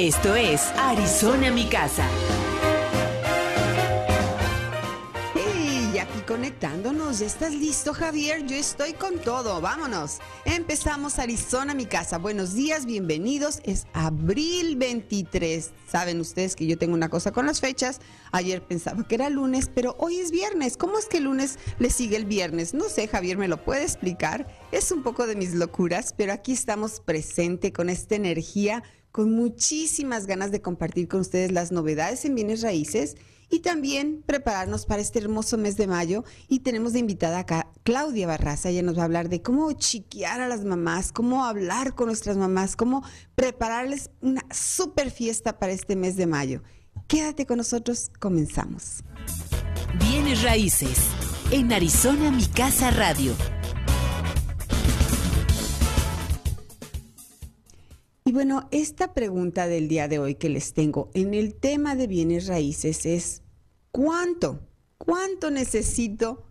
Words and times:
Esto 0.00 0.34
es 0.34 0.62
Arizona 0.78 1.50
Mi 1.50 1.66
Casa. 1.66 2.08
Y 5.92 5.98
aquí 5.98 6.20
conectándonos, 6.26 7.18
¿ya 7.18 7.26
estás 7.26 7.52
listo 7.52 7.92
Javier? 7.92 8.46
Yo 8.46 8.56
estoy 8.56 8.94
con 8.94 9.18
todo, 9.18 9.60
vámonos. 9.60 10.20
Empezamos 10.46 11.18
Arizona 11.18 11.74
Mi 11.74 11.84
Casa. 11.84 12.16
Buenos 12.16 12.54
días, 12.54 12.86
bienvenidos. 12.86 13.60
Es 13.64 13.88
abril 13.92 14.76
23. 14.76 15.70
Saben 15.86 16.18
ustedes 16.20 16.56
que 16.56 16.66
yo 16.66 16.78
tengo 16.78 16.94
una 16.94 17.10
cosa 17.10 17.32
con 17.32 17.44
las 17.44 17.60
fechas. 17.60 18.00
Ayer 18.32 18.62
pensaba 18.62 19.06
que 19.06 19.16
era 19.16 19.28
lunes, 19.28 19.68
pero 19.74 19.96
hoy 19.98 20.18
es 20.18 20.30
viernes. 20.30 20.78
¿Cómo 20.78 20.98
es 20.98 21.08
que 21.08 21.18
el 21.18 21.24
lunes 21.24 21.58
le 21.78 21.90
sigue 21.90 22.16
el 22.16 22.24
viernes? 22.24 22.72
No 22.72 22.88
sé, 22.88 23.06
Javier 23.06 23.36
me 23.36 23.48
lo 23.48 23.62
puede 23.62 23.82
explicar. 23.82 24.46
Es 24.72 24.92
un 24.92 25.02
poco 25.02 25.26
de 25.26 25.36
mis 25.36 25.52
locuras, 25.52 26.14
pero 26.16 26.32
aquí 26.32 26.52
estamos 26.52 27.00
presente 27.00 27.74
con 27.74 27.90
esta 27.90 28.14
energía 28.14 28.82
con 29.12 29.32
muchísimas 29.32 30.26
ganas 30.26 30.50
de 30.50 30.62
compartir 30.62 31.08
con 31.08 31.20
ustedes 31.20 31.52
las 31.52 31.72
novedades 31.72 32.24
en 32.24 32.34
bienes 32.34 32.62
raíces 32.62 33.16
y 33.50 33.60
también 33.60 34.22
prepararnos 34.24 34.86
para 34.86 35.02
este 35.02 35.18
hermoso 35.18 35.58
mes 35.58 35.76
de 35.76 35.88
mayo. 35.88 36.24
Y 36.48 36.60
tenemos 36.60 36.92
de 36.92 37.00
invitada 37.00 37.40
acá 37.40 37.68
Claudia 37.82 38.28
Barraza. 38.28 38.68
Ella 38.68 38.82
nos 38.82 38.96
va 38.96 39.02
a 39.02 39.04
hablar 39.06 39.28
de 39.28 39.42
cómo 39.42 39.72
chiquear 39.72 40.40
a 40.40 40.48
las 40.48 40.64
mamás, 40.64 41.12
cómo 41.12 41.44
hablar 41.44 41.94
con 41.94 42.06
nuestras 42.06 42.36
mamás, 42.36 42.76
cómo 42.76 43.02
prepararles 43.34 44.10
una 44.20 44.42
super 44.52 45.10
fiesta 45.10 45.58
para 45.58 45.72
este 45.72 45.96
mes 45.96 46.16
de 46.16 46.26
mayo. 46.26 46.62
Quédate 47.08 47.44
con 47.44 47.58
nosotros, 47.58 48.10
comenzamos. 48.20 49.02
Bienes 49.98 50.42
raíces 50.42 50.98
en 51.50 51.72
Arizona 51.72 52.30
Mi 52.30 52.46
Casa 52.46 52.92
Radio 52.92 53.34
Y 58.24 58.32
bueno, 58.32 58.68
esta 58.70 59.14
pregunta 59.14 59.66
del 59.66 59.88
día 59.88 60.06
de 60.06 60.18
hoy 60.18 60.34
que 60.34 60.50
les 60.50 60.74
tengo 60.74 61.10
en 61.14 61.32
el 61.34 61.54
tema 61.54 61.96
de 61.96 62.06
bienes 62.06 62.46
raíces 62.46 63.06
es, 63.06 63.42
¿cuánto? 63.90 64.60
¿Cuánto 64.98 65.50
necesito 65.50 66.44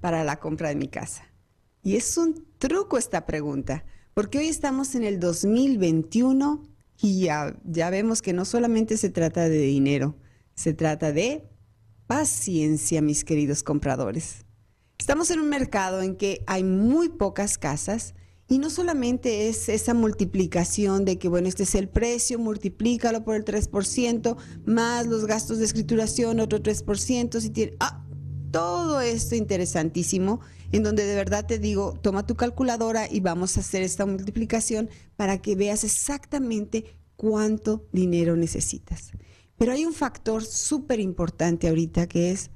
para 0.00 0.22
la 0.22 0.38
compra 0.38 0.68
de 0.68 0.76
mi 0.76 0.88
casa? 0.88 1.24
Y 1.82 1.96
es 1.96 2.16
un 2.16 2.46
truco 2.58 2.96
esta 2.96 3.26
pregunta, 3.26 3.84
porque 4.14 4.38
hoy 4.38 4.48
estamos 4.48 4.94
en 4.94 5.02
el 5.02 5.18
2021 5.18 6.62
y 7.00 7.20
ya, 7.22 7.56
ya 7.64 7.90
vemos 7.90 8.22
que 8.22 8.32
no 8.32 8.44
solamente 8.44 8.96
se 8.96 9.10
trata 9.10 9.48
de 9.48 9.58
dinero, 9.58 10.16
se 10.54 10.72
trata 10.72 11.12
de 11.12 11.48
paciencia, 12.06 13.02
mis 13.02 13.24
queridos 13.24 13.62
compradores. 13.62 14.46
Estamos 14.98 15.30
en 15.30 15.40
un 15.40 15.48
mercado 15.48 16.02
en 16.02 16.16
que 16.16 16.42
hay 16.46 16.64
muy 16.64 17.08
pocas 17.08 17.58
casas, 17.58 18.14
y 18.48 18.58
no 18.58 18.70
solamente 18.70 19.48
es 19.48 19.68
esa 19.68 19.92
multiplicación 19.92 21.04
de 21.04 21.18
que, 21.18 21.28
bueno, 21.28 21.48
este 21.48 21.64
es 21.64 21.74
el 21.74 21.88
precio, 21.88 22.38
multiplícalo 22.38 23.24
por 23.24 23.34
el 23.34 23.44
3%, 23.44 24.36
más 24.64 25.06
los 25.06 25.26
gastos 25.26 25.58
de 25.58 25.64
escrituración, 25.64 26.40
otro 26.40 26.62
3%, 26.62 27.40
si 27.40 27.50
tiene... 27.50 27.76
Ah, 27.80 28.06
todo 28.52 29.00
esto 29.02 29.34
interesantísimo, 29.34 30.40
en 30.72 30.82
donde 30.82 31.04
de 31.04 31.14
verdad 31.14 31.44
te 31.44 31.58
digo, 31.58 31.98
toma 32.00 32.26
tu 32.26 32.36
calculadora 32.36 33.06
y 33.10 33.20
vamos 33.20 33.56
a 33.56 33.60
hacer 33.60 33.82
esta 33.82 34.06
multiplicación 34.06 34.88
para 35.16 35.42
que 35.42 35.56
veas 35.56 35.84
exactamente 35.84 36.96
cuánto 37.16 37.86
dinero 37.92 38.34
necesitas. 38.34 39.12
Pero 39.58 39.72
hay 39.72 39.84
un 39.84 39.92
factor 39.92 40.42
súper 40.42 41.00
importante 41.00 41.68
ahorita 41.68 42.06
que 42.06 42.30
es, 42.30 42.50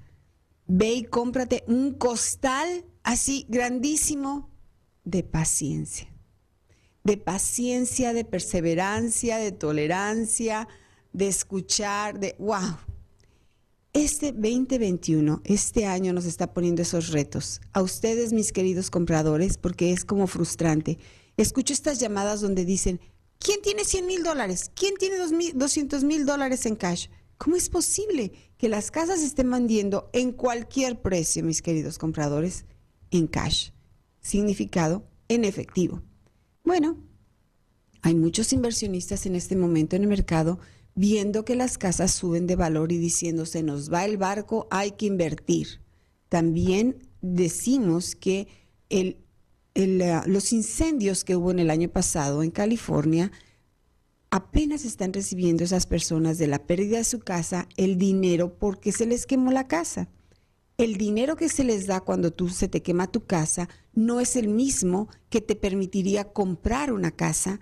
ve 0.67 0.95
y 0.95 1.05
cómprate 1.05 1.65
un 1.67 1.93
costal 1.93 2.87
así 3.03 3.45
grandísimo 3.49 4.49
de 5.05 5.23
paciencia. 5.23 6.09
De 7.05 7.17
paciencia, 7.17 8.13
de 8.13 8.25
perseverancia, 8.25 9.39
de 9.39 9.53
tolerancia, 9.53 10.69
de 11.13 11.29
escuchar, 11.29 12.21
de 12.21 12.37
wow. 12.39 12.77
Este 13.93 14.33
2021, 14.33 15.43
este 15.45 15.87
año 15.87 16.13
nos 16.13 16.25
está 16.25 16.53
poniendo 16.53 16.83
esos 16.83 17.09
retos. 17.09 17.61
A 17.73 17.83
ustedes, 17.83 18.33
mis 18.33 18.53
queridos 18.53 18.91
compradores, 18.91 19.59
porque 19.59 19.93
es 19.93 20.05
como 20.05 20.29
frustrante. 20.29 20.99
Escucho 21.37 21.73
estas 21.73 21.99
llamadas 21.99 22.41
donde 22.41 22.65
dicen, 22.65 23.01
¿quién 23.41 23.61
tiene 23.63 23.85
100 23.85 24.07
mil 24.07 24.23
dólares? 24.23 24.71
¿Quién 24.75 24.95
tiene 24.97 25.17
200 25.17 26.05
mil 26.05 26.25
dólares 26.25 26.67
en 26.67 26.77
cash? 26.77 27.09
¿Cómo 27.37 27.57
es 27.57 27.69
posible 27.69 28.33
que 28.59 28.69
las 28.69 28.91
casas 28.91 29.23
estén 29.23 29.51
vendiendo 29.51 30.11
en 30.13 30.33
cualquier 30.33 31.01
precio, 31.01 31.43
mis 31.43 31.63
queridos 31.63 31.99
compradores, 31.99 32.67
en 33.11 33.27
cash? 33.27 33.71
Significado 34.21 35.07
en 35.29 35.45
efectivo. 35.45 36.03
Bueno, 36.65 36.97
hay 38.03 38.15
muchos 38.15 38.53
inversionistas 38.53 39.27
en 39.27 39.37
este 39.37 39.57
momento 39.57 39.97
en 39.97 40.03
el 40.03 40.09
mercado 40.09 40.59
viendo 40.95 41.45
que 41.45 41.55
las 41.55 41.79
casas 41.79 42.13
suben 42.13 42.47
de 42.47 42.57
valor 42.57 42.93
y 42.93 42.99
diciendo 42.99 43.47
se 43.47 43.63
nos 43.63 43.93
va 43.93 44.05
el 44.05 44.17
barco, 44.17 44.67
hay 44.71 44.93
que 44.93 45.07
invertir. 45.07 45.81
También 46.29 47.09
decimos 47.21 48.15
que 48.15 48.49
los 49.75 50.53
incendios 50.53 51.25
que 51.25 51.37
hubo 51.37 51.51
en 51.51 51.59
el 51.59 51.71
año 51.71 51.89
pasado 51.89 52.43
en 52.43 52.51
California 52.51 53.31
apenas 54.31 54.85
están 54.85 55.13
recibiendo 55.13 55.65
esas 55.65 55.87
personas 55.87 56.39
de 56.39 56.47
la 56.47 56.67
pérdida 56.67 56.99
de 56.99 57.05
su 57.05 57.21
casa 57.21 57.69
el 57.77 57.99
dinero 57.99 58.59
porque 58.59 58.93
se 58.93 59.07
les 59.07 59.27
quemó 59.27 59.51
la 59.51 59.67
casa 59.67 60.09
el 60.81 60.97
dinero 60.97 61.37
que 61.37 61.51
se 61.51 61.63
les 61.63 61.87
da 61.87 62.01
cuando 62.01 62.33
tú 62.33 62.49
se 62.49 62.67
te 62.67 62.83
quema 62.83 63.13
tu 63.13 63.27
casa 63.27 63.69
no 63.93 64.19
es 64.19 64.35
el 64.35 64.49
mismo 64.49 65.09
que 65.29 65.43
te 65.43 65.55
permitiría 65.55 66.33
comprar 66.33 66.91
una 66.91 67.11
casa 67.11 67.61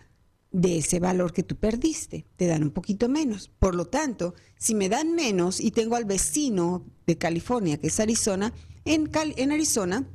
de 0.52 0.78
ese 0.78 1.00
valor 1.00 1.32
que 1.32 1.42
tú 1.42 1.56
perdiste. 1.56 2.26
Te 2.36 2.46
dan 2.46 2.62
un 2.62 2.70
poquito 2.70 3.08
menos. 3.08 3.48
Por 3.58 3.74
lo 3.74 3.86
tanto, 3.86 4.34
si 4.56 4.76
me 4.76 4.88
dan 4.88 5.16
menos 5.16 5.60
y 5.60 5.72
tengo 5.72 5.96
al 5.96 6.04
vecino 6.04 6.86
de 7.08 7.18
California, 7.18 7.76
que 7.78 7.88
es 7.88 7.98
Arizona, 7.98 8.54
en, 8.84 9.10
en 9.14 9.50
Arizona 9.50 10.08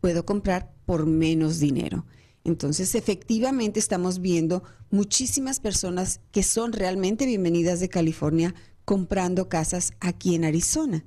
puedo 0.00 0.24
comprar 0.24 0.72
por 0.86 1.06
menos 1.06 1.58
dinero. 1.58 2.06
Entonces, 2.44 2.94
efectivamente, 2.94 3.80
estamos 3.80 4.20
viendo 4.20 4.62
muchísimas 4.90 5.58
personas 5.58 6.20
que 6.30 6.44
son 6.44 6.72
realmente 6.72 7.26
bienvenidas 7.26 7.80
de 7.80 7.88
California 7.88 8.54
comprando 8.84 9.48
casas 9.48 9.92
aquí 10.00 10.36
en 10.36 10.44
Arizona 10.44 11.04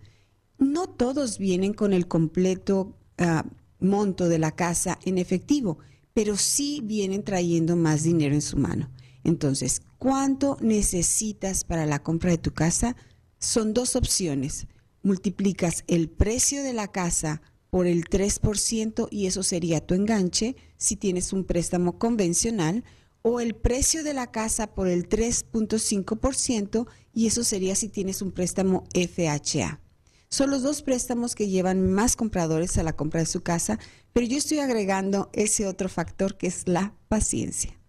no 0.58 0.88
todos 0.88 1.38
vienen 1.38 1.74
con 1.74 1.94
el 1.94 2.08
completo 2.08 2.98
ah, 3.18 3.46
monto 3.80 4.30
de 4.30 4.40
la 4.40 4.52
casa 4.52 5.00
en 5.06 5.18
efectivo, 5.18 5.80
pero 6.14 6.38
sí 6.38 6.82
vienen 6.84 7.24
trayendo 7.24 7.76
más 7.76 8.04
dinero 8.04 8.34
en 8.34 8.42
su 8.42 8.58
mano. 8.58 8.90
Entonces, 9.24 9.82
¿cuánto 9.98 10.58
necesitas 10.62 11.64
para 11.64 11.86
la 11.86 12.02
compra 12.02 12.32
de 12.32 12.38
tu 12.38 12.54
casa? 12.54 12.96
Son 13.40 13.74
dos 13.74 13.96
opciones. 13.96 14.68
Multiplicas 15.04 15.84
el 15.88 16.10
precio 16.10 16.64
de 16.64 16.74
la 16.74 16.88
casa 16.88 17.42
por 17.70 17.88
el 17.88 18.06
3% 18.06 19.08
y 19.12 19.26
eso 19.26 19.44
sería 19.44 19.86
tu 19.86 19.94
enganche 19.94 20.56
si 20.78 20.96
tienes 20.96 21.34
un 21.34 21.44
préstamo 21.44 22.00
convencional 22.00 22.84
o 23.22 23.40
el 23.40 23.56
precio 23.56 24.04
de 24.04 24.14
la 24.14 24.32
casa 24.32 24.74
por 24.74 24.88
el 24.88 25.10
3.5% 25.10 26.88
y 27.14 27.28
eso 27.28 27.44
sería 27.44 27.76
si 27.76 27.90
tienes 27.90 28.22
un 28.22 28.32
préstamo 28.32 28.84
FHA. 28.94 29.82
Son 30.36 30.52
los 30.52 30.64
dos 30.64 30.82
préstamos 30.82 31.34
que 31.34 31.48
llevan 31.48 31.90
más 31.90 32.18
compradores 32.18 32.78
a 32.78 32.84
la 32.84 32.92
compra 32.92 33.22
de 33.22 33.26
su 33.26 33.40
casa, 33.42 33.80
pero 34.12 34.28
yo 34.28 34.38
estoy 34.38 34.60
agregando 34.60 35.30
ese 35.32 35.66
otro 35.66 35.88
factor 35.88 36.36
que 36.36 36.48
es 36.48 36.68
la 36.68 36.94
paciencia. 37.08 37.80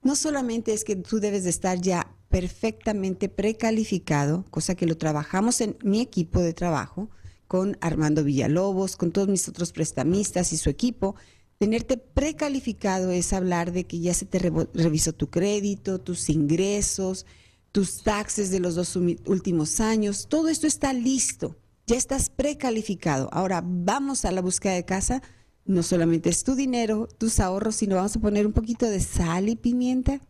No 0.00 0.14
solamente 0.14 0.74
es 0.74 0.84
que 0.84 0.94
tú 0.94 1.18
debes 1.18 1.42
de 1.42 1.50
estar 1.50 1.80
ya 1.80 2.14
perfectamente 2.28 3.28
precalificado, 3.28 4.44
cosa 4.52 4.76
que 4.76 4.86
lo 4.86 4.96
trabajamos 4.96 5.60
en 5.60 5.76
mi 5.82 6.00
equipo 6.00 6.38
de 6.38 6.52
trabajo, 6.54 7.10
con 7.48 7.76
Armando 7.80 8.22
Villalobos, 8.22 8.94
con 8.94 9.10
todos 9.10 9.26
mis 9.26 9.48
otros 9.48 9.72
prestamistas 9.72 10.52
y 10.52 10.58
su 10.58 10.70
equipo, 10.70 11.16
Tenerte 11.58 11.96
precalificado 11.96 13.10
es 13.10 13.32
hablar 13.32 13.72
de 13.72 13.88
que 13.88 13.98
ya 13.98 14.14
se 14.14 14.26
te 14.26 14.38
revisó 14.38 15.12
tu 15.12 15.30
crédito, 15.30 16.00
tus 16.00 16.28
ingresos, 16.28 17.26
tus 17.72 18.04
taxes 18.04 18.50
de 18.50 18.60
los 18.60 18.76
dos 18.76 18.94
últimos 18.94 19.80
años, 19.80 20.26
todo 20.28 20.48
esto 20.48 20.66
está 20.66 20.92
listo 20.92 21.56
ya 21.92 21.98
estás 21.98 22.30
precalificado. 22.30 23.28
Ahora 23.32 23.62
vamos 23.62 24.24
a 24.24 24.32
la 24.32 24.40
búsqueda 24.40 24.72
de 24.72 24.84
casa. 24.86 25.22
No 25.66 25.82
solamente 25.82 26.30
es 26.30 26.42
tu 26.42 26.54
dinero, 26.54 27.06
tus 27.18 27.38
ahorros, 27.38 27.76
sino 27.76 27.96
vamos 27.96 28.16
a 28.16 28.20
poner 28.20 28.46
un 28.46 28.54
poquito 28.54 28.88
de 28.88 28.98
sal 28.98 29.50
y 29.50 29.56
pimienta, 29.56 30.22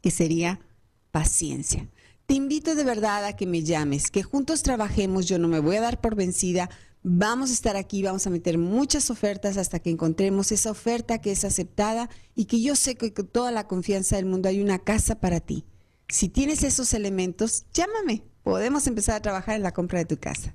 que 0.00 0.10
sería 0.10 0.60
paciencia. 1.10 1.90
te 2.24 2.34
invito 2.34 2.74
de 2.74 2.84
verdad 2.84 3.26
a 3.26 3.36
que 3.36 3.44
me 3.44 3.62
llames, 3.62 4.10
que 4.10 4.22
juntos 4.22 4.62
trabajemos, 4.62 5.26
yo 5.26 5.38
no 5.38 5.48
me 5.48 5.60
voy 5.60 5.76
a 5.76 5.82
dar 5.82 6.00
por 6.00 6.14
vencida. 6.14 6.70
Vamos 7.02 7.50
a 7.50 7.52
estar 7.52 7.76
aquí, 7.76 8.02
vamos 8.02 8.26
a 8.26 8.30
meter 8.30 8.56
muchas 8.56 9.10
ofertas 9.10 9.58
hasta 9.58 9.78
que 9.78 9.90
encontremos 9.90 10.52
esa 10.52 10.70
oferta 10.70 11.20
que 11.20 11.32
es 11.32 11.44
aceptada 11.44 12.08
y 12.34 12.46
que 12.46 12.62
yo 12.62 12.76
sé 12.76 12.94
que 12.94 13.12
con 13.12 13.26
toda 13.26 13.50
la 13.50 13.68
confianza 13.68 14.16
del 14.16 14.24
mundo 14.24 14.48
hay 14.48 14.62
una 14.62 14.78
casa 14.78 15.20
para 15.20 15.40
ti. 15.40 15.66
Si 16.08 16.30
tienes 16.30 16.62
esos 16.62 16.94
elementos, 16.94 17.66
llámame. 17.74 18.24
Podemos 18.42 18.86
empezar 18.86 19.16
a 19.16 19.22
trabajar 19.22 19.56
en 19.56 19.62
la 19.62 19.72
compra 19.72 19.98
de 19.98 20.06
tu 20.06 20.16
casa. 20.18 20.54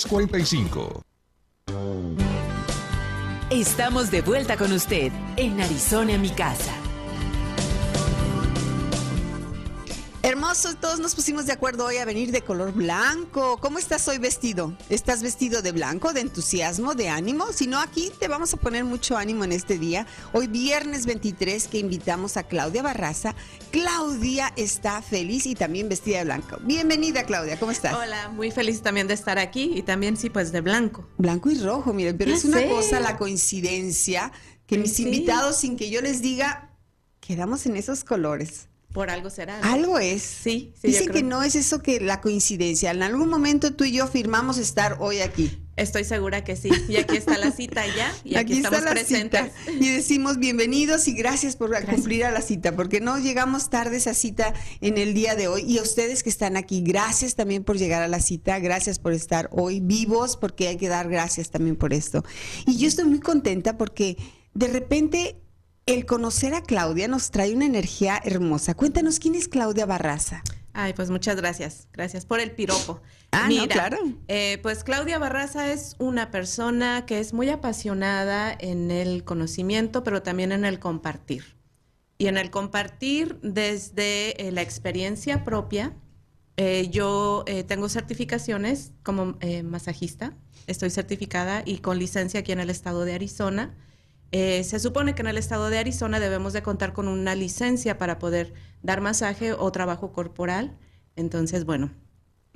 45 0.05 1.01
Estamos 3.51 4.11
de 4.11 4.21
vuelta 4.21 4.55
con 4.55 4.71
usted 4.71 5.11
en 5.35 5.59
Arizona, 5.59 6.17
mi 6.17 6.29
casa. 6.29 6.80
Hermoso, 10.23 10.75
todos 10.75 10.99
nos 10.99 11.15
pusimos 11.15 11.47
de 11.47 11.53
acuerdo 11.53 11.85
hoy 11.85 11.97
a 11.97 12.05
venir 12.05 12.31
de 12.31 12.43
color 12.43 12.73
blanco. 12.73 13.57
¿Cómo 13.59 13.79
estás 13.79 14.07
hoy 14.07 14.19
vestido? 14.19 14.77
¿Estás 14.87 15.23
vestido 15.23 15.63
de 15.63 15.71
blanco, 15.71 16.13
de 16.13 16.21
entusiasmo, 16.21 16.93
de 16.93 17.09
ánimo? 17.09 17.51
Si 17.51 17.65
no, 17.65 17.79
aquí 17.79 18.11
te 18.19 18.27
vamos 18.27 18.53
a 18.53 18.57
poner 18.57 18.83
mucho 18.83 19.17
ánimo 19.17 19.43
en 19.45 19.51
este 19.51 19.79
día. 19.79 20.05
Hoy 20.31 20.45
viernes 20.45 21.07
23 21.07 21.67
que 21.67 21.79
invitamos 21.79 22.37
a 22.37 22.43
Claudia 22.43 22.83
Barraza. 22.83 23.33
Claudia 23.71 24.53
está 24.57 25.01
feliz 25.01 25.47
y 25.47 25.55
también 25.55 25.89
vestida 25.89 26.19
de 26.19 26.25
blanco. 26.25 26.59
Bienvenida 26.61 27.23
Claudia, 27.23 27.57
¿cómo 27.59 27.71
estás? 27.71 27.95
Hola, 27.95 28.29
muy 28.29 28.51
feliz 28.51 28.83
también 28.83 29.07
de 29.07 29.15
estar 29.15 29.39
aquí 29.39 29.71
y 29.73 29.81
también 29.81 30.17
sí, 30.17 30.29
pues 30.29 30.51
de 30.51 30.61
blanco. 30.61 31.03
Blanco 31.17 31.49
y 31.49 31.57
rojo, 31.57 31.93
miren, 31.93 32.15
pero 32.19 32.31
es 32.31 32.45
una 32.45 32.63
cosa 32.67 32.99
la 32.99 33.17
coincidencia 33.17 34.31
que 34.67 34.77
mis 34.77 34.99
invitados 34.99 35.55
sin 35.55 35.77
que 35.77 35.89
yo 35.89 35.99
les 35.99 36.21
diga, 36.21 36.69
quedamos 37.21 37.65
en 37.65 37.75
esos 37.75 38.03
colores. 38.03 38.67
Por 38.93 39.09
algo 39.09 39.29
será. 39.29 39.59
Algo 39.61 39.99
es. 39.99 40.21
Sí. 40.21 40.73
sí 40.79 40.87
Dicen 40.87 41.09
que 41.09 41.23
no 41.23 41.43
es 41.43 41.55
eso 41.55 41.81
que 41.81 42.01
la 42.01 42.19
coincidencia. 42.19 42.91
En 42.91 43.03
algún 43.03 43.29
momento 43.29 43.73
tú 43.73 43.85
y 43.85 43.93
yo 43.93 44.07
firmamos 44.07 44.57
estar 44.57 44.97
hoy 44.99 45.19
aquí. 45.19 45.61
Estoy 45.77 46.03
segura 46.03 46.43
que 46.43 46.57
sí. 46.57 46.69
Y 46.89 46.97
aquí 46.97 47.15
está 47.15 47.37
la 47.37 47.51
cita 47.51 47.83
ya. 47.95 48.13
Y 48.25 48.35
aquí, 48.35 48.57
estamos 48.57 48.81
presentes. 48.81 49.51
Y 49.79 49.89
decimos 49.89 50.37
bienvenidos 50.37 51.07
y 51.07 51.13
gracias 51.13 51.55
por 51.55 51.71
cumplir 51.85 52.25
a 52.25 52.31
la 52.31 52.41
cita, 52.41 52.75
porque 52.75 52.99
no 52.99 53.17
llegamos 53.17 53.69
tarde 53.69 53.95
a 53.95 53.97
esa 53.99 54.13
cita 54.13 54.53
en 54.81 54.97
el 54.97 55.13
día 55.13 55.35
de 55.35 55.47
hoy. 55.47 55.63
Y 55.63 55.79
a 55.79 55.81
ustedes 55.81 56.21
que 56.21 56.29
están 56.29 56.57
aquí, 56.57 56.81
gracias 56.81 57.35
también 57.35 57.63
por 57.63 57.77
llegar 57.77 58.03
a 58.03 58.09
la 58.09 58.19
cita. 58.19 58.59
Gracias 58.59 58.99
por 58.99 59.13
estar 59.13 59.49
hoy 59.53 59.79
vivos, 59.79 60.35
porque 60.35 60.67
hay 60.67 60.77
que 60.77 60.89
dar 60.89 61.09
gracias 61.09 61.49
también 61.49 61.77
por 61.77 61.93
esto. 61.93 62.23
Y 62.67 62.77
yo 62.77 62.87
estoy 62.89 63.05
muy 63.05 63.19
contenta 63.19 63.77
porque 63.77 64.17
de 64.53 64.67
repente 64.67 65.40
el 65.85 66.05
conocer 66.05 66.53
a 66.53 66.61
Claudia 66.61 67.07
nos 67.07 67.31
trae 67.31 67.53
una 67.55 67.65
energía 67.65 68.21
hermosa. 68.23 68.73
Cuéntanos 68.73 69.19
quién 69.19 69.35
es 69.35 69.47
Claudia 69.47 69.85
Barraza. 69.85 70.43
Ay, 70.73 70.93
pues 70.93 71.09
muchas 71.09 71.35
gracias. 71.35 71.87
Gracias 71.91 72.25
por 72.25 72.39
el 72.39 72.51
piropo. 72.51 73.01
Ah, 73.31 73.45
Mira, 73.47 73.67
claro. 73.67 73.97
Eh, 74.27 74.59
pues 74.61 74.83
Claudia 74.83 75.19
Barraza 75.19 75.71
es 75.71 75.95
una 75.99 76.31
persona 76.31 77.05
que 77.05 77.19
es 77.19 77.33
muy 77.33 77.49
apasionada 77.49 78.55
en 78.57 78.89
el 78.89 79.23
conocimiento, 79.23 80.03
pero 80.03 80.21
también 80.21 80.51
en 80.51 80.63
el 80.63 80.79
compartir. 80.79 81.57
Y 82.17 82.27
en 82.27 82.37
el 82.37 82.51
compartir 82.51 83.39
desde 83.41 84.47
eh, 84.47 84.51
la 84.51 84.61
experiencia 84.61 85.43
propia. 85.43 85.93
Eh, 86.57 86.89
yo 86.91 87.43
tengo 87.67 87.89
certificaciones 87.89 88.91
como 89.03 89.37
masajista. 89.63 90.37
Estoy 90.67 90.91
certificada 90.91 91.63
y 91.65 91.79
con 91.79 91.97
licencia 91.97 92.41
aquí 92.41 92.51
en 92.51 92.59
el 92.59 92.69
estado 92.69 93.03
de 93.03 93.13
Arizona. 93.13 93.75
Eh, 94.31 94.63
se 94.63 94.79
supone 94.79 95.13
que 95.13 95.21
en 95.21 95.27
el 95.27 95.37
estado 95.37 95.69
de 95.69 95.77
Arizona 95.77 96.19
debemos 96.19 96.53
de 96.53 96.61
contar 96.61 96.93
con 96.93 97.07
una 97.07 97.35
licencia 97.35 97.97
para 97.97 98.17
poder 98.17 98.53
dar 98.81 99.01
masaje 99.01 99.53
o 99.53 99.71
trabajo 99.71 100.11
corporal. 100.13 100.77
Entonces, 101.15 101.65
bueno, 101.65 101.91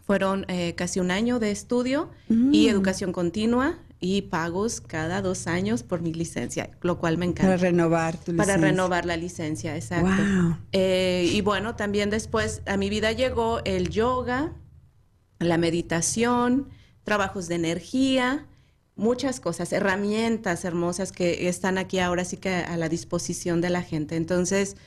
fueron 0.05 0.45
eh, 0.47 0.73
casi 0.75 0.99
un 0.99 1.11
año 1.11 1.39
de 1.39 1.51
estudio 1.51 2.11
y 2.29 2.67
mm. 2.67 2.69
educación 2.69 3.11
continua 3.11 3.79
y 3.99 4.23
pagos 4.23 4.81
cada 4.81 5.21
dos 5.21 5.47
años 5.47 5.83
por 5.83 6.01
mi 6.01 6.13
licencia, 6.13 6.69
lo 6.81 6.99
cual 6.99 7.17
me 7.17 7.25
encanta. 7.25 7.53
Para 7.53 7.57
renovar 7.57 8.13
tu 8.13 8.31
licencia. 8.31 8.55
Para 8.55 8.67
renovar 8.67 9.05
la 9.05 9.17
licencia, 9.17 9.75
exacto. 9.75 10.57
Eh, 10.71 11.29
y 11.33 11.41
bueno, 11.41 11.75
también 11.75 12.09
después 12.09 12.61
a 12.67 12.77
mi 12.77 12.89
vida 12.89 13.11
llegó 13.13 13.61
el 13.65 13.89
yoga, 13.89 14.53
la 15.39 15.57
meditación, 15.57 16.69
trabajos 17.03 17.47
de 17.47 17.55
energía, 17.55 18.45
muchas 18.95 19.39
cosas, 19.39 19.73
herramientas 19.73 20.65
hermosas 20.65 21.11
que 21.11 21.47
están 21.47 21.77
aquí 21.77 21.99
ahora 21.99 22.25
sí 22.25 22.37
que 22.37 22.49
a 22.49 22.77
la 22.77 22.89
disposición 22.89 23.61
de 23.61 23.69
la 23.69 23.81
gente. 23.81 24.15
Entonces, 24.15 24.77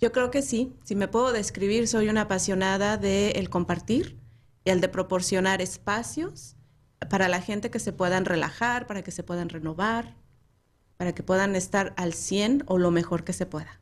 yo 0.00 0.12
creo 0.12 0.30
que 0.30 0.42
sí, 0.42 0.72
si 0.84 0.94
me 0.94 1.08
puedo 1.08 1.32
describir, 1.32 1.88
soy 1.88 2.08
una 2.08 2.22
apasionada 2.22 2.96
del 2.96 3.36
el 3.36 3.50
compartir, 3.50 4.18
el 4.64 4.80
de 4.80 4.88
proporcionar 4.88 5.60
espacios 5.60 6.56
para 7.10 7.28
la 7.28 7.40
gente 7.40 7.70
que 7.70 7.78
se 7.78 7.92
puedan 7.92 8.24
relajar, 8.24 8.86
para 8.86 9.02
que 9.02 9.10
se 9.10 9.22
puedan 9.22 9.48
renovar, 9.48 10.16
para 10.96 11.14
que 11.14 11.22
puedan 11.22 11.56
estar 11.56 11.94
al 11.96 12.12
100 12.12 12.64
o 12.66 12.78
lo 12.78 12.90
mejor 12.90 13.24
que 13.24 13.32
se 13.32 13.46
pueda. 13.46 13.80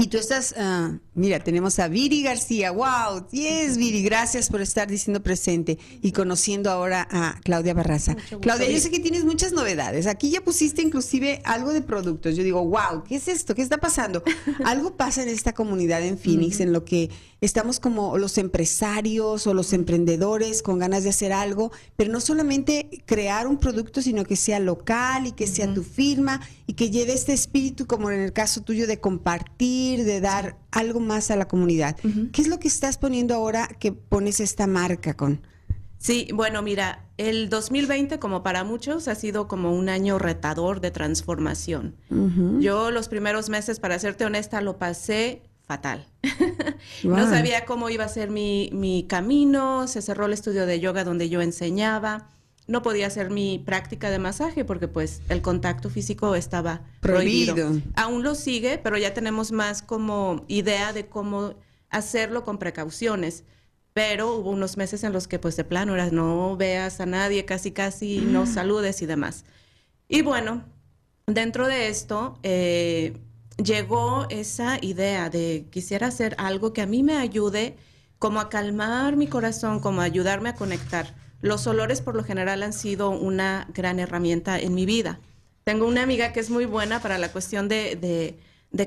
Y 0.00 0.06
tú 0.06 0.16
estás, 0.16 0.54
uh, 0.56 0.98
mira, 1.14 1.40
tenemos 1.40 1.78
a 1.78 1.86
Viri 1.86 2.22
García. 2.22 2.70
¡Wow! 2.70 3.28
Yes, 3.30 3.76
Viri, 3.76 4.02
gracias 4.02 4.48
por 4.48 4.62
estar 4.62 4.88
diciendo 4.88 5.22
presente 5.22 5.78
y 6.00 6.12
conociendo 6.12 6.70
ahora 6.70 7.06
a 7.10 7.38
Claudia 7.44 7.74
Barraza. 7.74 8.16
Claudia, 8.40 8.70
yo 8.70 8.78
sé 8.78 8.90
que 8.90 9.00
tienes 9.00 9.24
muchas 9.24 9.52
novedades. 9.52 10.06
Aquí 10.06 10.30
ya 10.30 10.40
pusiste 10.40 10.80
inclusive 10.80 11.42
algo 11.44 11.74
de 11.74 11.82
productos. 11.82 12.34
Yo 12.34 12.42
digo, 12.42 12.64
wow, 12.64 13.04
¿qué 13.06 13.16
es 13.16 13.28
esto? 13.28 13.54
¿Qué 13.54 13.60
está 13.60 13.76
pasando? 13.76 14.22
algo 14.64 14.96
pasa 14.96 15.22
en 15.22 15.28
esta 15.28 15.52
comunidad 15.52 16.02
en 16.02 16.16
Phoenix 16.16 16.60
en 16.60 16.72
lo 16.72 16.86
que 16.86 17.10
estamos 17.40 17.80
como 17.80 18.18
los 18.18 18.38
empresarios 18.38 19.46
o 19.46 19.54
los 19.54 19.72
emprendedores 19.72 20.62
con 20.62 20.78
ganas 20.78 21.04
de 21.04 21.10
hacer 21.10 21.32
algo, 21.32 21.72
pero 21.96 22.12
no 22.12 22.20
solamente 22.20 23.02
crear 23.06 23.46
un 23.46 23.58
producto, 23.58 24.02
sino 24.02 24.24
que 24.24 24.36
sea 24.36 24.60
local 24.60 25.26
y 25.26 25.32
que 25.32 25.46
sea 25.46 25.72
tu 25.72 25.82
firma 25.82 26.40
y 26.66 26.74
que 26.74 26.90
lleve 26.90 27.12
este 27.12 27.32
espíritu, 27.32 27.86
como 27.86 28.10
en 28.10 28.20
el 28.20 28.32
caso 28.32 28.62
tuyo, 28.62 28.86
de 28.86 29.00
compartir 29.00 30.04
de 30.04 30.20
dar 30.20 30.58
algo 30.70 31.00
más 31.00 31.30
a 31.30 31.36
la 31.36 31.48
comunidad. 31.48 31.96
¿Qué 32.32 32.42
es 32.42 32.48
lo 32.48 32.58
que 32.58 32.68
estás 32.68 32.98
poniendo 32.98 33.34
ahora 33.34 33.68
que 33.78 33.92
pones 33.92 34.40
esta 34.40 34.66
marca 34.66 35.14
con? 35.14 35.42
Sí, 35.98 36.28
bueno, 36.32 36.62
mira, 36.62 37.04
el 37.18 37.50
2020, 37.50 38.18
como 38.18 38.42
para 38.42 38.64
muchos, 38.64 39.06
ha 39.06 39.14
sido 39.14 39.48
como 39.48 39.74
un 39.74 39.90
año 39.90 40.18
retador 40.18 40.80
de 40.80 40.90
transformación. 40.90 41.96
Yo 42.58 42.90
los 42.90 43.08
primeros 43.08 43.50
meses, 43.50 43.80
para 43.80 43.98
serte 43.98 44.24
honesta, 44.24 44.62
lo 44.62 44.78
pasé 44.78 45.42
fatal. 45.70 46.04
no 47.04 47.30
sabía 47.30 47.64
cómo 47.64 47.90
iba 47.90 48.04
a 48.04 48.08
ser 48.08 48.28
mi, 48.28 48.70
mi 48.72 49.06
camino, 49.08 49.86
se 49.86 50.02
cerró 50.02 50.26
el 50.26 50.32
estudio 50.32 50.66
de 50.66 50.80
yoga 50.80 51.04
donde 51.04 51.28
yo 51.28 51.42
enseñaba 51.42 52.28
no 52.66 52.82
podía 52.82 53.08
hacer 53.08 53.30
mi 53.30 53.58
práctica 53.58 54.10
de 54.10 54.18
masaje 54.18 54.64
porque 54.64 54.88
pues 54.88 55.22
el 55.28 55.42
contacto 55.42 55.90
físico 55.90 56.34
estaba 56.36 56.82
prohibido. 57.00 57.80
Aún 57.96 58.22
lo 58.22 58.34
sigue, 58.34 58.78
pero 58.78 58.96
ya 58.96 59.12
tenemos 59.12 59.50
más 59.50 59.82
como 59.82 60.44
idea 60.46 60.92
de 60.92 61.06
cómo 61.06 61.54
hacerlo 61.90 62.44
con 62.44 62.58
precauciones. 62.58 63.44
Pero 63.92 64.34
hubo 64.34 64.50
unos 64.50 64.76
meses 64.76 65.02
en 65.02 65.12
los 65.12 65.26
que 65.26 65.40
pues 65.40 65.56
de 65.56 65.64
plano 65.64 65.94
era 65.94 66.10
no 66.10 66.56
veas 66.56 67.00
a 67.00 67.06
nadie, 67.06 67.44
casi 67.44 67.72
casi 67.72 68.18
no 68.18 68.46
saludes 68.58 69.02
y 69.02 69.06
demás. 69.06 69.44
Y 70.08 70.22
bueno, 70.22 70.64
dentro 71.26 71.66
de 71.66 71.88
esto 71.88 72.38
eh, 72.44 73.16
llegó 73.62 74.26
esa 74.30 74.78
idea 74.80 75.30
de 75.30 75.66
quisiera 75.70 76.08
hacer 76.08 76.34
algo 76.38 76.72
que 76.72 76.82
a 76.82 76.86
mí 76.86 77.02
me 77.02 77.16
ayude 77.16 77.76
como 78.18 78.40
a 78.40 78.48
calmar 78.48 79.16
mi 79.16 79.26
corazón, 79.26 79.80
como 79.80 80.00
a 80.00 80.04
ayudarme 80.04 80.50
a 80.50 80.54
conectar 80.54 81.14
los 81.42 81.66
olores 81.66 82.02
por 82.02 82.14
lo 82.14 82.24
general 82.24 82.62
han 82.62 82.72
sido 82.72 83.10
una 83.10 83.66
gran 83.72 83.98
herramienta 83.98 84.58
en 84.58 84.74
mi 84.74 84.84
vida. 84.84 85.20
Tengo 85.64 85.86
una 85.86 86.02
amiga 86.02 86.32
que 86.32 86.40
es 86.40 86.50
muy 86.50 86.66
buena 86.66 87.00
para 87.00 87.18
la 87.18 87.32
cuestión 87.32 87.68
de, 87.68 88.38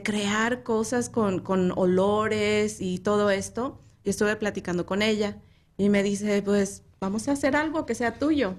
crear 0.03 0.63
cosas 0.63 1.09
con, 1.09 1.39
con, 1.39 1.71
olores 1.75 2.79
y 2.79 2.99
todo 2.99 3.29
esto. 3.31 3.79
Y 4.03 4.09
estuve 4.09 4.35
platicando 4.35 4.85
con 4.85 5.01
ella 5.01 5.37
y 5.77 5.89
me 5.89 6.03
dice, 6.03 6.41
pues 6.41 6.83
vamos 6.99 7.27
a 7.27 7.31
hacer 7.31 7.55
algo 7.55 7.85
que 7.85 7.95
sea 7.95 8.19
tuyo. 8.19 8.55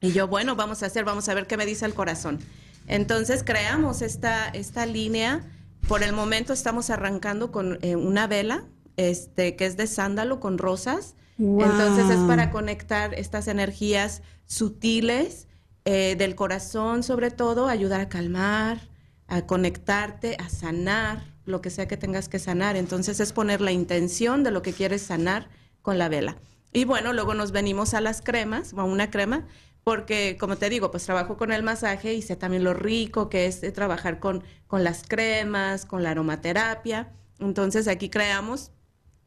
Y 0.00 0.12
yo, 0.12 0.28
bueno, 0.28 0.54
vamos 0.54 0.82
a 0.82 0.86
hacer, 0.86 1.04
vamos 1.04 1.28
a 1.28 1.34
ver 1.34 1.46
qué 1.46 1.56
me 1.56 1.66
dice 1.66 1.86
el 1.86 1.94
corazón. 1.94 2.38
Entonces 2.88 3.44
creamos 3.44 4.02
esta, 4.02 4.48
esta 4.48 4.86
línea. 4.86 5.42
Por 5.86 6.02
el 6.02 6.12
momento 6.12 6.52
estamos 6.52 6.90
arrancando 6.90 7.52
con 7.52 7.78
eh, 7.82 7.94
una 7.94 8.26
vela 8.26 8.64
este, 8.96 9.54
que 9.54 9.66
es 9.66 9.76
de 9.76 9.86
sándalo 9.86 10.40
con 10.40 10.58
rosas. 10.58 11.14
Entonces 11.38 12.10
es 12.10 12.18
para 12.26 12.50
conectar 12.50 13.14
estas 13.14 13.46
energías 13.46 14.22
sutiles 14.46 15.46
eh, 15.84 16.16
del 16.18 16.34
corazón, 16.34 17.04
sobre 17.04 17.30
todo, 17.30 17.68
ayudar 17.68 18.00
a 18.00 18.08
calmar, 18.08 18.80
a 19.28 19.46
conectarte, 19.46 20.36
a 20.40 20.48
sanar 20.48 21.22
lo 21.44 21.60
que 21.60 21.70
sea 21.70 21.86
que 21.86 21.96
tengas 21.96 22.28
que 22.28 22.40
sanar. 22.40 22.76
Entonces 22.76 23.20
es 23.20 23.32
poner 23.32 23.60
la 23.60 23.70
intención 23.70 24.42
de 24.42 24.50
lo 24.50 24.62
que 24.62 24.72
quieres 24.72 25.02
sanar 25.02 25.48
con 25.80 25.96
la 25.96 26.08
vela. 26.08 26.36
Y 26.72 26.84
bueno, 26.84 27.12
luego 27.12 27.34
nos 27.34 27.52
venimos 27.52 27.94
a 27.94 28.00
las 28.00 28.20
cremas, 28.20 28.74
a 28.74 28.82
una 28.82 29.10
crema, 29.10 29.46
porque 29.88 30.36
como 30.38 30.56
te 30.56 30.68
digo, 30.68 30.90
pues 30.90 31.06
trabajo 31.06 31.38
con 31.38 31.50
el 31.50 31.62
masaje 31.62 32.12
y 32.12 32.20
sé 32.20 32.36
también 32.36 32.62
lo 32.62 32.74
rico 32.74 33.30
que 33.30 33.46
es 33.46 33.62
trabajar 33.72 34.20
con, 34.20 34.44
con 34.66 34.84
las 34.84 35.02
cremas, 35.02 35.86
con 35.86 36.02
la 36.02 36.10
aromaterapia. 36.10 37.14
Entonces 37.38 37.88
aquí 37.88 38.10
creamos 38.10 38.70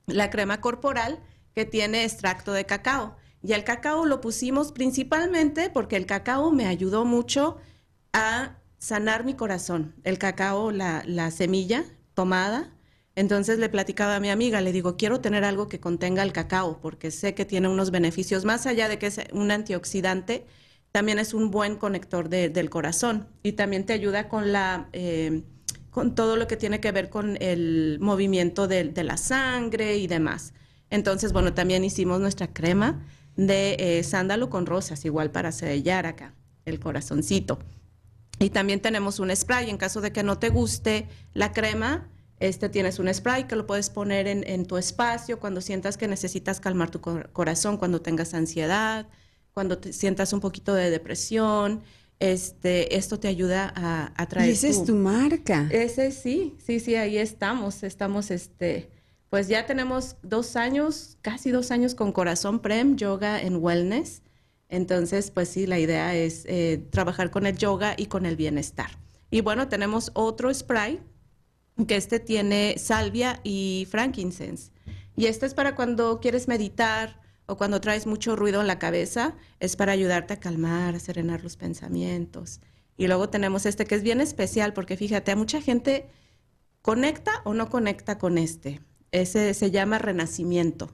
la 0.05 0.29
crema 0.29 0.61
corporal 0.61 1.17
que 1.55 1.65
tiene 1.65 2.03
extracto 2.03 2.53
de 2.53 2.67
cacao. 2.67 3.15
Y 3.41 3.53
el 3.53 3.63
cacao 3.63 4.05
lo 4.05 4.21
pusimos 4.21 4.71
principalmente 4.71 5.71
porque 5.71 5.95
el 5.95 6.05
cacao 6.05 6.51
me 6.51 6.67
ayudó 6.67 7.05
mucho 7.05 7.57
a 8.13 8.59
sanar 8.77 9.23
mi 9.23 9.33
corazón. 9.33 9.95
El 10.03 10.19
cacao, 10.19 10.69
la, 10.69 11.01
la 11.07 11.31
semilla 11.31 11.85
tomada. 12.13 12.69
Entonces 13.15 13.59
le 13.59 13.69
platicaba 13.69 14.15
a 14.15 14.19
mi 14.19 14.29
amiga, 14.29 14.61
le 14.61 14.71
digo, 14.71 14.95
quiero 14.95 15.19
tener 15.19 15.43
algo 15.43 15.67
que 15.67 15.79
contenga 15.79 16.23
el 16.23 16.31
cacao 16.31 16.79
porque 16.81 17.11
sé 17.11 17.33
que 17.33 17.45
tiene 17.45 17.67
unos 17.67 17.91
beneficios, 17.91 18.45
más 18.45 18.65
allá 18.65 18.87
de 18.87 18.97
que 18.99 19.07
es 19.07 19.19
un 19.33 19.51
antioxidante, 19.51 20.45
también 20.91 21.19
es 21.19 21.33
un 21.33 21.51
buen 21.51 21.75
conector 21.75 22.29
del 22.29 22.69
corazón 22.69 23.27
y 23.43 23.53
también 23.53 23.85
te 23.85 23.93
ayuda 23.93 24.29
con 24.29 24.51
la... 24.51 24.89
Eh, 24.93 25.43
con 25.91 26.15
todo 26.15 26.37
lo 26.37 26.47
que 26.47 26.55
tiene 26.57 26.79
que 26.79 26.91
ver 26.91 27.09
con 27.09 27.37
el 27.41 27.97
movimiento 27.99 28.67
de, 28.67 28.91
la 29.03 29.17
sangre 29.17 29.97
y 29.97 30.07
demás. 30.07 30.53
Entonces, 30.89 31.33
bueno, 31.33 31.53
también 31.53 31.83
hicimos 31.83 32.19
nuestra 32.19 32.47
crema 32.47 33.05
de 33.35 33.75
eh, 33.77 34.03
sándalo 34.03 34.49
con 34.49 34.65
rosas, 34.65 35.03
igual 35.05 35.31
para 35.31 35.51
sellar 35.51 36.05
acá 36.05 36.33
el 36.65 36.79
corazoncito. 36.79 37.59
Y 38.39 38.49
también 38.49 38.79
tenemos 38.79 39.19
un 39.19 39.35
spray, 39.35 39.69
en 39.69 39.77
caso 39.77 40.01
de 40.01 40.11
que 40.11 40.23
no 40.23 40.39
te 40.39 40.49
guste 40.49 41.07
la 41.33 41.51
crema, 41.51 42.09
este 42.41 42.69
tienes 42.69 42.99
un 42.99 43.13
spray 43.13 43.45
que 43.45 43.55
lo 43.55 43.65
puedes 43.65 43.89
poner 43.89 44.27
en, 44.27 44.65
tu 44.65 44.77
espacio 44.77 45.39
cuando 45.39 45.61
sientas 45.61 45.97
que 45.97 46.07
necesitas 46.07 46.59
calmar 46.59 46.89
tu 46.89 46.99
corazón, 46.99 47.77
cuando 47.77 48.01
tengas 48.01 48.33
ansiedad, 48.33 49.07
cuando 49.53 49.77
te 49.77 49.93
sientas 49.93 50.33
un 50.33 50.39
poquito 50.39 50.73
de 50.73 50.89
depresión 50.89 51.81
este, 52.21 52.95
esto 52.97 53.19
te 53.19 53.27
ayuda 53.27 53.73
a, 53.75 54.13
a 54.15 54.27
traer. 54.27 54.49
Y 54.49 54.53
esa 54.53 54.67
es 54.67 54.85
tu 54.85 54.93
marca. 54.95 55.67
Ese 55.71 56.11
sí, 56.11 56.55
sí, 56.63 56.79
sí, 56.79 56.95
ahí 56.95 57.17
estamos. 57.17 57.81
Estamos, 57.81 58.29
este, 58.29 58.91
pues 59.31 59.47
ya 59.47 59.65
tenemos 59.65 60.17
dos 60.21 60.55
años, 60.55 61.17
casi 61.21 61.49
dos 61.49 61.71
años 61.71 61.95
con 61.95 62.11
Corazón 62.11 62.59
Prem, 62.59 62.95
Yoga 62.95 63.41
en 63.41 63.55
Wellness. 63.55 64.21
Entonces, 64.69 65.31
pues 65.31 65.49
sí, 65.49 65.65
la 65.65 65.79
idea 65.79 66.15
es 66.15 66.45
eh, 66.45 66.85
trabajar 66.91 67.31
con 67.31 67.47
el 67.47 67.57
yoga 67.57 67.95
y 67.97 68.05
con 68.05 68.27
el 68.27 68.35
bienestar. 68.35 68.91
Y 69.31 69.41
bueno, 69.41 69.67
tenemos 69.67 70.11
otro 70.13 70.53
spray 70.53 71.01
que 71.85 71.95
este 71.95 72.19
tiene 72.19 72.75
salvia 72.77 73.39
y 73.43 73.87
frankincense. 73.89 74.71
Y 75.15 75.25
este 75.25 75.45
es 75.45 75.53
para 75.53 75.75
cuando 75.75 76.19
quieres 76.19 76.47
meditar, 76.47 77.21
o 77.51 77.57
cuando 77.57 77.81
traes 77.81 78.07
mucho 78.07 78.35
ruido 78.35 78.61
en 78.61 78.67
la 78.67 78.79
cabeza, 78.79 79.35
es 79.59 79.75
para 79.75 79.91
ayudarte 79.91 80.33
a 80.33 80.39
calmar, 80.39 80.95
a 80.95 80.99
serenar 80.99 81.43
los 81.43 81.57
pensamientos. 81.57 82.61
Y 82.95 83.07
luego 83.07 83.29
tenemos 83.29 83.65
este 83.65 83.85
que 83.85 83.95
es 83.95 84.03
bien 84.03 84.21
especial 84.21 84.73
porque 84.73 84.95
fíjate, 84.95 85.31
a 85.31 85.35
mucha 85.35 85.61
gente 85.61 86.07
conecta 86.81 87.41
o 87.43 87.53
no 87.53 87.69
conecta 87.69 88.17
con 88.17 88.37
este. 88.37 88.81
Ese 89.11 89.53
se 89.53 89.69
llama 89.69 89.97
renacimiento. 89.97 90.93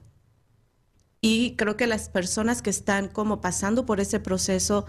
Y 1.20 1.54
creo 1.56 1.76
que 1.76 1.86
las 1.86 2.08
personas 2.08 2.60
que 2.62 2.70
están 2.70 3.08
como 3.08 3.40
pasando 3.40 3.86
por 3.86 4.00
ese 4.00 4.18
proceso 4.18 4.86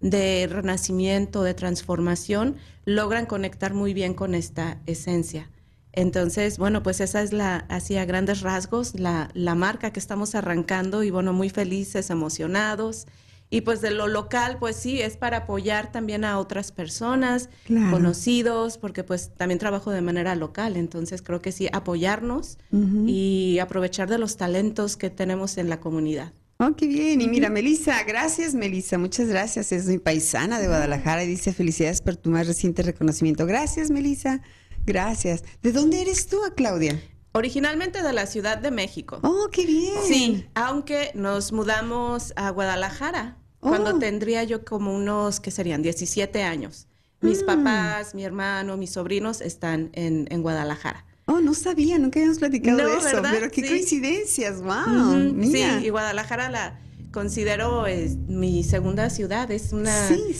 de 0.00 0.48
renacimiento, 0.50 1.42
de 1.42 1.54
transformación, 1.54 2.56
logran 2.84 3.26
conectar 3.26 3.74
muy 3.74 3.94
bien 3.94 4.14
con 4.14 4.34
esta 4.34 4.78
esencia. 4.86 5.50
Entonces, 5.92 6.58
bueno, 6.58 6.82
pues 6.82 7.00
esa 7.00 7.22
es 7.22 7.32
la, 7.32 7.66
así 7.68 7.96
a 7.96 8.04
grandes 8.04 8.42
rasgos, 8.42 8.98
la, 8.98 9.30
la 9.34 9.54
marca 9.54 9.92
que 9.92 9.98
estamos 9.98 10.34
arrancando 10.34 11.02
y 11.02 11.10
bueno, 11.10 11.32
muy 11.32 11.50
felices, 11.50 12.10
emocionados. 12.10 13.06
Y 13.50 13.62
pues 13.62 13.80
de 13.80 13.90
lo 13.90 14.08
local, 14.08 14.58
pues 14.60 14.76
sí, 14.76 15.00
es 15.00 15.16
para 15.16 15.38
apoyar 15.38 15.90
también 15.90 16.24
a 16.24 16.38
otras 16.38 16.70
personas, 16.70 17.48
conocidos, 17.66 18.76
porque 18.76 19.04
pues 19.04 19.32
también 19.36 19.58
trabajo 19.58 19.90
de 19.90 20.02
manera 20.02 20.34
local, 20.34 20.76
entonces 20.76 21.22
creo 21.22 21.40
que 21.40 21.50
sí, 21.50 21.66
apoyarnos 21.72 22.58
y 23.06 23.58
aprovechar 23.58 24.10
de 24.10 24.18
los 24.18 24.36
talentos 24.36 24.98
que 24.98 25.08
tenemos 25.08 25.56
en 25.56 25.70
la 25.70 25.80
comunidad. 25.80 26.34
Oh, 26.58 26.74
qué 26.74 26.88
bien. 26.88 27.20
Y 27.20 27.28
mira, 27.28 27.50
Melissa, 27.50 28.02
gracias, 28.02 28.54
Melissa, 28.54 28.98
muchas 28.98 29.28
gracias. 29.28 29.70
Es 29.70 29.86
mi 29.86 29.98
paisana 29.98 30.58
de 30.58 30.66
Guadalajara 30.66 31.22
y 31.22 31.28
dice 31.28 31.52
felicidades 31.52 32.02
por 32.02 32.16
tu 32.16 32.30
más 32.30 32.48
reciente 32.48 32.82
reconocimiento. 32.82 33.46
Gracias, 33.46 33.90
Melissa. 33.90 34.42
Gracias. 34.84 35.44
¿De 35.62 35.70
dónde 35.70 36.00
eres 36.00 36.26
tú, 36.26 36.38
Claudia? 36.56 37.00
Originalmente 37.32 38.02
de 38.02 38.12
la 38.12 38.26
Ciudad 38.26 38.58
de 38.58 38.72
México. 38.72 39.20
Oh, 39.22 39.48
qué 39.52 39.66
bien. 39.66 40.02
Sí, 40.04 40.46
aunque 40.54 41.12
nos 41.14 41.52
mudamos 41.52 42.32
a 42.34 42.50
Guadalajara 42.50 43.36
cuando 43.60 43.96
oh. 43.96 43.98
tendría 43.98 44.42
yo 44.44 44.64
como 44.64 44.94
unos, 44.94 45.38
que 45.38 45.50
serían? 45.50 45.82
17 45.82 46.42
años. 46.42 46.88
Mis 47.20 47.42
mm. 47.42 47.46
papás, 47.46 48.14
mi 48.14 48.24
hermano, 48.24 48.76
mis 48.76 48.90
sobrinos 48.90 49.40
están 49.40 49.90
en, 49.92 50.42
Guadalajara. 50.42 51.04
Oh, 51.30 51.40
no 51.40 51.52
sabía, 51.52 51.98
nunca 51.98 52.18
habíamos 52.18 52.38
platicado 52.38 52.78
de 52.78 52.96
eso, 52.96 53.22
pero 53.22 53.50
qué 53.50 53.66
coincidencias, 53.66 54.62
wow. 54.62 55.44
Sí, 55.44 55.62
y 55.84 55.90
Guadalajara 55.90 56.48
la 56.48 56.80
considero 57.12 57.86
es 57.86 58.16
mi 58.16 58.64
segunda 58.64 59.10
ciudad. 59.10 59.50
Es 59.50 59.72
una, 59.72 59.92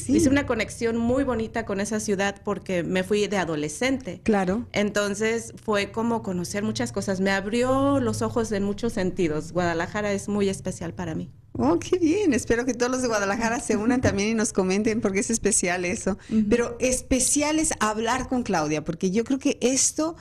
hice 0.09 0.28
una 0.28 0.47
conexión 0.47 0.97
muy 0.97 1.25
bonita 1.25 1.66
con 1.66 1.80
esa 1.80 2.00
ciudad 2.00 2.40
porque 2.45 2.83
me 2.83 3.04
fui 3.04 3.26
de 3.26 3.37
adolescente. 3.37 4.21
Claro. 4.23 4.66
Entonces 4.73 5.52
fue 5.62 5.90
como 5.90 6.23
conocer 6.23 6.62
muchas 6.62 6.92
cosas. 6.92 7.21
Me 7.21 7.30
abrió 7.30 8.00
los 8.00 8.23
ojos 8.23 8.52
en 8.52 8.62
muchos 8.62 8.92
sentidos. 8.95 9.52
Guadalajara 9.52 10.12
es 10.12 10.28
muy 10.28 10.49
especial 10.49 10.95
para 10.95 11.14
mí. 11.14 11.30
Oh, 11.52 11.78
qué 11.78 11.99
bien. 11.99 12.33
Espero 12.35 12.64
que 12.64 12.75
todos 12.75 12.92
los 12.92 13.02
de 13.02 13.09
Guadalajara 13.09 13.59
se 13.61 13.76
unan 13.76 14.00
también 14.00 14.28
y 14.28 14.35
nos 14.35 14.52
comenten 14.52 15.00
porque 15.00 15.21
es 15.21 15.30
especial 15.30 15.85
eso. 15.85 16.16
Pero 16.49 16.76
especial 16.78 17.59
es 17.59 17.73
hablar 17.80 18.28
con 18.28 18.45
Claudia, 18.45 18.85
porque 18.85 19.11
yo 19.11 19.25
creo 19.25 19.40
que 19.40 19.59
esto, 19.61 20.14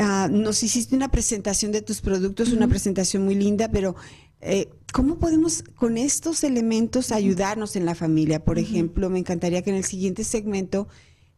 ah, 0.00 0.28
nos 0.30 0.62
hiciste 0.64 0.96
una 0.96 1.10
presentación 1.10 1.70
de 1.70 1.82
tus 1.82 2.00
productos, 2.00 2.52
una 2.52 2.66
presentación 2.66 3.24
muy 3.24 3.36
linda, 3.36 3.70
pero 3.70 3.94
eh, 4.40 4.70
¿Cómo 4.92 5.18
podemos 5.18 5.62
con 5.76 5.96
estos 5.98 6.42
elementos 6.42 7.12
ayudarnos 7.12 7.76
en 7.76 7.84
la 7.84 7.94
familia? 7.94 8.44
Por 8.44 8.58
ejemplo, 8.58 9.08
me 9.08 9.20
encantaría 9.20 9.62
que 9.62 9.70
en 9.70 9.76
el 9.76 9.84
siguiente 9.84 10.24
segmento 10.24 10.88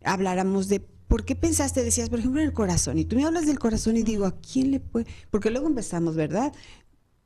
habláramos 0.05 0.69
de 0.69 0.81
por 0.81 1.27
qué 1.27 1.37
pensaste, 1.37 1.85
decías, 1.85 2.09
por 2.09 2.21
ejemplo, 2.21 2.41
en 2.41 2.47
el 2.47 2.55
corazón, 2.55 2.99
y 2.99 3.05
tú 3.05 3.17
me 3.17 3.25
hablas 3.25 3.45
del 3.45 3.59
corazón 3.59 3.99
y 3.99 4.03
digo, 4.03 4.25
¿a 4.25 4.41
quién 4.41 4.71
le 4.71 4.81
puede? 4.81 5.07
Porque 5.31 5.51
luego 5.51 5.67
empezamos, 5.67 6.17
¿verdad? 6.17 6.55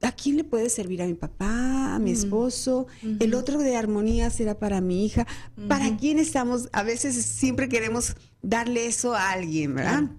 ¿A 0.03 0.13
quién 0.13 0.37
le 0.37 0.43
puede 0.43 0.69
servir 0.69 1.01
a 1.01 1.07
mi 1.07 1.15
papá, 1.15 1.95
a 1.95 1.99
mi 2.01 2.11
esposo? 2.11 2.89
El 3.21 3.35
otro 3.35 3.59
de 3.59 3.77
armonía 3.77 4.29
será 4.31 4.59
para 4.59 4.81
mi 4.81 5.07
hija. 5.07 5.27
¿Para 5.69 5.97
quién 5.97 6.19
estamos? 6.19 6.69
A 6.73 6.83
veces 6.83 7.15
siempre 7.25 7.69
queremos 7.69 8.17
darle 8.43 8.87
eso 8.87 9.15
a 9.15 9.31
alguien, 9.31 9.77
¿verdad? 9.77 10.11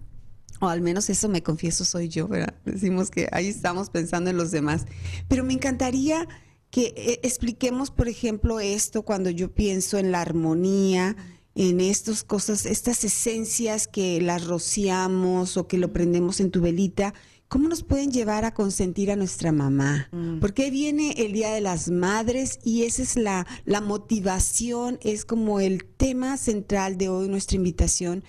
O 0.60 0.68
al 0.68 0.82
menos 0.82 1.10
eso 1.10 1.30
me 1.30 1.44
confieso 1.44 1.86
soy 1.86 2.10
yo, 2.10 2.28
¿verdad? 2.28 2.54
Decimos 2.66 3.12
que 3.12 3.28
ahí 3.32 3.48
estamos 3.48 3.90
pensando 3.90 4.30
en 4.30 4.38
los 4.38 4.52
demás. 4.52 4.86
Pero 5.28 5.44
me 5.44 5.54
encantaría 5.54 6.28
que 6.70 6.94
eh, 6.96 7.20
expliquemos, 7.24 7.92
por 7.92 8.08
ejemplo, 8.08 8.60
esto 8.60 9.04
cuando 9.04 9.30
yo 9.30 9.54
pienso 9.54 9.98
en 9.98 10.12
la 10.12 10.22
armonía, 10.22 11.16
en 11.56 11.80
estas 11.80 12.24
cosas, 12.24 12.66
estas 12.66 13.04
esencias 13.04 13.88
que 13.88 14.22
las 14.22 14.46
rociamos 14.46 15.58
o 15.58 15.68
que 15.68 15.78
lo 15.78 15.92
prendemos 15.92 16.40
en 16.40 16.52
tu 16.52 16.62
velita, 16.62 17.14
¿cómo 17.48 17.68
nos 17.68 17.84
pueden 17.84 18.12
llevar 18.12 18.46
a 18.46 18.54
consentir 18.54 19.12
a 19.12 19.16
nuestra 19.16 19.52
mamá? 19.52 20.10
Mm. 20.12 20.40
Porque 20.40 20.70
viene 20.70 21.16
el 21.18 21.32
Día 21.32 21.50
de 21.52 21.62
las 21.62 21.90
Madres 21.90 22.60
y 22.64 22.84
esa 22.84 23.02
es 23.02 23.16
la, 23.16 23.48
la 23.66 23.82
motivación, 23.82 25.00
es 25.02 25.26
como 25.26 25.60
el 25.60 25.86
tema 25.86 26.38
central 26.38 26.98
de 26.98 27.10
hoy, 27.10 27.28
nuestra 27.28 27.56
invitación 27.56 28.24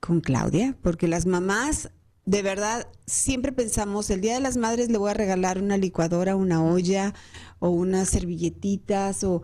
con 0.00 0.20
Claudia, 0.20 0.76
porque 0.82 1.08
las 1.08 1.26
mamás, 1.26 1.90
de 2.24 2.42
verdad, 2.42 2.88
siempre 3.06 3.52
pensamos, 3.52 4.10
el 4.10 4.20
Día 4.20 4.34
de 4.34 4.40
las 4.40 4.56
Madres 4.56 4.90
le 4.90 4.98
voy 4.98 5.10
a 5.10 5.14
regalar 5.14 5.60
una 5.60 5.76
licuadora, 5.76 6.36
una 6.36 6.62
olla 6.64 7.14
o 7.58 7.70
unas 7.70 8.08
servilletitas 8.08 9.24
o... 9.24 9.42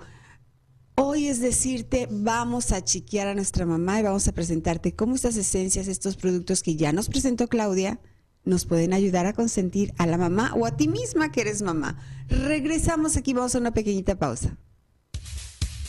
Hoy 0.95 1.27
es 1.27 1.41
decirte, 1.41 2.07
vamos 2.11 2.71
a 2.71 2.85
chiquear 2.85 3.27
a 3.27 3.35
nuestra 3.35 3.65
mamá 3.65 3.99
y 3.99 4.03
vamos 4.03 4.29
a 4.29 4.33
presentarte 4.33 4.95
cómo 4.95 5.15
estas 5.15 5.37
esencias, 5.37 5.89
estos 5.89 6.17
productos 6.17 6.63
que 6.63 6.77
ya 6.77 6.93
nos 6.93 7.09
presentó 7.09 7.49
Claudia, 7.49 7.99
nos 8.45 8.67
pueden 8.67 8.93
ayudar 8.93 9.25
a 9.27 9.33
consentir 9.33 9.95
a 9.97 10.07
la 10.07 10.19
mamá 10.19 10.53
o 10.55 10.67
a 10.67 10.77
ti 10.77 10.89
misma 10.89 11.33
que 11.33 11.41
eres 11.41 11.63
mamá. 11.63 11.99
Regresamos 12.29 13.17
aquí, 13.17 13.33
vamos 13.33 13.55
a 13.55 13.59
una 13.59 13.73
pequeñita 13.73 14.19
pausa. 14.19 14.59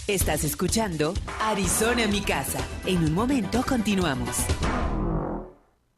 Estás 0.07 0.43
escuchando 0.43 1.13
Arizona 1.39 2.07
mi 2.07 2.19
casa. 2.19 2.59
En 2.85 3.05
un 3.05 3.13
momento 3.13 3.63
continuamos. 3.65 4.35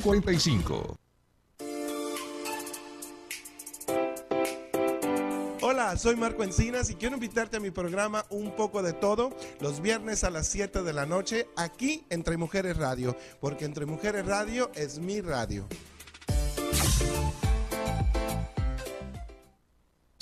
45 0.00 0.96
Hola, 5.66 5.96
soy 5.96 6.16
Marco 6.16 6.44
Encinas 6.44 6.90
y 6.90 6.94
quiero 6.94 7.14
invitarte 7.14 7.56
a 7.56 7.60
mi 7.60 7.70
programa 7.70 8.26
Un 8.28 8.54
poco 8.54 8.82
de 8.82 8.92
todo 8.92 9.34
los 9.60 9.80
viernes 9.80 10.22
a 10.22 10.30
las 10.30 10.46
7 10.48 10.82
de 10.82 10.92
la 10.92 11.06
noche 11.06 11.48
aquí 11.56 12.04
Entre 12.10 12.36
Mujeres 12.36 12.76
Radio, 12.76 13.16
porque 13.40 13.64
Entre 13.64 13.86
Mujeres 13.86 14.26
Radio 14.26 14.70
es 14.74 14.98
mi 14.98 15.20
radio. 15.22 15.66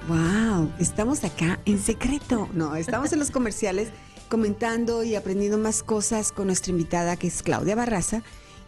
Wow, 0.10 0.74
estamos 0.80 1.24
acá 1.24 1.60
en 1.66 1.78
secreto. 1.78 2.50
No, 2.54 2.76
estamos 2.76 3.14
en 3.14 3.20
los 3.20 3.30
comerciales 3.30 3.92
comentando 4.30 5.04
y 5.04 5.16
aprendiendo 5.16 5.58
más 5.58 5.84
cosas 5.84 6.32
con 6.32 6.48
nuestra 6.48 6.72
invitada 6.72 7.18
que 7.18 7.28
es 7.28 7.42
Claudia 7.44 7.76
Barraza 7.76 8.24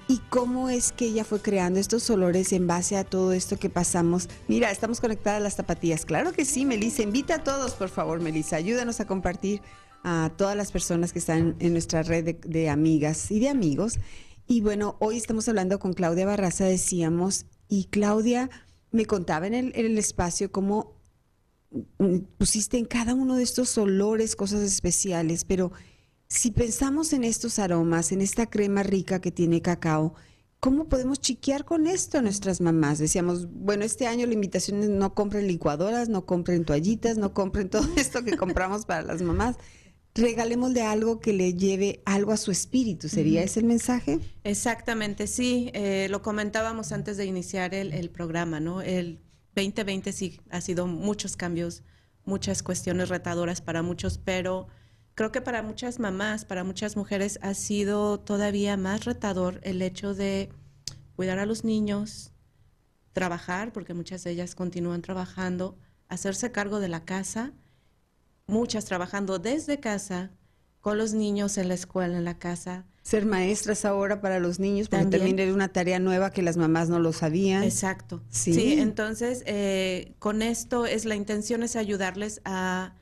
y 0.08 0.18
cómo 0.30 0.70
es 0.70 0.92
que 0.92 1.06
ella 1.06 1.24
fue 1.24 1.42
creando 1.42 1.80
estos 1.80 2.10
olores 2.10 2.52
en 2.52 2.68
base 2.68 2.98
a 2.98 3.06
todo 3.06 3.32
esto 3.32 3.58
que 3.58 3.70
pasamos. 3.70 4.28
Mira, 4.48 4.72
estamos 4.72 5.00
conectadas 5.00 5.40
a 5.40 5.44
las 5.44 5.56
zapatillas. 5.56 6.06
Claro 6.06 6.34
que 6.34 6.44
sí, 6.44 6.66
Melissa. 6.66 7.04
Invita 7.04 7.36
a 7.36 7.44
todos, 7.44 7.74
por 7.76 7.88
favor, 7.88 8.20
Melissa. 8.20 8.58
Ayúdanos 8.58 9.00
a 9.00 9.08
compartir 9.08 9.62
a 10.04 10.32
todas 10.36 10.58
las 10.58 10.72
personas 10.72 11.14
que 11.14 11.20
están 11.20 11.56
en 11.60 11.74
nuestra 11.74 12.04
red 12.04 12.36
de, 12.36 12.70
amigas 12.70 13.32
y 13.32 13.40
de 13.40 13.50
amigos. 13.50 14.00
Y 14.48 14.62
bueno, 14.62 14.98
hoy 15.00 15.16
estamos 15.16 15.48
hablando 15.48 15.80
con 15.80 15.94
Claudia 15.94 16.26
Barraza, 16.26 16.66
decíamos, 16.66 17.46
y 17.70 17.86
Claudia 17.86 18.50
me 18.92 19.06
contaba 19.06 19.48
en 19.48 19.54
el, 19.54 19.72
en 19.76 19.86
el 19.86 19.98
espacio 19.98 20.52
cómo 20.52 21.01
pusiste 22.38 22.78
en 22.78 22.86
cada 22.86 23.14
uno 23.14 23.36
de 23.36 23.44
estos 23.44 23.78
olores 23.78 24.36
cosas 24.36 24.62
especiales, 24.62 25.46
pero 25.46 25.72
si 26.28 26.52
pensamos 26.52 27.14
en 27.14 27.24
estos 27.24 27.60
aromas, 27.60 28.12
en 28.12 28.22
esta 28.22 28.50
crema 28.50 28.84
rica 28.84 29.20
que 29.20 29.32
tiene 29.32 29.62
cacao, 29.62 30.16
¿cómo 30.60 30.88
podemos 30.88 31.20
chiquear 31.20 31.66
con 31.66 31.88
esto 31.88 32.18
a 32.18 32.22
nuestras 32.22 32.62
mamás? 32.62 33.00
Decíamos, 33.00 33.48
bueno, 33.52 33.84
este 33.84 34.08
año 34.08 34.26
la 34.26 34.34
invitación 34.34 34.84
es 34.84 34.90
no 34.90 35.14
compren 35.14 35.48
licuadoras, 35.48 36.10
no 36.10 36.26
compren 36.26 36.66
toallitas, 36.66 37.18
no 37.18 37.34
compren 37.34 37.70
todo 37.70 37.88
esto 37.98 38.24
que 38.24 38.38
compramos 38.38 38.86
para 38.86 39.02
las 39.02 39.22
mamás. 39.22 39.58
Regalémosle 40.14 40.82
algo 40.82 41.22
que 41.22 41.32
le 41.32 41.54
lleve 41.54 42.02
algo 42.06 42.34
a 42.34 42.38
su 42.38 42.52
espíritu. 42.52 43.08
¿Sería 43.08 43.44
ese 43.44 43.62
el 43.62 43.66
mensaje? 43.66 44.20
Exactamente, 44.44 45.26
sí. 45.26 45.72
Eh, 45.74 46.08
lo 46.10 46.22
comentábamos 46.22 46.92
antes 46.92 47.16
de 47.16 47.26
iniciar 47.26 47.74
el, 47.74 47.94
el 47.94 48.10
programa, 48.10 48.60
¿no? 48.60 48.82
El 48.82 49.22
2020 49.56 50.14
sí 50.14 50.40
ha 50.50 50.62
sido 50.62 50.88
muchos 50.88 51.36
cambios, 51.36 51.84
muchas 52.24 52.64
cuestiones 52.64 53.10
retadoras 53.10 53.62
para 53.62 53.82
muchos, 53.82 54.18
pero 54.18 54.68
creo 55.16 55.32
que 55.32 55.42
para 55.42 55.62
muchas 55.62 56.00
mamás, 56.00 56.46
para 56.46 56.64
muchas 56.64 56.96
mujeres 56.96 57.40
ha 57.42 57.54
sido 57.54 58.20
todavía 58.20 58.78
más 58.78 59.06
retador 59.06 59.60
el 59.64 59.82
hecho 59.82 60.14
de 60.14 60.50
cuidar 61.16 61.40
a 61.40 61.46
los 61.46 61.64
niños, 61.64 62.32
trabajar, 63.14 63.74
porque 63.74 63.94
muchas 63.94 64.24
de 64.24 64.32
ellas 64.32 64.56
continúan 64.56 65.02
trabajando, 65.02 65.78
hacerse 66.08 66.52
cargo 66.52 66.80
de 66.80 66.88
la 66.88 67.06
casa, 67.06 67.54
muchas 68.48 68.86
trabajando 68.86 69.38
desde 69.38 69.80
casa, 69.80 70.32
con 70.80 70.98
los 70.98 71.14
niños 71.14 71.58
en 71.58 71.68
la 71.68 71.76
escuela, 71.76 72.18
en 72.18 72.26
la 72.26 72.40
casa, 72.40 72.88
ser 73.04 73.26
maestras 73.26 73.84
ahora 73.86 74.22
para 74.22 74.40
los 74.40 74.60
niños, 74.60 74.88
porque 74.88 75.06
también, 75.06 75.40
era 75.40 75.54
una 75.54 75.70
tarea 75.70 76.00
nueva 76.00 76.32
que 76.32 76.42
las 76.42 76.58
mamás 76.58 76.90
no 76.90 77.00
lo 77.00 77.14
sabían. 77.14 77.64
Exacto. 77.64 78.22
Sí, 78.30 78.74
entonces 78.74 79.44
eh, 79.48 80.14
con 80.20 80.42
esto 80.42 80.86
es 80.86 81.06
la 81.06 81.16
intención 81.16 81.64
es 81.64 81.76
ayudarles 81.76 82.42
a, 82.46 82.96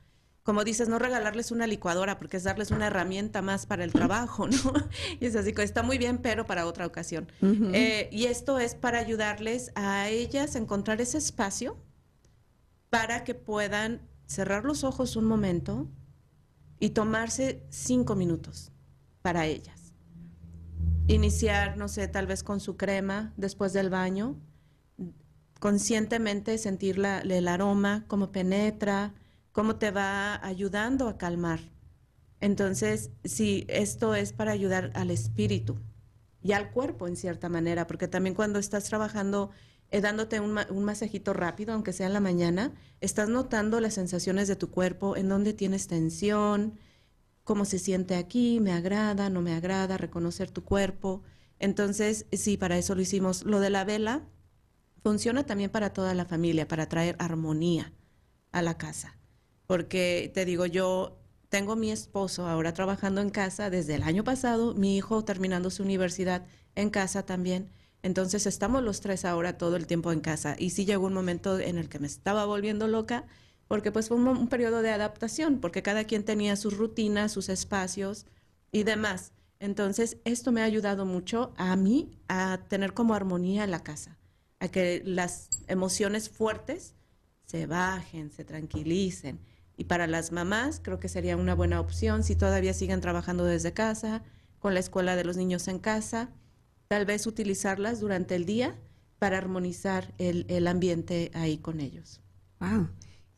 como 0.43 0.63
dices, 0.63 0.87
no 0.87 0.99
regalarles 0.99 1.51
una 1.51 1.67
licuadora, 1.67 2.17
porque 2.17 2.37
es 2.37 2.43
darles 2.43 2.71
una 2.71 2.87
herramienta 2.87 3.41
más 3.41 3.65
para 3.65 3.83
el 3.83 3.91
trabajo, 3.91 4.47
¿no? 4.47 4.57
y 5.19 5.25
es 5.25 5.35
así, 5.35 5.53
está 5.57 5.83
muy 5.83 5.97
bien, 5.97 6.19
pero 6.19 6.45
para 6.45 6.65
otra 6.65 6.85
ocasión. 6.85 7.29
Eh, 7.41 8.07
y 8.11 8.25
esto 8.25 8.57
es 8.57 8.75
para 8.75 8.99
ayudarles 8.99 9.71
a 9.75 10.07
ellas 10.07 10.55
a 10.55 10.59
encontrar 10.59 11.01
ese 11.01 11.17
espacio 11.17 11.77
para 12.89 13.25
que 13.25 13.35
puedan 13.35 14.01
cerrar 14.27 14.63
los 14.63 14.85
ojos 14.85 15.17
un 15.17 15.25
momento 15.25 15.89
y 16.79 16.91
tomarse 16.91 17.61
cinco 17.69 18.15
minutos 18.15 18.71
para 19.21 19.45
ellas 19.45 19.78
iniciar, 21.09 21.75
no 21.75 21.87
sé, 21.87 22.07
tal 22.07 22.27
vez 22.27 22.43
con 22.43 22.59
su 22.59 22.77
crema 22.77 23.33
después 23.35 23.73
del 23.73 23.89
baño, 23.89 24.35
conscientemente 25.59 26.57
sentir 26.57 26.97
la, 26.97 27.19
el 27.19 27.47
aroma, 27.47 28.05
cómo 28.07 28.31
penetra, 28.31 29.13
cómo 29.51 29.75
te 29.77 29.91
va 29.91 30.43
ayudando 30.45 31.07
a 31.07 31.17
calmar. 31.17 31.59
Entonces, 32.39 33.09
sí, 33.23 33.65
esto 33.67 34.15
es 34.15 34.33
para 34.33 34.51
ayudar 34.51 34.91
al 34.93 35.11
espíritu 35.11 35.77
y 36.41 36.53
al 36.53 36.71
cuerpo 36.71 37.07
en 37.07 37.17
cierta 37.17 37.49
manera, 37.49 37.87
porque 37.87 38.07
también 38.07 38.35
cuando 38.35 38.59
estás 38.59 38.85
trabajando, 38.85 39.49
eh, 39.89 40.01
dándote 40.01 40.39
un, 40.39 40.57
un, 40.69 40.83
masajito 40.83 41.33
rápido, 41.33 41.73
aunque 41.73 41.91
sea 41.91 42.05
en 42.07 42.13
la 42.13 42.21
mañana, 42.21 42.71
estás 43.01 43.29
notando 43.29 43.81
las 43.81 43.95
sensaciones 43.95 44.47
de 44.47 44.55
tu 44.55 44.69
cuerpo, 44.69 45.17
en 45.17 45.27
dónde 45.27 45.53
tienes 45.53 45.87
tensión, 45.87 46.77
cómo 47.49 47.65
se 47.65 47.79
siente 47.79 48.13
aquí, 48.13 48.59
me 48.59 48.71
agrada, 48.71 49.31
no 49.31 49.41
me 49.41 49.55
agrada, 49.55 49.97
reconocer 49.97 50.51
tu 50.51 50.63
cuerpo. 50.63 51.23
Entonces, 51.57 52.27
sí, 52.31 52.57
para 52.57 52.77
eso 52.77 52.93
lo 52.93 53.01
hicimos. 53.01 53.43
Lo 53.43 53.59
de 53.59 53.71
la 53.71 53.85
vela 53.85 54.21
funciona 55.01 55.43
también 55.47 55.71
para 55.71 55.91
toda 55.91 56.13
la 56.13 56.25
familia, 56.25 56.67
para 56.67 56.87
traer 56.87 57.15
armonía 57.17 57.91
a 58.51 58.61
la 58.61 58.77
casa. 58.77 59.17
Porque 59.65 60.29
te 60.31 60.45
digo, 60.45 60.67
yo 60.67 61.17
tengo 61.49 61.75
mi 61.75 61.89
esposo 61.89 62.45
ahora 62.45 62.75
trabajando 62.75 63.19
en 63.19 63.31
casa 63.31 63.71
desde 63.71 63.95
el 63.95 64.03
año 64.03 64.23
pasado, 64.23 64.75
mi 64.75 64.95
hijo 64.95 65.25
terminando 65.25 65.71
su 65.71 65.81
universidad 65.81 66.45
en 66.75 66.91
casa 66.91 67.25
también. 67.25 67.71
Entonces 68.03 68.45
estamos 68.45 68.83
los 68.83 69.01
tres 69.01 69.25
ahora 69.25 69.57
todo 69.57 69.75
el 69.75 69.87
tiempo 69.87 70.11
en 70.11 70.19
casa. 70.19 70.55
Y 70.59 70.69
sí 70.69 70.85
llegó 70.85 71.07
un 71.07 71.15
momento 71.15 71.57
en 71.57 71.79
el 71.79 71.89
que 71.89 71.97
me 71.97 72.05
estaba 72.05 72.45
volviendo 72.45 72.87
loca 72.87 73.25
porque 73.69 73.91
pues 73.91 74.07
fue 74.07 74.17
un, 74.17 74.47
periodo 74.47 74.81
de 74.81 74.89
adaptación, 74.89 75.59
porque 75.59 75.83
cada 75.83 76.03
quien 76.03 76.25
tenía 76.25 76.55
sus 76.55 76.75
rutinas, 76.75 77.31
sus 77.31 77.49
espacios 77.49 78.25
y 78.71 78.81
demás. 78.81 79.31
Entonces, 79.59 80.17
esto 80.25 80.51
me 80.51 80.61
ha 80.61 80.65
ayudado 80.65 81.05
mucho 81.05 81.53
a 81.55 81.75
mí 81.75 82.09
a 82.27 82.61
tener 82.67 82.95
como 82.95 83.13
armonía 83.13 83.63
en 83.63 83.69
la 83.69 83.83
casa, 83.83 84.17
a 84.59 84.69
que 84.69 85.03
las 85.05 85.49
emociones 85.67 86.31
fuertes 86.31 86.95
se 87.45 87.67
bajen, 87.67 88.31
se 88.31 88.43
tranquilicen. 88.43 89.39
Y 89.77 89.83
para 89.83 90.07
las 90.07 90.31
mamás 90.31 90.81
creo 90.83 90.99
que 90.99 91.07
sería 91.07 91.37
una 91.37 91.53
buena 91.53 91.79
opción 91.79 92.23
si 92.23 92.35
todavía 92.35 92.73
siguen 92.73 93.01
trabajando 93.01 93.45
desde 93.45 93.71
casa, 93.71 94.23
con 94.57 94.73
la 94.73 94.79
escuela 94.79 95.15
de 95.15 95.25
los 95.25 95.37
niños 95.37 95.67
en 95.67 95.77
casa, 95.77 96.31
tal 96.87 97.05
vez 97.05 97.27
utilizarlas 97.27 97.99
durante 97.99 98.33
el 98.33 98.47
día 98.47 98.75
para 99.19 99.37
armonizar 99.37 100.11
el, 100.17 100.47
el 100.49 100.65
ambiente 100.65 101.29
ahí 101.35 101.59
con 101.59 101.81
ellos. 101.81 102.19
Wow. 102.59 102.89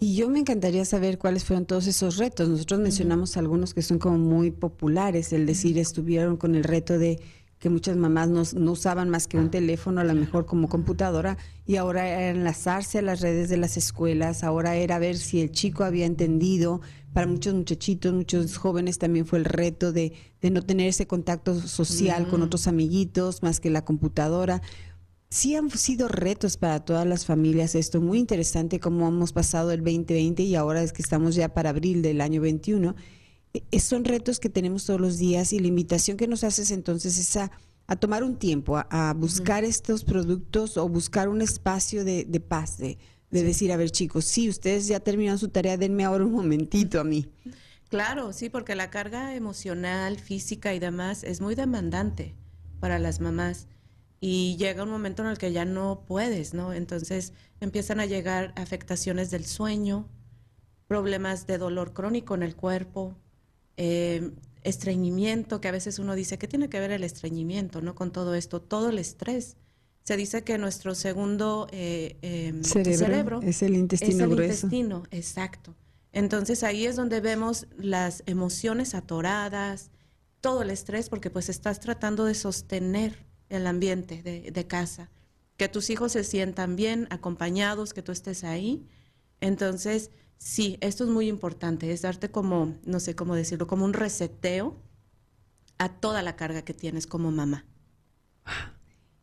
Y 0.04 0.16
yo 0.16 0.30
me 0.30 0.40
encantaría 0.40 0.84
saber 0.84 1.20
cuáles 1.20 1.46
fueron 1.46 1.68
todos 1.68 1.86
esos 1.86 2.18
retos. 2.18 2.50
Nosotros 2.50 2.80
mencionamos 2.80 3.38
algunos 3.38 3.76
que 3.76 3.84
son 3.84 4.00
como 4.00 4.18
muy 4.18 4.50
populares, 4.50 5.32
el 5.32 5.46
decir, 5.46 5.78
estuvieron 5.78 6.38
con 6.38 6.56
el 6.56 6.64
reto 6.64 6.98
de 6.98 7.20
que 7.60 7.70
muchas 7.70 7.98
mamás 7.98 8.28
no, 8.28 8.42
no, 8.56 8.72
usaban 8.72 9.12
más 9.12 9.28
que 9.28 9.38
un 9.38 9.52
teléfono, 9.52 10.02
a 10.02 10.04
lo 10.04 10.16
mejor 10.16 10.48
como 10.48 10.70
computadora, 10.70 11.38
y 11.68 11.76
ahora 11.76 12.08
era 12.08 12.30
enlazarse 12.32 12.98
a 12.98 13.04
las 13.04 13.22
redes 13.22 13.48
de 13.50 13.58
las 13.58 13.78
escuelas, 13.78 14.44
ahora 14.44 14.76
era 14.76 14.98
ver 14.98 15.18
si 15.18 15.40
el 15.40 15.52
chico 15.52 15.84
había 15.84 16.08
entendido. 16.08 16.82
Para 17.14 17.28
muchos 17.28 17.54
muchachitos, 17.54 18.12
muchos 18.12 18.58
jóvenes 18.58 18.98
también 18.98 19.28
fue 19.28 19.38
el 19.38 19.46
reto 19.46 19.92
de, 19.92 20.14
de 20.42 20.50
no 20.50 20.64
tener 20.64 20.88
ese 20.88 21.06
contacto 21.06 21.54
social 21.60 22.28
con 22.28 22.42
otros 22.42 22.66
amiguitos 22.66 23.44
más 23.44 23.60
que 23.60 23.70
la 23.70 23.86
computadora 23.86 24.64
sí 25.32 25.56
han 25.56 25.72
sido 25.72 26.10
retos 26.10 26.58
para 26.58 26.82
todas 26.82 27.08
las 27.08 27.26
familias 27.26 27.74
esto, 27.74 28.02
muy 28.02 28.20
interesante 28.20 28.80
cómo 28.80 29.08
hemos 29.08 29.32
pasado 29.32 29.72
el 29.72 29.80
2020 29.80 30.44
y 30.44 30.56
ahora 30.56 30.84
es 30.84 30.92
que 30.92 31.02
estamos 31.02 31.36
ya 31.36 31.54
para 31.54 31.70
abril 31.70 32.02
del 32.02 32.20
año 32.20 32.42
21. 32.42 32.96
E, 33.54 33.80
son 33.80 34.04
retos 34.04 34.40
que 34.40 34.50
tenemos 34.50 34.86
todos 34.86 35.00
los 35.00 35.18
días 35.18 35.54
y 35.54 35.60
la 35.60 35.68
invitación 35.68 36.18
que 36.18 36.28
nos 36.28 36.44
haces 36.44 36.70
entonces 36.70 37.18
es 37.18 37.38
a, 37.38 37.50
tomar 38.00 38.24
un 38.24 38.38
tiempo, 38.38 38.78
a, 38.78 39.14
buscar 39.14 39.64
estos 39.64 40.04
productos 40.04 40.78
o 40.78 40.88
buscar 40.88 41.30
un 41.30 41.42
espacio 41.42 42.04
de, 42.04 42.26
paz, 42.46 42.78
de, 42.78 42.98
decir, 43.30 43.72
a 43.72 43.78
ver 43.78 43.90
chicos, 43.90 44.26
sí, 44.26 44.50
ustedes 44.50 44.88
ya 44.88 45.00
terminaron 45.00 45.40
su 45.40 45.48
tarea, 45.48 45.78
denme 45.78 46.04
ahora 46.04 46.26
un 46.26 46.34
momentito 46.34 47.00
a 47.00 47.04
mí. 47.06 47.30
Claro, 47.90 48.32
sí, 48.32 48.50
porque 48.50 48.76
la 48.76 48.90
carga 48.90 49.36
emocional, 49.36 50.20
física 50.20 50.74
y 50.74 50.80
demás 50.80 51.24
es 51.24 51.42
muy 51.42 51.56
demandante 51.56 52.36
para 52.80 53.00
las 53.00 53.20
mamás 53.20 53.68
y 54.24 54.56
llega 54.58 54.84
un 54.84 54.90
momento 54.92 55.24
en 55.24 55.30
el 55.30 55.40
que 55.40 55.52
ya 55.52 55.66
no 55.66 56.06
puedes, 56.08 56.54
¿no? 56.54 56.74
Entonces 56.74 57.34
empiezan 57.60 58.00
a 58.00 58.06
llegar 58.06 58.54
afectaciones 58.56 59.32
del 59.32 59.46
sueño, 59.46 60.08
problemas 60.88 61.48
de 61.48 61.58
dolor 61.58 61.92
crónico 61.92 62.36
en 62.36 62.44
el 62.44 62.56
cuerpo, 62.56 63.18
eh, 63.78 64.32
estreñimiento, 64.64 65.60
que 65.60 65.70
a 65.70 65.72
veces 65.72 65.98
uno 65.98 66.14
dice, 66.14 66.38
¿qué 66.38 66.48
tiene 66.48 66.70
que 66.70 66.80
ver 66.80 66.92
el 66.92 67.04
estreñimiento, 67.04 67.82
no? 67.82 67.96
Con 67.96 68.12
todo 68.12 68.36
esto, 68.36 68.62
todo 68.62 68.90
el 68.90 69.00
estrés. 69.00 69.58
Se 70.04 70.16
dice 70.18 70.44
que 70.44 70.60
nuestro 70.60 70.94
segundo 70.94 71.68
eh, 71.72 72.18
em, 72.22 72.64
cerebro, 72.64 73.40
es 73.42 73.64
el 73.64 73.76
intestino 73.76 74.12
es 74.12 74.22
el 74.22 74.32
intestino, 74.32 75.04
exacto. 75.10 75.76
Entonces 76.12 76.64
ahí 76.64 76.86
es 76.86 76.96
donde 76.96 77.22
vemos 77.22 77.66
las 77.76 78.22
emociones 78.28 78.94
atoradas, 78.94 79.90
todo 80.42 80.62
el 80.62 80.70
estrés, 80.70 81.10
porque 81.10 81.32
pues 81.32 81.50
estás 81.50 81.80
tratando 81.80 82.26
de 82.26 82.36
sostener 82.36 83.31
el 83.52 83.68
ambiente 83.68 84.24
de, 84.24 84.68
casa, 84.68 85.10
que 85.58 85.68
tus 85.68 85.90
hijos 85.90 86.14
se 86.14 86.24
sientan 86.24 86.76
bien, 86.76 87.08
acompañados, 87.10 87.94
que 87.94 88.02
tú 88.02 88.12
estés 88.12 88.44
ahí. 88.44 88.88
Entonces, 89.42 90.12
sí, 90.38 90.78
esto 90.82 91.04
es 91.04 91.10
muy 91.10 91.28
importante, 91.28 91.92
es 91.92 92.02
darte 92.02 92.32
como, 92.32 92.76
no 92.84 93.00
sé 93.00 93.16
cómo 93.16 93.36
decirlo, 93.36 93.68
como 93.68 93.86
un 93.86 93.94
reseteo 93.94 94.76
a 95.78 95.90
toda 95.90 96.22
la 96.22 96.36
carga 96.36 96.64
que 96.64 96.74
tienes 96.74 97.08
como 97.08 97.32
mamá. 97.32 97.66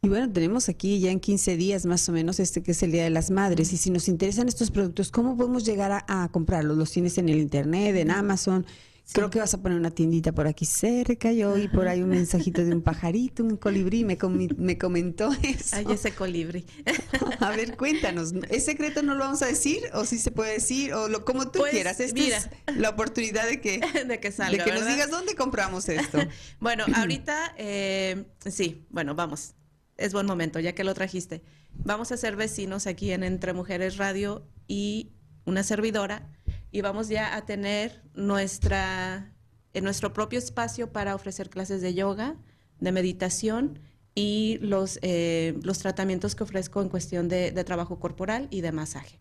Y 0.03 0.09
bueno, 0.09 0.31
tenemos 0.33 0.69
aquí 0.69 1.01
ya 1.01 1.11
en 1.11 1.19
15 1.19 1.57
días 1.57 1.85
más 1.85 2.09
o 2.09 2.13
menos 2.13 2.39
este 2.39 2.63
que 2.63 2.71
es 2.71 2.83
el 2.85 2.93
Día 2.93 3.03
de 3.03 3.11
las 3.11 3.33
Madres. 3.33 3.73
Y 3.73 3.77
si 3.77 3.91
nos 3.91 4.07
interesan 4.07 4.47
estos 4.47 4.71
productos, 4.71 5.11
¿cómo 5.11 5.37
podemos 5.37 5.65
llegar 5.65 5.91
a, 5.91 6.05
a 6.07 6.29
comprarlos? 6.29 6.77
¿Los 6.77 6.93
tienes 6.93 7.19
en 7.19 7.29
el 7.29 7.39
Internet, 7.39 7.97
en 7.97 8.13
Amazon? 8.13 8.65
Creo 9.13 9.31
que 9.31 9.39
vas 9.39 9.55
a 9.55 9.63
poner 9.63 9.79
una 9.79 9.91
tiendita 9.91 10.33
por 10.33 10.47
aquí 10.47 10.67
cerca. 10.67 11.33
Yo 11.33 11.53
oí 11.53 11.67
por 11.69 11.89
ahí 11.89 12.03
un 12.03 12.11
mensajito 12.11 12.63
de 12.63 12.73
un 12.73 12.83
pajarito, 12.83 13.43
un 13.43 13.57
colibrí, 13.57 14.05
me, 14.05 14.19
me 14.57 14.77
comentó 14.77 15.31
eso. 15.43 15.77
Ay, 15.77 15.87
ese 15.91 16.13
colibrí. 16.13 16.67
a 17.41 17.51
ver, 17.51 17.77
cuéntanos. 17.77 18.35
¿Es 18.51 18.67
secreto 18.67 19.03
no 19.03 19.15
lo 19.15 19.21
vamos 19.21 19.41
a 19.41 19.47
decir? 19.47 19.81
¿O 19.95 20.05
sí 20.05 20.19
se 20.19 20.31
puede 20.31 20.53
decir? 20.55 20.93
O 20.93 21.09
lo, 21.09 21.25
como 21.25 21.51
tú 21.51 21.61
pues, 21.61 21.71
quieras. 21.71 22.01
Esta 22.01 22.21
es 22.21 22.51
la 22.77 22.91
oportunidad 22.91 23.47
de 23.47 23.61
que, 23.63 23.81
de 24.07 24.21
que 24.21 24.31
salga. 24.31 24.63
De 24.63 24.71
que 24.71 24.79
nos 24.79 24.87
digas 24.87 25.11
dónde 25.11 25.35
compramos 25.35 25.89
esto. 25.89 26.19
bueno, 26.61 26.85
ahorita, 26.95 27.55
eh, 27.57 28.27
sí, 28.47 28.87
bueno, 28.91 29.15
vamos. 29.15 29.55
Es 29.97 30.13
buen 30.13 30.27
momento, 30.27 30.61
ya 30.61 30.75
que 30.75 30.85
lo 30.85 30.93
trajiste. 30.93 31.43
Vamos 31.73 32.13
a 32.13 32.17
ser 32.19 32.37
vecinos 32.37 32.87
aquí 32.87 33.11
en 33.11 33.23
Entre 33.23 33.55
Mujeres 33.55 33.97
Radio 33.97 34.47
y 34.67 35.13
una 35.45 35.63
servidora 35.63 36.31
y 36.71 36.81
vamos 36.81 37.09
ya 37.09 37.35
a 37.37 37.47
tener 37.47 38.03
nuestra, 38.15 39.33
en 39.73 39.85
nuestro 39.85 40.13
propio 40.13 40.39
espacio 40.39 40.93
para 40.93 41.15
ofrecer 41.15 41.51
clases 41.51 41.81
de 41.81 41.95
yoga, 41.95 42.37
de 42.81 42.93
meditación 42.93 43.81
y 44.15 44.59
los, 44.61 44.99
eh, 45.03 45.59
los 45.63 45.79
tratamientos 45.79 46.35
que 46.35 46.43
ofrezco 46.43 46.83
en 46.83 46.89
cuestión 46.89 47.29
de, 47.29 47.53
trabajo 47.65 47.99
corporal 47.99 48.49
y 48.51 48.61
de 48.61 48.73
masaje. 48.73 49.21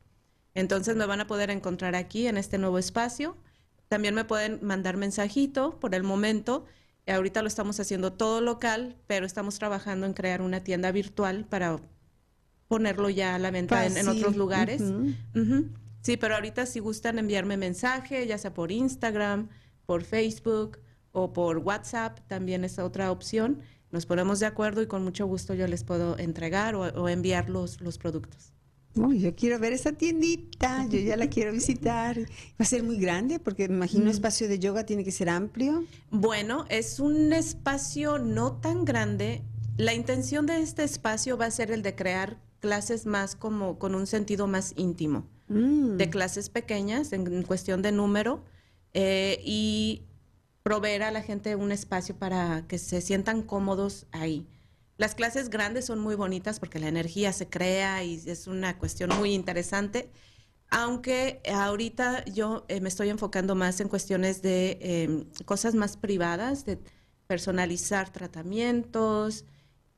Entonces 0.54 0.96
me 0.96 1.06
van 1.06 1.22
a 1.22 1.28
poder 1.28 1.52
encontrar 1.52 1.96
aquí 1.96 2.28
en 2.28 2.38
este 2.38 2.58
nuevo 2.58 2.80
espacio. 2.80 3.38
También 3.90 4.16
me 4.16 4.26
pueden 4.26 4.60
mandar 4.64 4.98
mensajito 4.98 5.80
por 5.80 5.94
el 5.94 6.04
momento. 6.04 6.66
Ahorita 7.06 7.42
lo 7.44 7.48
estamos 7.48 7.80
haciendo 7.80 8.12
todo 8.12 8.42
local, 8.42 8.98
pero 9.06 9.26
estamos 9.26 9.60
trabajando 9.60 10.08
en 10.08 10.14
crear 10.14 10.42
una 10.42 10.64
tienda 10.64 10.92
virtual 10.92 11.46
para 11.46 11.80
ponerlo 12.68 13.10
ya 13.10 13.36
a 13.36 13.40
la 13.40 13.52
venta 13.52 13.86
en, 13.86 14.08
otros 14.08 14.36
lugares. 14.36 14.82
Sí, 16.08 16.16
pero 16.16 16.36
ahorita 16.36 16.66
si 16.66 16.80
gustan 16.80 17.20
enviarme 17.20 17.58
mensaje, 17.58 18.26
ya 18.26 18.38
sea 18.38 18.54
por 18.54 18.72
Instagram, 18.72 19.50
por 19.86 20.06
Facebook 20.06 20.78
o 21.12 21.34
por 21.34 21.58
WhatsApp, 21.58 22.22
también 22.30 22.64
es 22.64 22.80
otra 22.80 23.12
opción. 23.12 23.60
Nos 23.92 24.06
ponemos 24.06 24.40
de 24.40 24.46
acuerdo 24.46 24.82
y 24.82 24.88
con 24.88 25.04
mucho 25.04 25.28
gusto 25.28 25.54
yo 25.54 25.68
les 25.68 25.84
puedo 25.84 26.18
entregar 26.18 26.76
o, 26.76 27.10
enviar 27.10 27.50
los, 27.50 27.82
los 27.82 27.98
productos. 27.98 28.54
Uy, 28.96 29.20
yo 29.20 29.36
quiero 29.36 29.60
ver 29.60 29.74
esa 29.74 29.92
tiendita, 29.92 30.88
yo 30.88 30.98
ya 30.98 31.18
la 31.18 31.28
quiero 31.30 31.52
visitar. 31.52 32.18
Va 32.18 32.26
a 32.60 32.64
ser 32.64 32.84
muy 32.84 33.00
grande 33.00 33.40
porque 33.40 33.68
me 33.68 33.76
imagino 33.76 34.06
un 34.06 34.10
espacio 34.12 34.48
de 34.48 34.60
yoga 34.60 34.86
tiene 34.86 35.04
que 35.04 35.12
ser 35.12 35.28
amplio. 35.28 35.84
Bueno, 36.10 36.64
es 36.70 37.02
un 37.02 37.34
espacio 37.34 38.18
no 38.18 38.54
tan 38.62 38.86
grande. 38.86 39.42
La 39.76 39.94
intención 39.94 40.46
de 40.46 40.62
este 40.62 40.86
espacio 40.86 41.38
va 41.38 41.48
a 41.48 41.52
ser 41.52 41.70
el 41.70 41.82
de 41.82 41.96
crear 41.96 42.40
clases 42.62 43.06
más 43.06 43.36
como 43.36 43.78
con 43.78 43.94
un 43.94 44.08
sentido 44.08 44.48
más 44.48 44.72
íntimo 44.78 45.28
de 45.48 46.08
mm. 46.08 46.10
clases 46.10 46.50
pequeñas 46.50 47.14
en 47.14 47.44
cuestión 47.44 47.82
de 47.82 47.92
número 47.92 48.44
eh, 48.94 49.40
y 49.46 50.04
proveer 50.64 51.04
a 51.04 51.12
la 51.12 51.22
gente 51.22 51.56
un 51.56 51.72
espacio 51.72 52.18
para 52.18 52.66
que 52.68 52.78
se 52.78 53.00
sientan 53.02 53.42
cómodos 53.42 54.08
ahí. 54.12 54.48
Las 54.98 55.14
clases 55.14 55.50
grandes 55.50 55.86
son 55.86 56.00
muy 56.00 56.16
bonitas 56.16 56.60
porque 56.60 56.80
la 56.80 56.88
energía 56.88 57.32
se 57.32 57.48
crea 57.48 58.04
y 58.04 58.16
es 58.26 58.48
una 58.48 58.78
cuestión 58.80 59.12
muy 59.18 59.34
interesante, 59.34 60.10
aunque 60.70 61.42
ahorita 61.54 62.26
yo 62.26 62.66
eh, 62.68 62.82
me 62.82 62.90
estoy 62.90 63.10
enfocando 63.10 63.56
más 63.56 63.80
en 63.80 63.88
cuestiones 63.88 64.42
de 64.42 64.80
em, 64.82 65.26
cosas 65.46 65.76
más 65.76 65.96
privadas, 65.96 66.66
de 66.66 66.80
personalizar 67.28 68.12
tratamientos, 68.12 69.46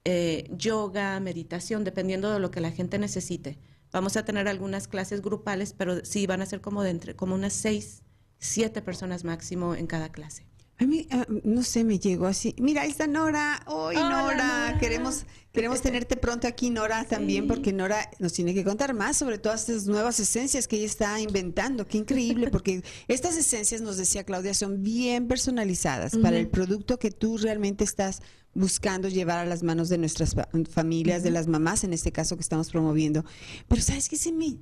eh, 0.03 0.49
yoga, 0.51 1.19
meditación, 1.19 1.83
dependiendo 1.83 2.31
de 2.33 2.39
lo 2.39 2.51
que 2.51 2.59
la 2.59 2.71
gente 2.71 2.99
necesite. 2.99 3.57
Vamos 3.91 4.17
a 4.17 4.25
tener 4.25 4.47
algunas 4.47 4.87
clases 4.87 5.21
grupales, 5.21 5.73
pero 5.73 6.03
sí 6.05 6.27
van 6.27 6.41
a 6.41 6.45
ser 6.45 6.61
como 6.61 6.83
de 6.83 6.91
entre, 6.91 7.15
como 7.15 7.35
unas 7.35 7.53
seis, 7.53 8.03
siete 8.37 8.81
personas 8.81 9.23
máximo 9.23 9.75
en 9.75 9.87
cada 9.87 10.09
clase. 10.11 10.49
A 10.81 10.85
mí, 10.85 11.07
ah, 11.11 11.25
no 11.43 11.61
sé, 11.61 11.83
me 11.83 11.99
llegó 11.99 12.25
así. 12.25 12.55
Mira, 12.57 12.83
ahí 12.83 12.91
está 12.91 13.05
Nora. 13.05 13.61
Hoy 13.65 13.95
Nora. 13.95 14.77
Queremos, 14.79 15.25
queremos 15.51 15.81
tenerte 15.81 16.15
pronto 16.15 16.47
aquí, 16.47 16.69
Nora, 16.69 17.03
también, 17.03 17.47
porque 17.47 17.73
Nora 17.73 18.09
nos 18.19 18.31
tiene 18.31 18.53
que 18.53 18.63
contar 18.63 18.93
más 18.93 19.17
sobre 19.17 19.39
todas 19.39 19.67
estas 19.67 19.87
nuevas 19.87 20.21
esencias 20.21 20.69
que 20.69 20.77
ella 20.77 20.85
está 20.85 21.19
inventando. 21.19 21.85
Qué 21.85 21.97
increíble, 21.97 22.47
porque 22.51 22.81
estas 23.09 23.35
esencias, 23.35 23.81
nos 23.81 23.97
decía 23.97 24.23
Claudia, 24.23 24.53
son 24.53 24.81
bien 24.81 25.27
personalizadas 25.27 26.15
para 26.17 26.37
el 26.37 26.47
producto 26.47 26.97
que 26.97 27.11
tú 27.11 27.37
realmente 27.37 27.83
estás 27.83 28.21
buscando 28.59 29.07
llevar 29.07 29.39
a 29.39 29.45
las 29.45 29.63
manos 29.63 29.87
de 29.87 29.97
nuestras 29.97 30.35
familias, 30.69 31.23
de 31.23 31.31
las 31.31 31.47
mamás, 31.47 31.85
en 31.85 31.93
este 31.93 32.11
caso 32.11 32.35
que 32.35 32.41
estamos 32.41 32.69
promoviendo. 32.69 33.23
Pero 33.69 33.81
sabes 33.81 34.09
que 34.09 34.17
se 34.17 34.33
me, 34.33 34.57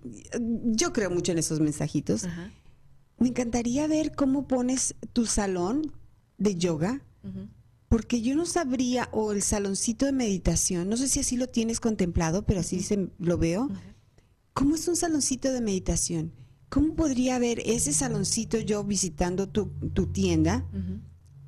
yo 0.65 0.93
creo 0.93 1.09
mucho 1.09 1.31
en 1.31 1.39
esos 1.39 1.59
mensajitos. 1.59 2.27
Me 3.17 3.29
encantaría 3.29 3.87
ver 3.87 4.13
cómo 4.13 4.47
pones 4.47 4.93
tu 5.13 5.25
salón 5.25 5.91
de 6.37 6.55
yoga, 6.55 7.01
porque 7.89 8.21
yo 8.21 8.35
no 8.35 8.45
sabría, 8.45 9.09
o 9.11 9.31
el 9.31 9.41
saloncito 9.41 10.05
de 10.05 10.11
meditación, 10.11 10.89
no 10.89 10.95
sé 10.95 11.07
si 11.07 11.19
así 11.19 11.35
lo 11.35 11.47
tienes 11.47 11.79
contemplado, 11.79 12.45
pero 12.45 12.59
así 12.59 12.81
se, 12.81 13.09
lo 13.17 13.39
veo. 13.39 13.67
¿Cómo 14.53 14.75
es 14.75 14.87
un 14.87 14.95
saloncito 14.95 15.51
de 15.51 15.61
meditación? 15.61 16.33
¿Cómo 16.69 16.93
podría 16.93 17.39
ver 17.39 17.61
ese 17.65 17.93
saloncito 17.93 18.59
yo 18.59 18.83
visitando 18.83 19.49
tu, 19.49 19.65
tienda? 20.13 20.67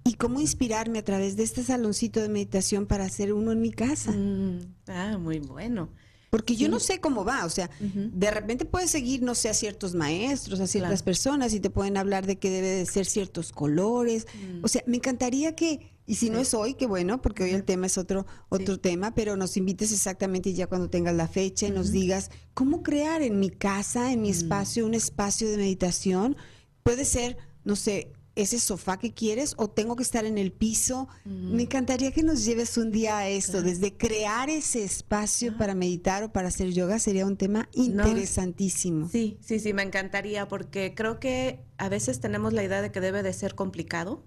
¿Y 0.10 0.16
cómo 0.16 0.42
inspirarme 0.42 0.98
a 0.98 1.04
través 1.04 1.38
de 1.38 1.44
este 1.44 1.64
saloncito 1.64 2.20
de 2.20 2.30
meditación 2.30 2.88
para 2.88 3.06
hacer 3.06 3.32
uno 3.32 3.52
en 3.52 3.62
mi 3.62 3.72
casa? 3.72 4.12
Mm, 4.12 4.74
ah, 4.88 5.20
muy 5.20 5.38
bueno. 5.38 5.90
Porque 6.32 6.56
yo 6.56 6.68
no 6.68 6.80
sé 6.80 7.00
cómo 7.00 7.24
va, 7.24 7.46
o 7.46 7.50
sea, 7.50 7.70
de 7.80 8.32
repente 8.32 8.66
puedes 8.66 8.90
seguir, 8.90 9.22
no 9.22 9.36
sé, 9.36 9.50
a 9.50 9.54
ciertos 9.54 9.94
maestros, 9.94 10.60
a 10.62 10.66
ciertas 10.66 11.04
personas 11.04 11.54
y 11.54 11.60
te 11.60 11.70
pueden 11.70 11.96
hablar 11.96 12.26
de 12.26 12.40
que 12.40 12.50
debe 12.50 12.70
de 12.70 12.88
ser 12.88 13.06
ciertos 13.06 13.52
colores. 13.52 14.26
Mm. 14.34 14.66
O 14.66 14.68
sea, 14.68 14.82
me 14.88 14.98
encantaría 14.98 15.56
que 15.56 15.92
Y 16.08 16.16
si 16.16 16.32
no 16.32 16.40
es 16.40 16.56
hoy, 16.56 16.74
qué 16.74 16.88
bueno, 16.88 17.22
porque 17.22 17.44
hoy 17.44 17.52
el 17.52 17.64
tema 17.64 17.86
es 17.86 18.00
otro, 18.00 18.26
otro 18.50 18.80
tema, 18.80 19.14
pero 19.14 19.38
nos 19.38 19.58
invites 19.58 19.92
exactamente 19.92 20.54
ya 20.56 20.66
cuando 20.66 20.90
tengas 20.90 21.14
la 21.14 21.28
fecha 21.28 21.68
y 21.68 21.72
nos 21.72 21.92
digas 21.92 22.32
cómo 22.56 22.82
crear 22.82 23.22
en 23.22 23.40
mi 23.40 23.52
casa, 23.52 24.12
en 24.12 24.24
mi 24.24 24.32
espacio, 24.32 24.88
un 24.88 24.96
espacio 24.96 25.52
de 25.52 25.58
meditación. 25.58 26.36
Puede 26.82 27.06
ser, 27.06 27.38
no 27.64 27.76
sé, 27.76 28.12
ese 28.42 28.60
sofá 28.60 28.98
que 28.98 29.14
quieres 29.14 29.54
o 29.58 29.70
tengo 29.70 29.96
que 29.96 30.04
estar 30.04 30.26
en 30.26 30.38
el 30.38 30.52
piso. 30.52 31.08
Me 31.26 31.64
encantaría 31.64 32.12
que 32.12 32.24
nos 32.24 32.46
lleves 32.46 32.78
un 32.78 32.92
día 32.92 33.18
a 33.18 33.28
esto, 33.28 33.62
desde 33.62 33.98
crear 33.98 34.50
ese 34.50 34.84
espacio 34.84 35.58
para 35.58 35.76
meditar 35.76 36.24
o 36.24 36.32
para 36.32 36.48
hacer 36.48 36.72
yoga 36.72 37.00
sería 37.00 37.26
un 37.26 37.38
tema 37.38 37.70
interesantísimo. 37.74 39.10
sí, 39.10 39.38
sí, 39.42 39.60
sí, 39.60 39.74
me 39.74 39.84
encantaría 39.84 40.48
porque 40.48 40.94
creo 40.96 41.20
que 41.20 41.60
a 41.78 41.90
veces 41.90 42.20
tenemos 42.20 42.54
la 42.54 42.64
idea 42.64 42.82
de 42.82 42.92
que 42.92 43.02
debe 43.02 43.24
de 43.24 43.34
ser 43.34 43.56
complicado 43.56 44.24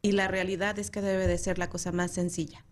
y 0.00 0.12
la 0.12 0.28
realidad 0.28 0.78
es 0.78 0.90
que 0.90 1.00
debe 1.00 1.26
de 1.26 1.38
ser 1.38 1.58
la 1.58 1.68
cosa 1.68 1.90
más 1.90 2.12
sencilla. 2.12 2.64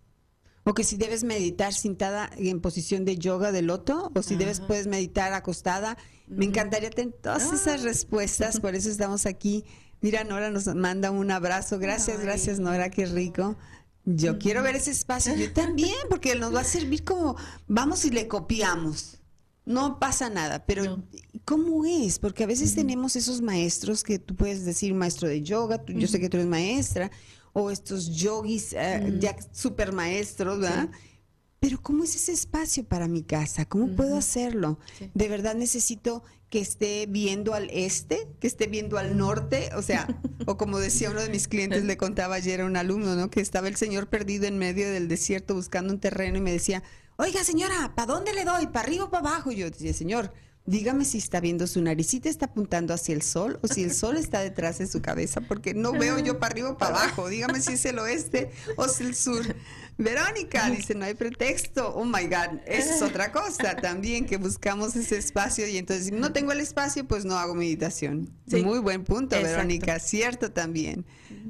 O 0.64 0.74
que 0.74 0.84
si 0.84 0.96
debes 0.96 1.24
meditar 1.24 1.72
sentada 1.72 2.30
en 2.36 2.60
posición 2.60 3.04
de 3.04 3.16
yoga 3.16 3.50
de 3.50 3.62
loto, 3.62 4.12
o 4.14 4.22
si 4.22 4.36
debes 4.36 4.60
puedes 4.60 4.86
meditar 4.86 5.32
acostada. 5.32 5.98
Me 6.28 6.44
encantaría 6.44 6.90
tener 6.90 7.14
todas 7.14 7.52
esas 7.52 7.80
ah. 7.80 7.84
respuestas, 7.84 8.60
por 8.60 8.76
eso 8.76 8.88
estamos 8.88 9.26
aquí 9.26 9.64
Mira, 10.02 10.24
Nora 10.24 10.50
nos 10.50 10.66
manda 10.74 11.10
un 11.12 11.30
abrazo. 11.30 11.78
Gracias, 11.78 12.20
gracias, 12.20 12.58
Nora, 12.58 12.90
qué 12.90 13.06
rico. 13.06 13.56
Yo 14.04 14.38
quiero 14.38 14.64
ver 14.64 14.74
ese 14.74 14.90
espacio, 14.90 15.34
yo 15.36 15.52
también, 15.52 15.94
porque 16.10 16.34
nos 16.34 16.52
va 16.52 16.62
a 16.62 16.64
servir 16.64 17.04
como, 17.04 17.36
vamos 17.68 18.04
y 18.04 18.10
le 18.10 18.26
copiamos. 18.26 19.18
No 19.64 20.00
pasa 20.00 20.28
nada, 20.28 20.66
pero 20.66 21.04
¿cómo 21.44 21.84
es? 21.84 22.18
Porque 22.18 22.42
a 22.42 22.48
veces 22.48 22.74
tenemos 22.74 23.14
esos 23.14 23.40
maestros 23.42 24.02
que 24.02 24.18
tú 24.18 24.34
puedes 24.34 24.64
decir 24.64 24.92
maestro 24.92 25.28
de 25.28 25.42
yoga, 25.42 25.80
yo 25.86 26.08
sé 26.08 26.18
que 26.18 26.28
tú 26.28 26.36
eres 26.36 26.48
maestra, 26.48 27.12
o 27.52 27.70
estos 27.70 28.08
yogis 28.12 28.72
eh, 28.72 29.18
ya 29.20 29.36
super 29.52 29.92
maestros, 29.92 30.58
¿verdad? 30.58 30.90
Pero 31.62 31.80
¿cómo 31.80 32.02
es 32.02 32.16
ese 32.16 32.32
espacio 32.32 32.82
para 32.82 33.06
mi 33.06 33.22
casa? 33.22 33.66
¿Cómo 33.66 33.94
puedo 33.94 34.16
hacerlo? 34.16 34.80
De 35.14 35.28
verdad 35.28 35.54
necesito 35.54 36.24
que 36.50 36.58
esté 36.58 37.06
viendo 37.06 37.54
al 37.54 37.70
este, 37.70 38.26
que 38.40 38.48
esté 38.48 38.66
viendo 38.66 38.98
al 38.98 39.16
norte, 39.16 39.70
o 39.76 39.80
sea, 39.80 40.08
o 40.46 40.56
como 40.56 40.80
decía 40.80 41.08
uno 41.08 41.22
de 41.22 41.28
mis 41.28 41.46
clientes, 41.46 41.84
le 41.84 41.96
contaba 41.96 42.34
ayer 42.34 42.62
a 42.62 42.64
un 42.64 42.76
alumno, 42.76 43.14
¿no? 43.14 43.30
Que 43.30 43.40
estaba 43.40 43.68
el 43.68 43.76
señor 43.76 44.08
perdido 44.08 44.46
en 44.46 44.58
medio 44.58 44.90
del 44.90 45.06
desierto 45.06 45.54
buscando 45.54 45.92
un 45.92 46.00
terreno 46.00 46.36
y 46.36 46.40
me 46.40 46.50
decía, 46.50 46.82
oiga 47.14 47.44
señora, 47.44 47.94
¿para 47.94 48.12
dónde 48.12 48.34
le 48.34 48.44
doy? 48.44 48.66
¿Para 48.66 48.80
arriba 48.80 49.04
o 49.04 49.10
para 49.10 49.28
abajo? 49.28 49.52
Y 49.52 49.56
yo 49.58 49.70
decía, 49.70 49.94
señor, 49.94 50.32
dígame 50.64 51.04
si 51.04 51.18
está 51.18 51.40
viendo 51.40 51.66
su 51.66 51.80
naricita, 51.80 52.28
está 52.28 52.46
apuntando 52.46 52.94
hacia 52.94 53.14
el 53.14 53.22
sol 53.22 53.58
o 53.62 53.68
si 53.68 53.82
el 53.82 53.92
sol 53.92 54.16
está 54.16 54.40
detrás 54.40 54.78
de 54.78 54.86
su 54.86 55.02
cabeza, 55.02 55.40
porque 55.40 55.74
no 55.74 55.92
veo 55.92 56.18
yo 56.18 56.38
para 56.38 56.52
arriba 56.52 56.70
o 56.70 56.78
para 56.78 56.96
abajo. 57.02 57.28
Dígame 57.28 57.60
si 57.60 57.74
es 57.74 57.84
el 57.84 57.98
oeste 57.98 58.50
o 58.76 58.84
es 58.84 59.00
el 59.00 59.14
sur. 59.14 59.44
Verónica 59.98 60.70
dice, 60.70 60.94
no 60.94 61.04
hay 61.04 61.14
pretexto. 61.14 61.94
Oh 61.94 62.04
my 62.04 62.24
God, 62.24 62.60
esa 62.66 62.94
es 62.96 63.02
otra 63.02 63.30
cosa 63.32 63.76
también, 63.76 64.26
que 64.26 64.36
buscamos 64.36 64.96
ese 64.96 65.18
espacio 65.18 65.66
y 65.66 65.78
entonces 65.78 66.06
si 66.06 66.12
no 66.12 66.32
tengo 66.32 66.52
el 66.52 66.60
espacio, 66.60 67.06
pues 67.06 67.24
no 67.24 67.36
hago 67.38 67.54
meditación. 67.54 68.30
Muy 68.46 68.78
buen 68.78 69.04
punto, 69.04 69.40
Verónica, 69.40 69.98
cierto 69.98 70.50
también. 70.50 71.04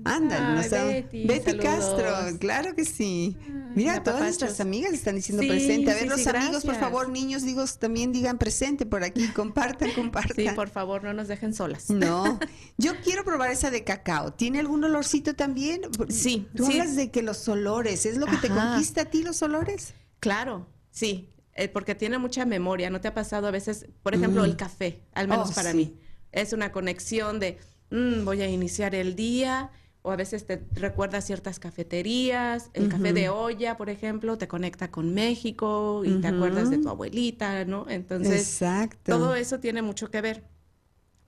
Ándale, 0.04 0.68
Betty, 0.68 1.26
Betty 1.26 1.58
Castro, 1.58 2.38
claro 2.38 2.74
que 2.74 2.84
sí. 2.84 3.36
Mira, 3.74 4.02
todas 4.02 4.20
nuestras 4.20 4.60
amigas 4.60 4.92
están 4.92 5.16
diciendo 5.16 5.42
presente. 5.46 5.90
A 5.90 5.94
ver, 5.94 6.08
los 6.08 6.26
amigos, 6.26 6.64
por 6.64 6.74
favor, 6.76 7.08
niños, 7.08 7.42
digo, 7.42 7.64
también 7.78 8.12
digan 8.12 8.38
presente 8.38 8.86
por 8.86 9.04
aquí, 9.04 9.28
compartan, 9.28 9.90
compartan. 9.94 10.36
Sí, 10.36 10.46
por 10.54 10.68
favor, 10.68 11.02
no 11.04 11.12
nos 11.12 11.28
dejen 11.28 11.54
solas. 11.54 11.90
No, 11.90 12.38
yo 12.78 12.92
quiero 13.02 13.24
probar 13.24 13.50
esa 13.50 13.70
de 13.70 13.84
cacao. 13.84 14.32
¿Tiene 14.32 14.58
algún 14.58 14.84
olorcito 14.84 15.34
también? 15.34 15.82
Sí. 16.08 16.48
Tú 16.54 16.66
hablas 16.66 16.96
de 16.96 17.10
que 17.10 17.22
los 17.22 17.48
olores, 17.48 18.06
¿es 18.06 18.16
lo 18.16 18.26
que 18.26 18.36
te 18.36 18.48
conquista 18.48 19.02
a 19.02 19.04
ti 19.06 19.22
los 19.22 19.42
olores? 19.42 19.94
Claro, 20.20 20.68
sí, 20.90 21.30
eh, 21.54 21.68
porque 21.68 21.94
tiene 21.94 22.18
mucha 22.18 22.44
memoria. 22.44 22.90
¿No 22.90 23.00
te 23.00 23.08
ha 23.08 23.14
pasado 23.14 23.46
a 23.46 23.50
veces, 23.50 23.86
por 24.02 24.14
ejemplo, 24.14 24.44
el 24.44 24.56
café, 24.56 25.02
al 25.14 25.28
menos 25.28 25.50
oh, 25.50 25.54
para 25.54 25.72
mí? 25.72 25.98
Es 26.30 26.52
una 26.52 26.72
conexión 26.72 27.40
de, 27.40 27.58
mm, 27.92 28.24
voy 28.24 28.42
a 28.42 28.48
iniciar 28.48 28.94
el 28.94 29.14
día 29.14 29.70
o 30.02 30.10
a 30.10 30.16
veces 30.16 30.46
te 30.46 30.60
recuerda 30.72 31.20
ciertas 31.20 31.60
cafeterías, 31.60 32.70
el 32.74 32.88
café 32.88 33.12
de 33.12 33.28
olla, 33.28 33.76
por 33.76 33.88
ejemplo, 33.88 34.36
te 34.36 34.48
conecta 34.48 34.90
con 34.90 35.14
México 35.14 36.02
y 36.04 36.20
te 36.20 36.26
acuerdas 36.26 36.70
de 36.70 36.78
tu 36.78 36.88
abuelita, 36.88 37.64
¿no? 37.64 37.88
Entonces, 37.88 38.60
todo 39.04 39.36
eso 39.36 39.60
tiene 39.60 39.80
mucho 39.80 40.10
que 40.10 40.20
ver. 40.20 40.42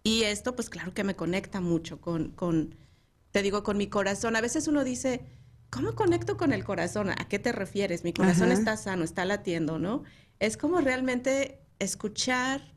Y 0.03 0.24
esto, 0.24 0.57
pues 0.57 0.68
claro 0.70 0.92
que 0.92 1.05
me 1.05 1.14
conecta 1.14 1.61
mucho 1.61 2.00
con, 2.00 2.33
con, 2.33 2.74
te 3.31 3.42
digo, 3.42 3.62
con 3.62 3.77
mi 3.77 3.87
corazón. 3.87 4.35
A 4.35 4.40
veces 4.40 4.66
uno 4.66 4.83
dice, 4.83 5.24
¿cómo 5.70 5.94
conecto 5.94 6.37
con 6.37 6.53
el 6.53 6.64
corazón? 6.64 7.11
¿A 7.11 7.29
qué 7.29 7.38
te 7.38 7.53
refieres? 7.53 8.03
Mi 8.03 8.12
corazón 8.12 8.50
está 8.50 8.77
sano, 8.77 9.05
está 9.05 9.24
latiendo, 9.24 9.79
¿no? 9.79 10.03
Es 10.40 10.57
como 10.57 10.81
realmente 10.81 11.61
escuchar 11.79 12.74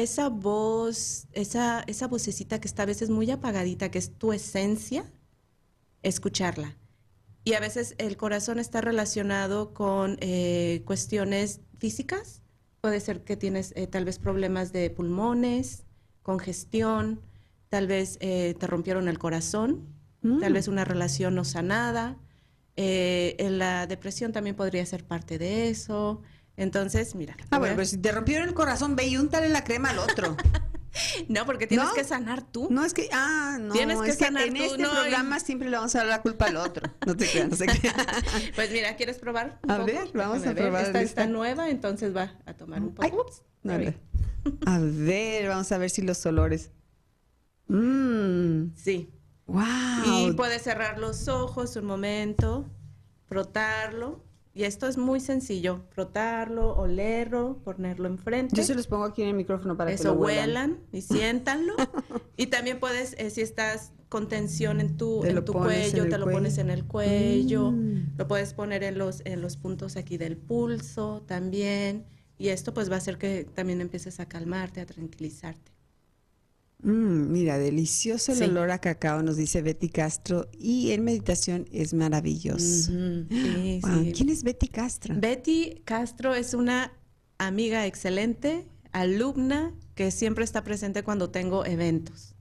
esa 0.00 0.28
voz, 0.28 1.26
esa, 1.32 1.82
esa 1.86 2.08
vocecita 2.08 2.60
que 2.60 2.68
está 2.68 2.82
a 2.82 2.86
veces 2.86 3.10
muy 3.10 3.30
apagadita, 3.30 3.90
que 3.90 3.98
es 3.98 4.16
tu 4.18 4.32
esencia, 4.32 5.04
escucharla. 6.02 6.76
Y 7.44 7.54
a 7.54 7.60
veces 7.60 7.94
el 7.98 8.16
corazón 8.16 8.58
está 8.58 8.80
relacionado 8.80 9.72
con 9.72 10.18
eh, 10.20 10.82
cuestiones 10.84 11.60
físicas. 11.78 12.42
Puede 12.80 13.00
ser 13.00 13.24
que 13.24 13.36
tienes 13.36 13.72
eh, 13.76 13.86
tal 13.86 14.04
vez 14.04 14.18
problemas 14.18 14.72
de 14.72 14.90
pulmones, 14.90 15.84
congestión, 16.22 17.20
tal 17.68 17.86
vez 17.86 18.18
eh, 18.20 18.54
te 18.58 18.66
rompieron 18.66 19.08
el 19.08 19.18
corazón, 19.18 19.86
tal 20.40 20.52
vez 20.52 20.68
mm. 20.68 20.72
una 20.72 20.84
relación 20.84 21.34
no 21.34 21.44
sanada. 21.44 22.18
la 22.76 23.86
depresión 23.86 24.32
también 24.32 24.56
podría 24.56 24.84
ser 24.84 25.04
parte 25.04 25.38
de 25.38 25.70
eso. 25.70 26.20
Entonces, 26.60 27.14
mira. 27.14 27.38
Ah, 27.50 27.58
bueno, 27.58 27.74
pero 27.74 27.88
si 27.88 27.96
te 27.96 28.12
rompieron 28.12 28.46
el 28.46 28.52
corazón, 28.52 28.94
ve 28.94 29.06
y 29.06 29.16
úntale 29.16 29.48
la 29.48 29.64
crema 29.64 29.90
al 29.90 29.98
otro. 29.98 30.36
No, 31.28 31.46
porque 31.46 31.68
tienes 31.68 31.90
que 31.90 32.02
sanar 32.02 32.42
tú. 32.42 32.66
No 32.68 32.84
es 32.84 32.94
que, 32.94 33.08
ah, 33.12 33.58
no. 33.60 33.72
Tienes 33.72 34.00
que 34.00 34.12
sanar 34.12 34.48
en 34.48 34.56
este 34.56 34.76
programa 34.76 35.38
siempre 35.38 35.70
le 35.70 35.76
vamos 35.76 35.94
a 35.94 35.98
dar 35.98 36.08
la 36.08 36.20
culpa 36.20 36.46
al 36.46 36.56
otro. 36.56 36.90
No 37.06 37.16
te 37.16 37.30
creas, 37.30 37.48
no 37.48 37.54
sé 37.54 37.66
qué. 37.66 37.92
Pues 38.56 38.72
mira, 38.72 38.96
¿quieres 38.96 39.18
probar? 39.18 39.60
a 39.68 39.78
ver, 39.78 40.10
vamos 40.12 40.44
a, 40.44 40.52
probar. 40.52 40.86
Esta 40.86 41.00
está 41.00 41.26
nueva, 41.28 41.70
entonces 41.70 42.14
va 42.14 42.34
a 42.44 42.54
tomar 42.54 42.82
un 42.82 42.92
poco. 42.92 43.24
a, 43.68 43.76
ver. 43.76 44.00
a 44.66 44.78
ver, 44.80 45.48
vamos 45.48 45.70
a 45.70 45.78
ver 45.78 45.90
si 45.90 46.02
los 46.02 46.26
olores. 46.26 46.72
Mmm. 47.68 48.74
Sí. 48.74 49.14
Wow. 49.46 49.62
Y 50.08 50.32
puedes 50.32 50.62
cerrar 50.62 50.98
los 50.98 51.28
ojos 51.28 51.76
un 51.76 51.84
momento, 51.84 52.68
frotarlo 53.28 54.28
y 54.60 54.64
esto 54.64 54.86
es 54.86 54.98
muy 54.98 55.20
sencillo, 55.20 55.86
frotarlo, 55.88 56.76
olerlo, 56.76 57.62
ponerlo 57.64 58.08
enfrente. 58.08 58.54
Yo 58.54 58.62
se 58.62 58.74
los 58.74 58.86
pongo 58.86 59.04
aquí 59.04 59.22
en 59.22 59.28
el 59.28 59.34
micrófono 59.34 59.74
para 59.74 59.90
Eso, 59.90 60.02
que 60.02 60.08
lo 60.08 60.14
huelan. 60.16 60.80
y 60.92 61.00
siéntanlo. 61.00 61.72
y 62.36 62.48
también 62.48 62.78
puedes, 62.78 63.14
eh, 63.16 63.30
si 63.30 63.40
estás 63.40 63.92
con 64.10 64.28
tensión 64.28 64.82
en 64.82 64.98
tu, 64.98 65.24
en 65.24 65.42
tu 65.46 65.54
cuello, 65.54 66.06
te 66.10 66.18
lo 66.18 66.30
pones 66.30 66.58
en 66.58 66.68
el 66.68 66.84
cuello, 66.84 67.70
mm. 67.70 68.18
lo 68.18 68.28
puedes 68.28 68.52
poner 68.52 68.82
en 68.82 68.98
los, 68.98 69.22
en 69.24 69.40
los 69.40 69.56
puntos 69.56 69.96
aquí 69.96 70.18
del 70.18 70.36
pulso 70.36 71.22
también. 71.26 72.04
Y 72.36 72.48
esto 72.48 72.74
pues 72.74 72.90
va 72.90 72.96
a 72.96 72.98
hacer 72.98 73.16
que 73.16 73.44
también 73.54 73.80
empieces 73.80 74.20
a 74.20 74.26
calmarte, 74.26 74.82
a 74.82 74.84
tranquilizarte. 74.86 75.72
Mm, 76.82 77.30
mira, 77.30 77.58
delicioso 77.58 78.32
el 78.32 78.50
olor 78.50 78.70
a 78.70 78.78
cacao, 78.78 79.22
nos 79.22 79.36
dice 79.36 79.60
Betty 79.60 79.90
Castro, 79.90 80.48
y 80.58 80.92
en 80.92 81.04
meditación 81.04 81.66
es 81.72 81.92
maravilloso. 81.92 82.90
¿Quién 82.90 84.28
es 84.28 84.42
Betty 84.42 84.68
Castro? 84.68 85.14
Betty 85.18 85.82
Castro 85.84 86.34
es 86.34 86.54
una 86.54 86.92
amiga 87.38 87.86
excelente, 87.86 88.66
alumna, 88.92 89.74
que 89.94 90.10
siempre 90.10 90.44
está 90.44 90.64
presente 90.64 91.02
cuando 91.02 91.30
tengo 91.30 91.66
eventos. 91.66 92.34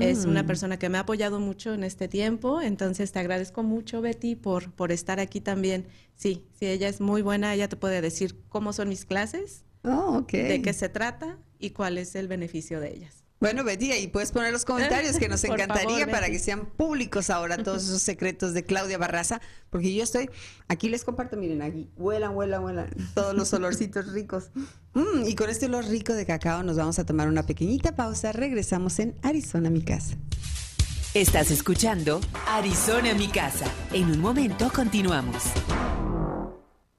Es 0.00 0.24
una 0.24 0.42
mm. 0.42 0.46
persona 0.46 0.78
que 0.78 0.88
me 0.88 0.98
ha 0.98 1.02
apoyado 1.02 1.38
mucho 1.38 1.72
en 1.72 1.84
este 1.84 2.08
tiempo, 2.08 2.60
entonces 2.60 3.12
te 3.12 3.20
agradezco 3.20 3.62
mucho, 3.62 4.00
Betty, 4.00 4.34
por, 4.34 4.72
por 4.72 4.90
estar 4.90 5.20
aquí 5.20 5.40
también. 5.40 5.86
Sí, 6.16 6.44
sí, 6.58 6.66
ella 6.66 6.88
es 6.88 7.00
muy 7.00 7.22
buena, 7.22 7.54
ella 7.54 7.68
te 7.68 7.76
puede 7.76 8.00
decir 8.00 8.40
cómo 8.48 8.72
son 8.72 8.88
mis 8.88 9.04
clases, 9.04 9.64
oh, 9.84 10.26
de 10.32 10.62
qué 10.62 10.72
se 10.72 10.88
trata 10.88 11.38
y 11.60 11.70
cuál 11.70 11.96
es 11.96 12.16
el 12.16 12.26
beneficio 12.26 12.80
de 12.80 12.92
ellas. 12.92 13.27
Bueno, 13.40 13.62
Betty, 13.62 13.92
ahí 13.92 14.08
puedes 14.08 14.32
poner 14.32 14.52
los 14.52 14.64
comentarios 14.64 15.16
que 15.16 15.28
nos 15.28 15.44
encantaría 15.44 16.06
para 16.08 16.28
que 16.28 16.38
sean 16.38 16.66
públicos 16.66 17.30
ahora 17.30 17.62
todos 17.62 17.84
esos 17.84 18.02
secretos 18.02 18.52
de 18.52 18.64
Claudia 18.64 18.98
Barraza, 18.98 19.40
porque 19.70 19.94
yo 19.94 20.02
estoy, 20.02 20.28
aquí 20.66 20.88
les 20.88 21.04
comparto, 21.04 21.36
miren, 21.36 21.62
aquí, 21.62 21.88
huelan, 21.96 22.34
huelan, 22.34 22.64
huelan, 22.64 22.90
todos 23.14 23.34
los 23.34 23.52
olorcitos 23.52 24.12
ricos. 24.12 24.50
Mm, 24.94 25.26
y 25.26 25.34
con 25.36 25.50
este 25.50 25.66
olor 25.66 25.84
rico 25.84 26.14
de 26.14 26.26
cacao 26.26 26.62
nos 26.62 26.76
vamos 26.76 26.98
a 26.98 27.06
tomar 27.06 27.28
una 27.28 27.44
pequeñita 27.44 27.94
pausa, 27.94 28.32
regresamos 28.32 28.98
en 28.98 29.14
Arizona, 29.22 29.70
mi 29.70 29.82
casa. 29.82 30.16
Estás 31.14 31.50
escuchando 31.50 32.20
Arizona, 32.46 33.14
mi 33.14 33.28
casa. 33.28 33.66
En 33.92 34.10
un 34.10 34.20
momento 34.20 34.70
continuamos. 34.74 35.42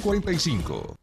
45 0.00 0.96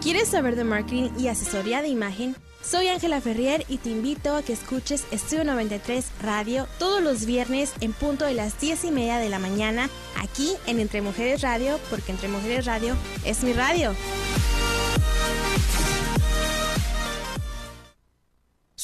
¿Quieres 0.00 0.28
saber 0.28 0.56
de 0.56 0.64
marketing 0.64 1.10
y 1.18 1.28
asesoría 1.28 1.82
de 1.82 1.88
imagen? 1.88 2.36
Soy 2.62 2.88
Ángela 2.88 3.20
Ferrier 3.20 3.64
y 3.68 3.78
te 3.78 3.90
invito 3.90 4.34
a 4.34 4.42
que 4.42 4.52
escuches 4.52 5.06
Estudio 5.10 5.44
93 5.44 6.06
Radio 6.22 6.66
todos 6.78 7.02
los 7.02 7.26
viernes 7.26 7.72
en 7.80 7.92
punto 7.92 8.24
de 8.24 8.34
las 8.34 8.60
10 8.60 8.84
y 8.84 8.90
media 8.90 9.18
de 9.18 9.28
la 9.28 9.38
mañana 9.38 9.90
aquí 10.20 10.52
en 10.66 10.80
Entre 10.80 11.02
Mujeres 11.02 11.40
Radio 11.42 11.78
porque 11.90 12.12
Entre 12.12 12.28
Mujeres 12.28 12.64
Radio 12.64 12.96
es 13.24 13.42
mi 13.42 13.52
radio. 13.52 13.94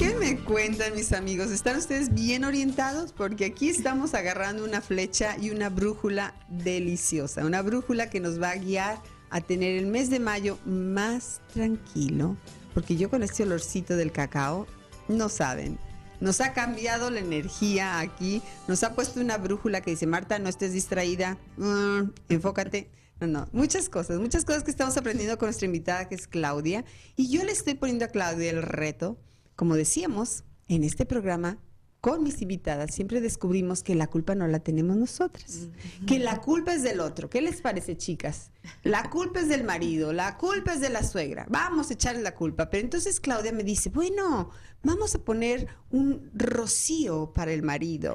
¿Qué 0.00 0.14
me 0.14 0.38
cuentan 0.38 0.94
mis 0.94 1.12
amigos? 1.12 1.50
¿Están 1.50 1.76
ustedes 1.76 2.14
bien 2.14 2.46
orientados? 2.46 3.12
Porque 3.12 3.44
aquí 3.44 3.68
estamos 3.68 4.14
agarrando 4.14 4.64
una 4.64 4.80
flecha 4.80 5.36
y 5.38 5.50
una 5.50 5.68
brújula 5.68 6.34
deliciosa. 6.48 7.44
Una 7.44 7.60
brújula 7.60 8.08
que 8.08 8.18
nos 8.18 8.40
va 8.40 8.52
a 8.52 8.56
guiar 8.56 9.02
a 9.28 9.42
tener 9.42 9.76
el 9.76 9.88
mes 9.88 10.08
de 10.08 10.18
mayo 10.18 10.56
más 10.64 11.42
tranquilo. 11.52 12.34
Porque 12.72 12.96
yo 12.96 13.10
con 13.10 13.22
este 13.22 13.42
olorcito 13.42 13.94
del 13.94 14.10
cacao, 14.10 14.66
no 15.08 15.28
saben. 15.28 15.78
Nos 16.18 16.40
ha 16.40 16.54
cambiado 16.54 17.10
la 17.10 17.20
energía 17.20 18.00
aquí. 18.00 18.40
Nos 18.68 18.82
ha 18.84 18.94
puesto 18.94 19.20
una 19.20 19.36
brújula 19.36 19.82
que 19.82 19.90
dice, 19.90 20.06
Marta, 20.06 20.38
no 20.38 20.48
estés 20.48 20.72
distraída. 20.72 21.36
Mm, 21.58 22.04
enfócate. 22.30 22.90
No, 23.20 23.26
no, 23.26 23.48
muchas 23.52 23.90
cosas, 23.90 24.18
muchas 24.18 24.46
cosas 24.46 24.64
que 24.64 24.70
estamos 24.70 24.96
aprendiendo 24.96 25.36
con 25.36 25.48
nuestra 25.48 25.66
invitada 25.66 26.08
que 26.08 26.14
es 26.14 26.26
Claudia. 26.26 26.86
Y 27.16 27.28
yo 27.28 27.44
le 27.44 27.52
estoy 27.52 27.74
poniendo 27.74 28.06
a 28.06 28.08
Claudia 28.08 28.48
el 28.48 28.62
reto 28.62 29.18
como 29.60 29.76
decíamos, 29.76 30.44
en 30.68 30.84
este 30.84 31.04
programa, 31.04 31.58
con 32.00 32.22
mis 32.22 32.40
invitadas, 32.40 32.94
siempre 32.94 33.20
descubrimos 33.20 33.82
que 33.82 33.94
la 33.94 34.06
culpa 34.06 34.34
no 34.34 34.48
la 34.48 34.60
tenemos 34.60 34.96
nosotras, 34.96 35.68
que 36.06 36.18
la 36.18 36.40
culpa 36.40 36.72
es 36.72 36.82
del 36.82 36.98
otro. 36.98 37.28
¿Qué 37.28 37.42
les 37.42 37.60
parece, 37.60 37.94
chicas? 37.94 38.52
La 38.84 39.10
culpa 39.10 39.40
es 39.40 39.50
del 39.50 39.64
marido, 39.64 40.14
la 40.14 40.38
culpa 40.38 40.72
es 40.72 40.80
de 40.80 40.88
la 40.88 41.04
suegra. 41.04 41.44
Vamos 41.50 41.90
a 41.90 41.92
echarle 41.92 42.22
la 42.22 42.34
culpa. 42.34 42.70
Pero 42.70 42.84
entonces 42.84 43.20
Claudia 43.20 43.52
me 43.52 43.62
dice, 43.62 43.90
bueno, 43.90 44.48
vamos 44.82 45.14
a 45.14 45.18
poner 45.18 45.68
un 45.90 46.30
rocío 46.32 47.34
para 47.34 47.52
el 47.52 47.62
marido. 47.62 48.14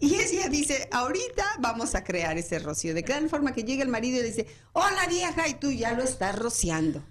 Y 0.00 0.14
ella 0.16 0.48
dice, 0.48 0.88
ahorita 0.92 1.44
vamos 1.60 1.94
a 1.94 2.04
crear 2.04 2.36
ese 2.38 2.58
rocío. 2.58 2.92
De 2.94 3.02
tal 3.02 3.28
forma 3.30 3.52
que 3.52 3.64
llega 3.64 3.82
el 3.82 3.88
marido 3.88 4.18
y 4.18 4.22
le 4.22 4.28
dice, 4.28 4.46
hola 4.72 5.06
vieja, 5.08 5.48
y 5.48 5.54
tú 5.54 5.70
ya 5.70 5.92
lo 5.92 6.02
estás 6.02 6.36
rociando. 6.36 7.04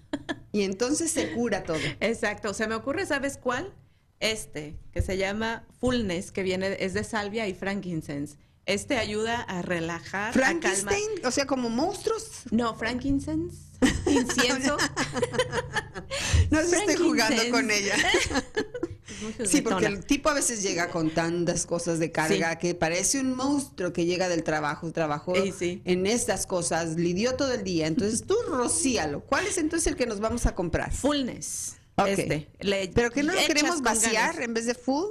Y 0.52 0.64
entonces 0.64 1.12
se 1.12 1.34
cura 1.34 1.64
todo. 1.64 1.80
Exacto. 2.00 2.54
Se 2.54 2.68
me 2.68 2.76
ocurre, 2.76 3.06
¿sabes 3.06 3.38
cuál? 3.38 3.74
Este, 4.20 4.78
que 4.92 5.02
se 5.02 5.18
llama 5.18 5.68
Fullness, 5.80 6.32
que 6.32 6.44
viene, 6.44 6.78
es 6.80 6.94
de 6.94 7.04
salvia 7.04 7.48
y 7.48 7.54
frankincense. 7.54 8.38
Este 8.66 8.98
ayuda 8.98 9.42
a 9.42 9.62
relajar, 9.62 10.34
¿Frankenstein? 10.34 11.08
O 11.24 11.32
sea, 11.32 11.46
como 11.46 11.70
monstruos. 11.70 12.44
No, 12.50 12.74
frankincense, 12.74 13.64
incienso. 14.08 14.78
no 16.52 16.62
se 16.63 16.78
esté 16.78 16.98
jugando 16.98 17.41
con 17.52 17.71
ella. 17.71 17.95
Sí, 19.45 19.62
porque 19.62 19.86
el 19.86 20.06
tipo 20.06 20.30
a 20.30 20.34
veces 20.34 20.62
llega 20.62 20.89
con 20.89 21.10
tantas 21.10 21.65
cosas 21.65 22.00
de 22.00 22.12
carga 22.12 22.58
que 22.58 22.76
parece 22.76 23.19
un 23.19 23.34
monstruo 23.36 23.93
que 23.93 24.06
llega 24.06 24.28
del 24.28 24.43
trabajo, 24.43 24.91
trabajó 24.91 25.34
en 25.36 26.06
estas 26.06 26.45
cosas, 26.45 26.95
lidió 26.95 27.36
todo 27.36 27.54
el 27.54 27.63
día. 27.63 27.88
Entonces 27.88 28.26
tú 28.26 28.36
rocíalo. 28.48 29.21
¿Cuál 29.21 29.48
es 29.48 29.58
entonces 29.58 29.88
el 29.88 29.95
que 29.95 30.06
nos 30.06 30.19
vamos 30.19 30.45
a 30.45 30.54
comprar? 30.54 30.91
Fullness. 30.93 31.78
Este. 32.06 32.50
¿Pero 32.93 33.10
que 33.12 33.24
no 33.24 33.34
lo 33.34 33.45
queremos 33.45 33.82
vaciar 33.82 34.41
en 34.41 34.54
vez 34.54 34.65
de 34.65 34.76
full? 34.76 35.06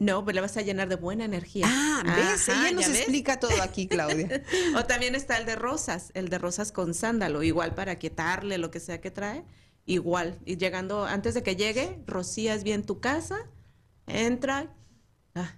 No, 0.00 0.24
pues 0.24 0.34
le 0.34 0.40
vas 0.40 0.56
a 0.56 0.62
llenar 0.62 0.88
de 0.88 0.96
buena 0.96 1.24
energía. 1.24 1.66
Ah, 1.68 2.02
¿ves? 2.04 2.48
Ella 2.48 2.72
nos 2.72 2.88
explica 2.88 3.38
todo 3.38 3.62
aquí, 3.62 3.86
Claudia. 3.86 4.42
o 4.76 4.84
también 4.86 5.14
está 5.14 5.38
el 5.38 5.46
de 5.46 5.54
rosas, 5.54 6.10
el 6.14 6.28
de 6.28 6.38
rosas 6.38 6.72
con 6.72 6.94
sándalo, 6.94 7.44
igual 7.44 7.74
para 7.74 7.98
quitarle 7.98 8.58
lo 8.58 8.72
que 8.72 8.80
sea 8.80 9.00
que 9.00 9.12
trae 9.12 9.44
igual. 9.90 10.38
Y 10.44 10.56
llegando, 10.56 11.04
antes 11.04 11.34
de 11.34 11.42
que 11.42 11.56
llegue, 11.56 12.02
rocías 12.06 12.64
bien 12.64 12.84
tu 12.84 13.00
casa, 13.00 13.38
entra, 14.06 14.74
ah, 15.34 15.54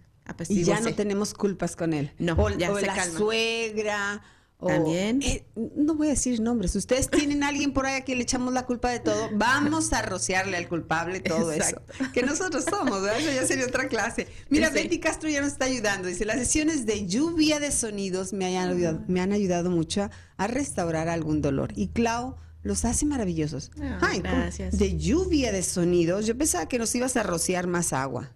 y 0.49 0.65
ya 0.65 0.81
no 0.81 0.95
tenemos 0.95 1.35
culpas 1.35 1.77
con 1.77 1.93
él. 1.93 2.13
No, 2.19 2.35
o, 2.35 2.51
ya 2.51 2.75
se 2.75 2.87
la 2.87 3.05
suegra. 3.05 4.23
También. 4.67 5.23
Eh, 5.23 5.45
no 5.55 5.95
voy 5.95 6.09
a 6.09 6.11
decir 6.11 6.41
nombres. 6.41 6.75
Ustedes 6.77 7.11
tienen 7.11 7.43
a 7.43 7.49
alguien 7.49 7.73
por 7.73 7.87
ahí 7.87 8.03
que 8.03 8.15
le 8.15 8.23
echamos 8.23 8.53
la 8.53 8.65
culpa 8.67 8.91
de 8.91 9.01
todo. 9.01 9.31
Vamos 9.35 9.93
a 9.93 10.03
rociarle 10.03 10.57
al 10.57 10.69
culpable 10.69 11.21
todo 11.21 11.53
eso. 11.53 11.83
Que 12.13 12.23
nosotros 12.23 12.65
somos, 12.69 13.03
¿verdad? 13.03 13.21
Eso 13.21 13.33
ya 13.33 13.47
sería 13.47 13.67
otra 13.67 13.89
clase. 13.89 14.29
Mira, 14.49 14.71
Betty 14.71 15.01
Castro 15.01 15.29
ya 15.29 15.41
nos 15.41 15.53
está 15.53 15.67
ayudando. 15.67 16.09
Dice, 16.09 16.25
las 16.25 16.39
sesiones 16.39 16.87
de 16.87 17.07
lluvia 17.07 17.61
de 17.61 17.73
sonidos 17.73 18.33
me, 18.33 18.45
hayan 18.45 18.71
ayudado, 18.71 19.01
me 19.09 19.21
han 19.21 19.33
ayudado 19.33 19.71
mucho 19.71 20.11
a 20.37 20.47
restaurar 20.47 21.09
algún 21.09 21.43
dolor. 21.43 21.73
Y 21.77 21.89
Clau 21.89 22.37
los 22.63 22.85
hace 22.85 23.07
maravillosos. 23.07 23.71
Ay, 24.01 24.21
gracias. 24.21 24.79
De 24.79 24.97
lluvia 24.97 25.53
de 25.53 25.63
sonidos. 25.63 26.27
Yo 26.27 26.37
pensaba 26.37 26.67
que 26.67 26.79
nos 26.79 26.95
ibas 26.95 27.17
a 27.17 27.23
rociar 27.23 27.67
más 27.67 27.93
agua. 27.93 28.33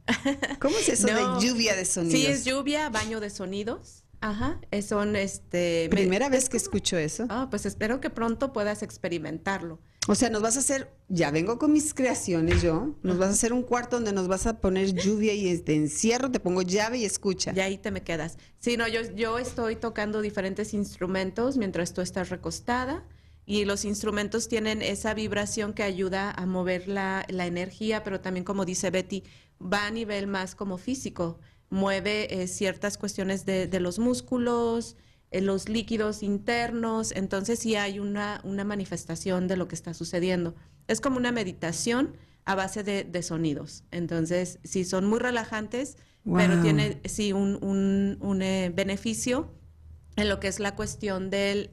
¿Cómo 0.60 0.76
es 0.78 0.88
eso 0.88 1.06
de 1.06 1.14
lluvia 1.46 1.76
de 1.76 1.84
sonidos? 1.84 2.20
Sí, 2.20 2.26
es 2.26 2.44
lluvia, 2.44 2.90
baño 2.90 3.20
de 3.20 3.30
sonidos. 3.30 4.04
Ajá, 4.26 4.60
son 4.82 5.14
este... 5.14 5.88
Primera 5.88 6.28
vez 6.28 6.48
que 6.48 6.56
escucho 6.56 6.98
eso. 6.98 7.26
Ah, 7.28 7.46
pues 7.48 7.64
espero 7.64 8.00
que 8.00 8.10
pronto 8.10 8.52
puedas 8.52 8.82
experimentarlo. 8.82 9.78
O 10.08 10.16
sea, 10.16 10.30
nos 10.30 10.42
vas 10.42 10.56
a 10.56 10.60
hacer, 10.60 10.92
ya 11.08 11.30
vengo 11.30 11.60
con 11.60 11.72
mis 11.72 11.94
creaciones 11.94 12.60
yo, 12.60 12.96
nos 13.04 13.18
vas 13.18 13.28
a 13.28 13.32
hacer 13.32 13.52
un 13.52 13.62
cuarto 13.62 13.96
donde 13.96 14.12
nos 14.12 14.26
vas 14.26 14.48
a 14.48 14.60
poner 14.60 14.92
lluvia 14.92 15.32
y 15.32 15.56
te 15.58 15.76
encierro, 15.76 16.30
te 16.32 16.40
pongo 16.40 16.62
llave 16.62 16.98
y 16.98 17.04
escucha. 17.04 17.52
Y 17.54 17.60
ahí 17.60 17.78
te 17.78 17.92
me 17.92 18.02
quedas. 18.02 18.36
Sí, 18.58 18.76
no, 18.76 18.88
yo, 18.88 19.02
yo 19.14 19.38
estoy 19.38 19.76
tocando 19.76 20.20
diferentes 20.20 20.74
instrumentos 20.74 21.56
mientras 21.56 21.92
tú 21.92 22.00
estás 22.00 22.28
recostada 22.28 23.04
y 23.46 23.64
los 23.64 23.84
instrumentos 23.84 24.48
tienen 24.48 24.82
esa 24.82 25.14
vibración 25.14 25.72
que 25.72 25.84
ayuda 25.84 26.32
a 26.32 26.46
mover 26.46 26.88
la, 26.88 27.24
energía, 27.28 28.02
pero 28.02 28.20
también, 28.20 28.44
como 28.44 28.64
dice 28.64 28.90
Betty, 28.90 29.22
va 29.62 29.86
a 29.86 29.90
nivel 29.92 30.26
más 30.26 30.56
como 30.56 30.78
físico, 30.78 31.38
mueve 31.70 32.42
eh, 32.42 32.46
ciertas 32.48 32.98
cuestiones 32.98 33.44
de, 33.44 33.68
los 33.80 33.98
músculos, 33.98 34.96
eh, 35.30 35.40
los 35.40 35.68
líquidos 35.68 36.22
internos, 36.22 37.12
entonces 37.12 37.58
sí 37.58 37.76
hay 37.76 37.98
una, 37.98 38.40
una 38.44 38.64
manifestación 38.64 39.48
de 39.48 39.56
lo 39.56 39.68
que 39.68 39.74
está 39.74 39.94
sucediendo. 39.94 40.54
Es 40.88 41.00
como 41.00 41.16
una 41.16 41.32
meditación 41.32 42.16
a 42.44 42.54
base 42.54 42.84
de, 42.84 43.22
sonidos, 43.22 43.82
entonces 43.90 44.60
sí 44.62 44.84
son 44.84 45.04
muy 45.06 45.18
relajantes, 45.18 45.96
pero 46.36 46.60
tiene 46.60 47.00
sí 47.04 47.32
un, 47.32 47.58
un, 48.20 48.42
eh, 48.42 48.72
beneficio 48.74 49.52
en 50.16 50.28
lo 50.28 50.40
que 50.40 50.48
es 50.48 50.58
la 50.60 50.74
cuestión 50.74 51.30
del 51.30 51.70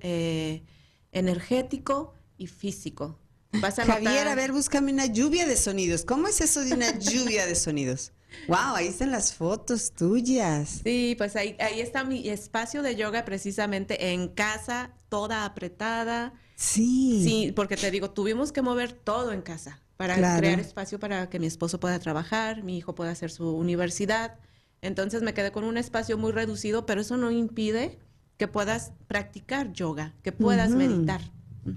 energético 1.11 2.13
y 2.37 2.47
físico. 2.47 3.19
Vas 3.53 3.77
a 3.79 3.85
Javier, 3.85 4.25
notar- 4.25 4.27
a 4.29 4.35
ver, 4.35 4.51
búscame 4.51 4.91
una 4.91 5.05
lluvia 5.05 5.45
de 5.45 5.55
sonidos. 5.55 6.03
¿Cómo 6.05 6.27
es 6.27 6.41
eso 6.41 6.61
de 6.63 6.73
una 6.73 6.97
lluvia 6.97 7.45
de 7.45 7.55
sonidos? 7.55 8.11
Wow, 8.47 8.75
ahí 8.75 8.87
están 8.87 9.11
las 9.11 9.33
fotos 9.33 9.91
tuyas. 9.93 10.81
Sí, 10.83 11.15
pues 11.17 11.35
ahí, 11.35 11.55
ahí 11.59 11.79
está 11.81 12.03
mi 12.03 12.27
espacio 12.29 12.81
de 12.81 12.95
yoga 12.95 13.25
precisamente 13.25 14.11
en 14.13 14.27
casa, 14.29 14.91
toda 15.09 15.45
apretada. 15.45 16.33
Sí. 16.55 17.23
Sí, 17.23 17.51
porque 17.55 17.77
te 17.77 17.91
digo, 17.91 18.11
tuvimos 18.11 18.51
que 18.51 18.61
mover 18.61 18.93
todo 18.93 19.31
en 19.31 19.41
casa 19.41 19.81
para 19.97 20.15
Claro. 20.17 20.39
crear 20.39 20.59
espacio 20.59 20.99
para 20.99 21.29
que 21.29 21.39
mi 21.39 21.47
esposo 21.47 21.79
pueda 21.79 21.99
trabajar, 21.99 22.63
mi 22.63 22.77
hijo 22.77 22.95
pueda 22.95 23.11
hacer 23.11 23.31
su 23.31 23.49
universidad. 23.55 24.39
Entonces 24.81 25.21
me 25.21 25.33
quedé 25.33 25.51
con 25.51 25.63
un 25.63 25.77
espacio 25.77 26.17
muy 26.17 26.31
reducido, 26.31 26.85
pero 26.85 27.01
eso 27.01 27.15
no 27.17 27.31
impide 27.31 27.99
que 28.37 28.47
puedas 28.47 28.91
practicar 29.07 29.71
yoga, 29.71 30.13
que 30.23 30.31
puedas 30.31 30.71
meditar. 30.71 31.21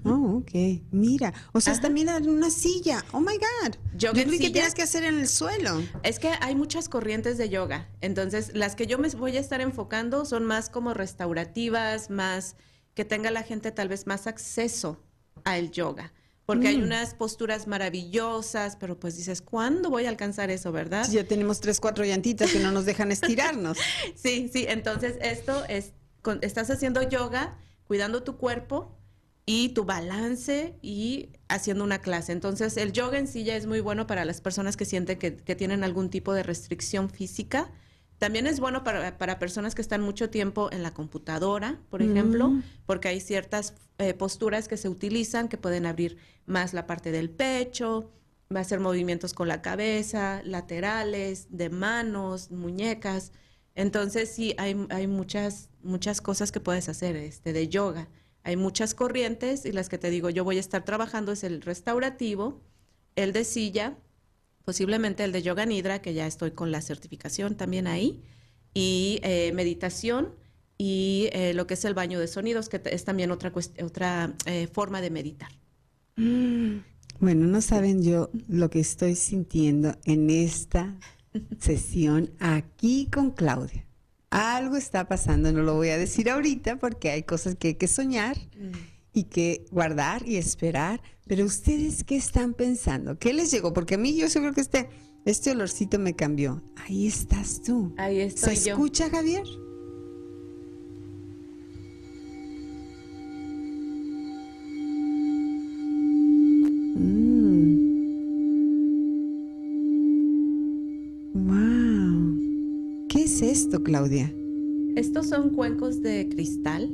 Oh, 0.03 0.41
ok. 0.43 0.51
Mira, 0.91 1.33
o 1.53 1.61
sea, 1.61 1.71
es 1.73 1.79
Ajá. 1.79 1.87
también 1.87 2.09
en 2.09 2.29
una 2.29 2.49
silla. 2.49 3.05
Oh 3.13 3.19
my 3.21 3.37
God. 3.37 3.75
Yoga 3.97 4.21
Yo 4.21 4.27
creí 4.27 4.39
que 4.39 4.49
tienes 4.49 4.73
que 4.73 4.81
hacer 4.81 5.03
en 5.03 5.17
el 5.19 5.27
suelo. 5.27 5.81
Es 6.03 6.19
que 6.19 6.29
hay 6.41 6.55
muchas 6.55 6.89
corrientes 6.89 7.37
de 7.37 7.49
yoga. 7.49 7.87
Entonces, 8.01 8.51
las 8.53 8.75
que 8.75 8.85
yo 8.87 8.97
me 8.97 9.07
voy 9.09 9.37
a 9.37 9.39
estar 9.39 9.61
enfocando 9.61 10.25
son 10.25 10.43
más 10.45 10.69
como 10.69 10.93
restaurativas, 10.93 12.09
más 12.09 12.55
que 12.95 13.05
tenga 13.05 13.31
la 13.31 13.43
gente 13.43 13.71
tal 13.71 13.87
vez 13.87 14.07
más 14.07 14.27
acceso 14.27 15.01
al 15.43 15.71
yoga. 15.71 16.11
Porque 16.45 16.69
hay 16.69 16.77
Mm. 16.77 16.83
unas 16.83 17.13
posturas 17.13 17.67
maravillosas, 17.67 18.75
pero 18.77 18.97
pues 18.99 19.17
dices, 19.17 19.41
¿cuándo 19.41 19.89
voy 19.89 20.05
a 20.05 20.09
alcanzar 20.09 20.49
eso, 20.49 20.71
verdad? 20.71 21.05
Sí, 21.05 21.13
Ya 21.13 21.23
tenemos 21.25 21.59
tres, 21.59 21.79
cuatro 21.79 22.05
llantitas 22.05 22.51
que 22.51 22.59
no 22.59 22.71
nos 22.71 22.85
dejan 22.85 23.11
estirarnos. 23.11 23.77
Sí, 24.15 24.49
sí, 24.51 24.65
entonces 24.67 25.15
esto 25.21 25.63
es, 25.67 25.93
con- 26.21 26.39
estás 26.41 26.69
haciendo 26.69 27.01
yoga, 27.07 27.57
cuidando 27.85 28.23
tu 28.23 28.37
cuerpo 28.37 28.96
y 29.49 29.69
tu 29.69 29.85
balance 29.85 30.75
y 30.81 31.29
haciendo 31.47 31.85
una 31.85 31.99
clase. 31.99 32.33
Entonces 32.33 32.75
el 32.75 32.91
yoga 32.91 33.17
en 33.17 33.27
sí 33.27 33.45
ya 33.45 33.55
es 33.55 33.65
muy 33.65 33.79
bueno 33.79 34.05
para 34.05 34.25
las 34.25 34.41
personas 34.41 34.75
que 34.75 34.83
sienten 34.83 35.17
que, 35.17 35.37
que 35.37 35.55
tienen 35.55 35.85
algún 35.85 36.09
tipo 36.09 36.33
de 36.33 36.43
restricción 36.43 37.09
física. 37.09 37.71
También 38.17 38.45
es 38.45 38.59
bueno 38.59 38.83
para, 38.83 39.17
para 39.17 39.39
personas 39.39 39.73
que 39.73 39.81
están 39.81 40.01
mucho 40.01 40.29
tiempo 40.29 40.69
en 40.71 40.83
la 40.83 40.93
computadora, 40.93 41.79
por 41.89 42.01
ejemplo, 42.01 42.49
Mm. 42.49 42.63
porque 42.85 43.07
hay 43.07 43.21
ciertas 43.21 43.73
eh, 43.99 44.13
posturas 44.13 44.67
que 44.67 44.75
se 44.75 44.89
utilizan 44.89 45.47
que 45.47 45.57
pueden 45.57 45.85
abrir 45.85 46.17
más 46.45 46.73
la 46.73 46.85
parte 46.85 47.11
del 47.11 47.29
pecho, 47.29 48.11
va 48.53 48.59
a 48.59 48.61
hacer 48.63 48.81
movimientos 48.81 49.33
con 49.33 49.47
la 49.47 49.61
cabeza, 49.61 50.41
laterales, 50.43 51.47
de 51.51 51.69
manos, 51.69 52.51
muñecas. 52.51 53.31
Entonces 53.75 54.29
sí, 54.29 54.55
hay, 54.57 54.75
hay 54.89 55.07
muchas, 55.07 55.69
muchas 55.83 56.19
cosas 56.19 56.51
que 56.51 56.59
puedes 56.59 56.89
hacer 56.89 57.15
este, 57.15 57.53
de 57.53 57.69
yoga. 57.69 58.09
Hay 58.47 58.55
muchas 58.55 58.93
corrientes 58.93 59.65
y 59.65 59.73
las 59.73 59.89
que 59.89 59.97
te 59.97 60.09
digo, 60.09 60.29
yo 60.29 60.45
voy 60.45 60.55
a 60.55 60.61
estar 60.61 60.85
trabajando 60.85 61.33
es 61.33 61.43
el 61.43 61.61
restaurativo, 61.61 62.61
el 63.17 63.33
de 63.33 63.43
silla, 63.43 63.97
posiblemente 64.63 65.25
el 65.25 65.33
de 65.33 65.41
yoga 65.41 65.65
nidra, 65.65 66.01
que 66.01 66.13
ya 66.13 66.25
estoy 66.25 66.51
con 66.51 66.71
la 66.71 66.79
certificación 66.79 67.55
también 67.55 67.87
ahí, 67.87 68.23
y 68.73 69.19
eh, 69.23 69.51
meditación 69.53 70.29
y 70.77 71.27
eh, 71.33 71.53
lo 71.53 71.67
que 71.67 71.73
es 71.73 71.83
el 71.83 71.93
baño 71.93 72.21
de 72.21 72.27
sonidos, 72.29 72.69
que 72.69 72.81
es 72.85 73.03
también 73.03 73.31
otra, 73.31 73.51
otra 73.83 74.33
eh, 74.45 74.67
forma 74.71 75.01
de 75.01 75.09
meditar. 75.09 75.51
Bueno, 76.15 77.47
no 77.47 77.59
saben 77.59 78.01
yo 78.01 78.29
lo 78.47 78.69
que 78.69 78.79
estoy 78.79 79.15
sintiendo 79.15 79.97
en 80.05 80.29
esta 80.29 80.95
sesión 81.59 82.31
aquí 82.39 83.09
con 83.11 83.31
Claudia. 83.31 83.86
Algo 84.29 84.75
está 84.75 85.07
pasando, 85.07 85.51
no 85.53 85.61
lo 85.63 85.75
voy 85.75 85.89
a 85.89 85.97
decir 85.97 86.29
ahorita 86.29 86.77
porque 86.77 87.11
hay 87.11 87.23
cosas 87.23 87.55
que 87.55 87.69
hay 87.69 87.75
que 87.75 87.87
soñar 87.87 88.37
y 89.13 89.23
que 89.23 89.65
guardar 89.71 90.27
y 90.27 90.35
esperar. 90.35 91.01
Pero 91.27 91.45
ustedes, 91.45 92.03
¿qué 92.03 92.17
están 92.17 92.53
pensando? 92.53 93.17
¿Qué 93.17 93.33
les 93.33 93.51
llegó? 93.51 93.73
Porque 93.73 93.95
a 93.95 93.97
mí 93.97 94.15
yo 94.15 94.29
seguro 94.29 94.53
que 94.53 94.61
este, 94.61 94.89
este 95.25 95.51
olorcito 95.51 95.97
me 95.97 96.13
cambió. 96.15 96.61
Ahí 96.75 97.07
estás 97.07 97.61
tú. 97.61 97.93
Ahí 97.97 98.19
estoy 98.19 98.55
¿Se 98.57 98.69
yo. 98.69 98.73
escucha, 98.73 99.09
Javier? 99.09 99.43
Wow. 106.95 107.86
Es 113.27 113.41
esto, 113.41 113.83
Claudia? 113.83 114.33
Estos 114.95 115.27
son 115.27 115.49
cuencos 115.49 116.01
de 116.01 116.29
cristal 116.29 116.89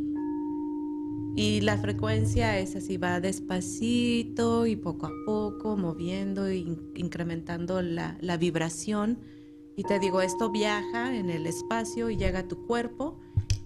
y 1.36 1.62
la 1.62 1.78
frecuencia 1.78 2.58
es 2.60 2.76
así, 2.76 2.98
va 2.98 3.20
despacito 3.20 4.66
y 4.66 4.76
poco 4.76 5.06
a 5.06 5.12
poco 5.28 5.78
moviendo 5.78 6.48
e 6.48 6.58
in- 6.58 6.92
incrementando 6.96 7.84
la, 7.84 8.18
la 8.20 8.38
vibración. 8.38 9.20
Y 9.76 9.84
te 9.84 10.00
digo, 10.00 10.22
esto 10.24 10.50
viaja 10.52 11.16
en 11.16 11.30
el 11.30 11.46
espacio 11.46 12.10
y 12.10 12.18
llega 12.18 12.40
a 12.40 12.48
tu 12.48 12.66
cuerpo 12.66 13.20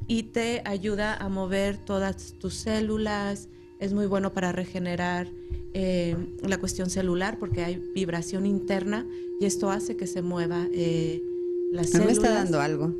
y 0.06 0.24
te 0.24 0.62
ayuda 0.66 1.16
a 1.16 1.30
mover 1.30 1.78
todas 1.78 2.34
tus 2.38 2.54
células. 2.54 3.48
Es 3.80 3.94
muy 3.94 4.08
bueno 4.08 4.34
para 4.34 4.52
regenerar 4.52 5.30
eh, 5.74 6.18
la 6.46 6.58
cuestión 6.58 6.90
celular 6.90 7.40
porque 7.40 7.64
hay 7.64 7.82
vibración 7.96 8.46
interna 8.46 9.08
y 9.40 9.46
esto 9.46 9.72
hace 9.72 9.96
que 9.96 10.06
se 10.08 10.22
mueva 10.22 10.68
eh, 10.74 11.24
las 11.72 11.94
A 11.96 12.00
mí 12.00 12.06
me 12.06 12.12
está 12.12 12.32
dando 12.32 12.60
algo. 12.60 12.96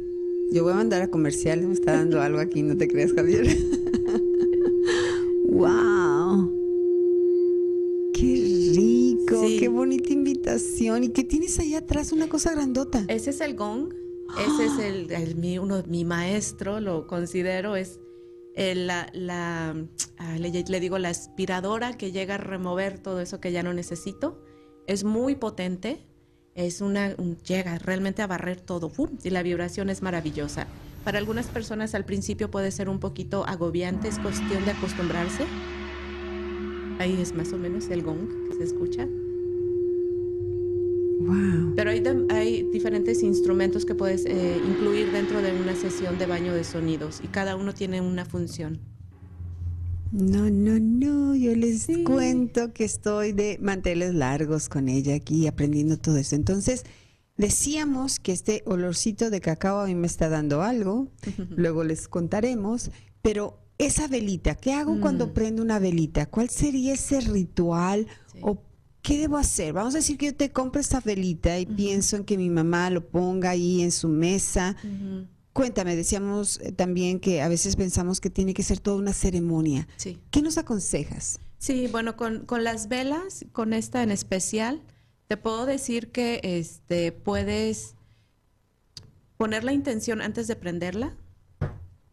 Yo 0.52 0.64
voy 0.64 0.74
a 0.74 0.76
mandar 0.76 1.02
a 1.02 1.10
comerciales, 1.10 1.66
me 1.66 1.74
está 1.74 1.94
dando 1.94 2.22
algo 2.22 2.40
aquí, 2.40 2.64
no 2.64 2.78
te 2.78 2.88
creas, 2.88 3.14
Javier. 3.14 3.46
wow. 5.50 6.54
Qué 8.14 8.72
rico, 8.76 9.44
Sí. 9.46 9.58
qué 9.60 9.68
bonita 9.68 10.12
invitación. 10.14 11.04
¿Y 11.04 11.10
qué 11.10 11.24
tienes 11.24 11.60
ahí 11.60 11.76
atrás? 11.76 12.12
Una 12.12 12.28
cosa 12.30 12.52
grandota. 12.52 13.04
Ese 13.08 13.30
es 13.32 13.42
el 13.42 13.56
gong, 13.56 13.94
ese 14.40 14.66
es 14.66 14.80
el, 14.80 15.12
el- 15.12 15.36
mi, 15.36 15.60
uno, 15.60 15.84
mi 15.88 16.06
maestro, 16.06 16.80
lo 16.80 17.08
considero, 17.08 17.76
es 17.76 18.00
el- 18.56 18.88
la, 18.88 19.10
la 19.14 19.76
le, 20.40 20.64
le 20.68 20.80
digo, 20.80 20.98
la 20.98 21.10
aspiradora 21.10 21.96
que 21.98 22.12
llega 22.12 22.36
a 22.36 22.40
remover 22.40 23.00
todo 23.00 23.22
eso 23.22 23.40
que 23.40 23.52
ya 23.52 23.62
no 23.64 23.74
necesito. 23.74 24.42
Es 24.88 25.04
muy 25.04 25.36
potente, 25.36 26.07
es 26.58 26.82
una, 26.82 27.14
un- 27.18 27.38
llega 27.48 27.78
realmente 27.78 28.22
a 28.24 28.28
barrer 28.28 28.60
todo, 28.60 28.90
¡pum! 28.90 29.12
y 29.24 29.30
la 29.30 29.44
vibración 29.44 29.90
es 29.90 30.02
maravillosa. 30.02 30.68
Para 31.06 31.20
algunas 31.20 31.46
personas 31.48 31.96
al 31.96 32.04
principio 32.04 32.52
puede 32.52 32.72
ser 32.72 32.90
un 32.90 33.00
poquito 33.00 33.46
agobiante, 33.48 34.08
es 34.10 34.20
cuestión 34.20 34.66
de 34.66 34.72
acostumbrarse. 34.72 35.46
Ahí 37.00 37.22
es 37.22 37.34
más 37.36 37.54
o 37.54 37.58
menos 37.58 37.88
el 37.90 38.02
gong 38.02 38.28
que 38.50 38.56
se 38.58 38.64
escucha. 38.64 39.08
Wow. 41.20 41.74
Pero 41.76 41.92
hay, 41.92 42.04
hay 42.30 42.64
diferentes 42.72 43.22
instrumentos 43.22 43.86
que 43.86 43.94
puedes 43.94 44.26
eh, 44.26 44.60
incluir 44.68 45.12
dentro 45.12 45.42
de 45.42 45.52
una 45.54 45.76
sesión 45.76 46.18
de 46.18 46.26
baño 46.26 46.54
de 46.54 46.64
sonidos 46.64 47.20
y 47.24 47.28
cada 47.28 47.56
uno 47.56 47.74
tiene 47.74 48.02
una 48.02 48.26
función. 48.26 48.80
No, 50.12 50.50
no, 50.50 50.80
no, 50.80 51.36
yo 51.36 51.56
les 51.56 51.88
cuento 52.06 52.74
que 52.74 52.84
estoy 52.86 53.34
de 53.34 53.58
manteles 53.62 54.14
largos 54.14 54.70
con 54.70 54.90
ella 54.90 55.16
aquí 55.16 55.48
aprendiendo 55.48 55.98
todo 55.98 56.18
eso. 56.18 56.36
Entonces, 56.36 56.84
decíamos 57.38 58.20
que 58.20 58.32
este 58.32 58.64
olorcito 58.66 59.30
de 59.30 59.42
cacao 59.42 59.80
a 59.80 59.86
mí 59.88 59.96
me 59.96 60.08
está 60.08 60.30
dando 60.30 60.62
algo, 60.62 61.08
luego 61.56 61.84
les 61.84 62.08
contaremos, 62.08 62.92
pero 63.22 63.60
esa 63.78 64.08
velita, 64.08 64.56
¿qué 64.56 64.74
hago 64.74 65.00
cuando 65.00 65.34
prendo 65.34 65.62
una 65.62 65.78
velita? 65.78 66.26
¿Cuál 66.26 66.50
sería 66.50 66.94
ese 66.94 67.22
ritual 67.22 68.08
Sí. 68.34 68.40
o 68.42 68.64
qué 69.04 69.20
debo 69.20 69.38
hacer? 69.38 69.74
Vamos 69.74 69.94
a 69.94 70.00
decir 70.00 70.18
que 70.18 70.28
yo 70.28 70.36
te 70.36 70.52
compro 70.52 70.82
esta 70.82 71.00
velita 71.00 71.60
y 71.60 71.66
pienso 71.68 72.16
en 72.16 72.24
que 72.24 72.38
mi 72.38 72.50
mamá 72.50 72.90
lo 72.90 73.08
ponga 73.08 73.52
ahí 73.52 73.82
en 73.84 73.92
su 73.92 74.08
mesa. 74.10 74.76
Cuéntame, 75.58 75.96
decíamos 75.96 76.60
eh, 76.60 76.72
también 76.72 77.20
que 77.20 77.42
a 77.42 77.48
veces 77.48 77.76
pensamos 77.76 78.22
que 78.22 78.30
tiene 78.30 78.54
que 78.54 78.62
ser 78.62 78.80
toda 78.80 78.98
una 78.98 79.12
ceremonia. 79.12 79.88
Sí. 79.96 80.20
¿Qué 80.30 80.44
nos 80.44 80.60
aconsejas? 80.60 81.40
Sí, 81.58 81.88
bueno, 81.88 82.16
con, 82.16 82.46
con 82.46 82.64
las 82.64 82.90
velas, 82.90 83.44
con 83.54 83.74
esta 83.74 84.04
en 84.04 84.12
especial, 84.12 84.84
te 85.28 85.36
puedo 85.36 85.66
decir 85.66 86.12
que 86.12 86.42
este, 86.44 87.12
puedes 87.12 87.96
poner 89.36 89.64
la 89.64 89.74
intención 89.74 90.22
antes 90.22 90.46
de 90.46 90.56
prenderla 90.58 91.18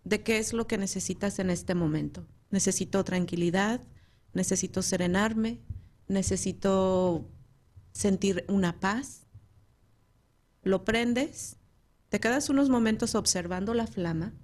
de 0.04 0.22
qué 0.22 0.38
es 0.38 0.54
lo 0.54 0.66
que 0.66 0.78
necesitas 0.78 1.38
en 1.38 1.50
este 1.50 1.74
momento. 1.74 2.26
Necesito 2.48 3.04
tranquilidad, 3.04 3.82
necesito 4.32 4.80
serenarme, 4.80 5.60
necesito 6.08 7.28
sentir 7.92 8.46
una 8.48 8.80
paz. 8.80 9.26
Lo 10.62 10.86
prendes, 10.86 11.58
te 12.14 12.20
quedas 12.20 12.48
unos 12.48 12.68
momentos 12.70 13.16
observando 13.16 13.74
la 13.74 13.88
flama 13.88 14.34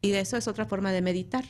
y 0.00 0.12
eso 0.12 0.38
es 0.38 0.48
otra 0.48 0.64
forma 0.64 0.90
de 0.90 1.02
meditar. 1.02 1.44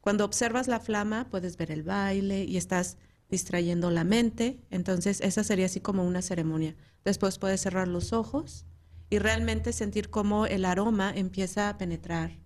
Cuando 0.00 0.24
observas 0.24 0.68
la 0.68 0.78
flama 0.78 1.28
puedes 1.28 1.56
ver 1.56 1.72
el 1.72 1.82
baile 1.82 2.44
y 2.44 2.56
estás 2.56 2.98
distrayendo 3.28 3.90
la 3.90 4.04
mente, 4.04 4.60
entonces 4.70 5.20
esa 5.22 5.42
sería 5.42 5.66
así 5.66 5.80
como 5.80 6.06
una 6.06 6.22
ceremonia. 6.22 6.76
Después 7.04 7.36
puedes 7.40 7.62
cerrar 7.62 7.88
los 7.88 8.12
ojos 8.12 8.64
y 9.10 9.18
realmente 9.18 9.72
sentir 9.72 10.08
cómo 10.08 10.46
el 10.46 10.66
aroma 10.66 11.12
empieza 11.12 11.68
a 11.68 11.76
penetrar, 11.76 12.38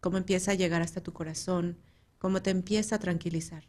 cómo 0.00 0.18
empieza 0.18 0.52
a 0.52 0.54
llegar 0.54 0.82
hasta 0.82 1.02
tu 1.02 1.12
corazón, 1.12 1.80
cómo 2.18 2.42
te 2.42 2.50
empieza 2.50 2.94
a 2.94 3.00
tranquilizar. 3.00 3.64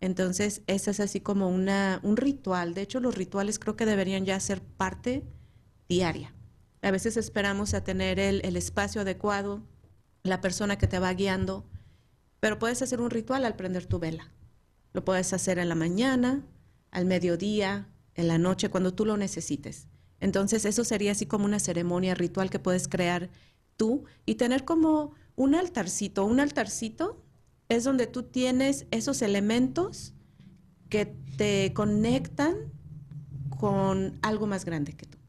Entonces, 0.00 0.62
ese 0.66 0.92
es 0.92 0.98
así 0.98 1.20
como 1.20 1.50
una, 1.50 2.00
un 2.04 2.16
ritual. 2.16 2.72
De 2.72 2.80
hecho, 2.80 3.00
los 3.00 3.16
rituales 3.16 3.58
creo 3.58 3.76
que 3.76 3.84
deberían 3.84 4.24
ya 4.24 4.40
ser 4.40 4.62
parte 4.62 5.24
diaria. 5.90 6.34
A 6.82 6.90
veces 6.90 7.16
esperamos 7.16 7.74
a 7.74 7.84
tener 7.84 8.18
el, 8.18 8.40
el 8.44 8.56
espacio 8.56 9.00
adecuado, 9.00 9.62
la 10.22 10.40
persona 10.40 10.76
que 10.76 10.86
te 10.86 10.98
va 10.98 11.12
guiando, 11.14 11.64
pero 12.40 12.58
puedes 12.58 12.82
hacer 12.82 13.00
un 13.00 13.10
ritual 13.10 13.44
al 13.44 13.56
prender 13.56 13.86
tu 13.86 13.98
vela. 13.98 14.32
Lo 14.92 15.04
puedes 15.04 15.32
hacer 15.32 15.58
en 15.58 15.68
la 15.68 15.74
mañana, 15.74 16.44
al 16.90 17.06
mediodía, 17.06 17.88
en 18.14 18.28
la 18.28 18.38
noche, 18.38 18.68
cuando 18.68 18.92
tú 18.92 19.06
lo 19.06 19.16
necesites. 19.16 19.86
Entonces, 20.20 20.64
eso 20.64 20.84
sería 20.84 21.12
así 21.12 21.26
como 21.26 21.44
una 21.44 21.58
ceremonia 21.58 22.14
ritual 22.14 22.50
que 22.50 22.58
puedes 22.58 22.88
crear 22.88 23.30
tú 23.76 24.04
y 24.26 24.34
tener 24.34 24.64
como 24.64 25.14
un 25.34 25.54
altarcito. 25.54 26.24
Un 26.24 26.40
altarcito 26.40 27.24
es 27.68 27.84
donde 27.84 28.06
tú 28.06 28.24
tienes 28.24 28.86
esos 28.90 29.22
elementos 29.22 30.14
que 30.88 31.06
te 31.06 31.72
conectan 31.74 32.54
con 33.58 34.18
algo 34.22 34.46
más 34.46 34.64
grande 34.64 34.92
que 34.92 35.06
tú. 35.06 35.21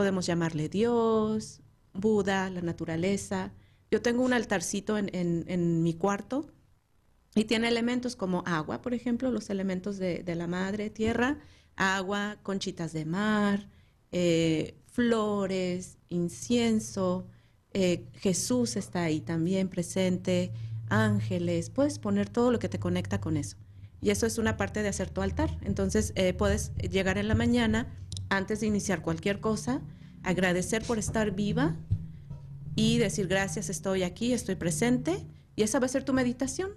Podemos 0.00 0.24
llamarle 0.24 0.70
Dios, 0.70 1.60
Buda, 1.92 2.48
la 2.48 2.62
naturaleza. 2.62 3.52
Yo 3.90 4.00
tengo 4.00 4.22
un 4.22 4.32
altarcito 4.32 4.96
en, 4.96 5.82
mi 5.82 5.92
cuarto 5.92 6.50
y 7.34 7.44
tiene 7.44 7.68
elementos 7.68 8.16
como 8.16 8.42
agua, 8.46 8.80
por 8.80 8.94
ejemplo, 8.94 9.30
los 9.30 9.50
elementos 9.50 9.98
de, 9.98 10.24
la 10.34 10.46
madre 10.46 10.88
tierra, 10.88 11.38
agua, 11.76 12.38
conchitas 12.42 12.94
de 12.94 13.04
mar, 13.04 13.68
eh, 14.10 14.80
flores, 14.86 15.98
incienso, 16.08 17.26
eh, 17.74 18.06
Jesús 18.14 18.76
está 18.76 19.02
ahí 19.02 19.20
también 19.20 19.68
presente, 19.68 20.50
ángeles, 20.88 21.68
puedes 21.68 21.98
poner 21.98 22.30
todo 22.30 22.50
lo 22.50 22.58
que 22.58 22.70
te 22.70 22.80
conecta 22.80 23.20
con 23.20 23.36
eso. 23.36 23.58
Y 24.00 24.08
eso 24.08 24.24
es 24.24 24.38
una 24.38 24.56
parte 24.56 24.82
de 24.82 24.88
hacer 24.88 25.10
tu 25.10 25.20
altar. 25.20 25.58
Entonces 25.60 26.14
eh, 26.16 26.32
puedes 26.32 26.72
llegar 26.76 27.18
en 27.18 27.28
la 27.28 27.34
mañana, 27.34 27.99
antes 28.30 28.60
de 28.60 28.66
iniciar 28.66 29.02
cualquier 29.02 29.40
cosa, 29.40 29.82
agradecer 30.22 30.82
por 30.82 30.98
estar 30.98 31.32
viva 31.32 31.76
y 32.74 32.98
decir 32.98 33.26
gracias, 33.26 33.68
estoy 33.68 34.04
aquí, 34.04 34.32
estoy 34.32 34.54
presente. 34.54 35.26
Y 35.56 35.62
esa 35.62 35.78
va 35.78 35.86
a 35.86 35.88
ser 35.88 36.04
tu 36.04 36.14
meditación. 36.14 36.70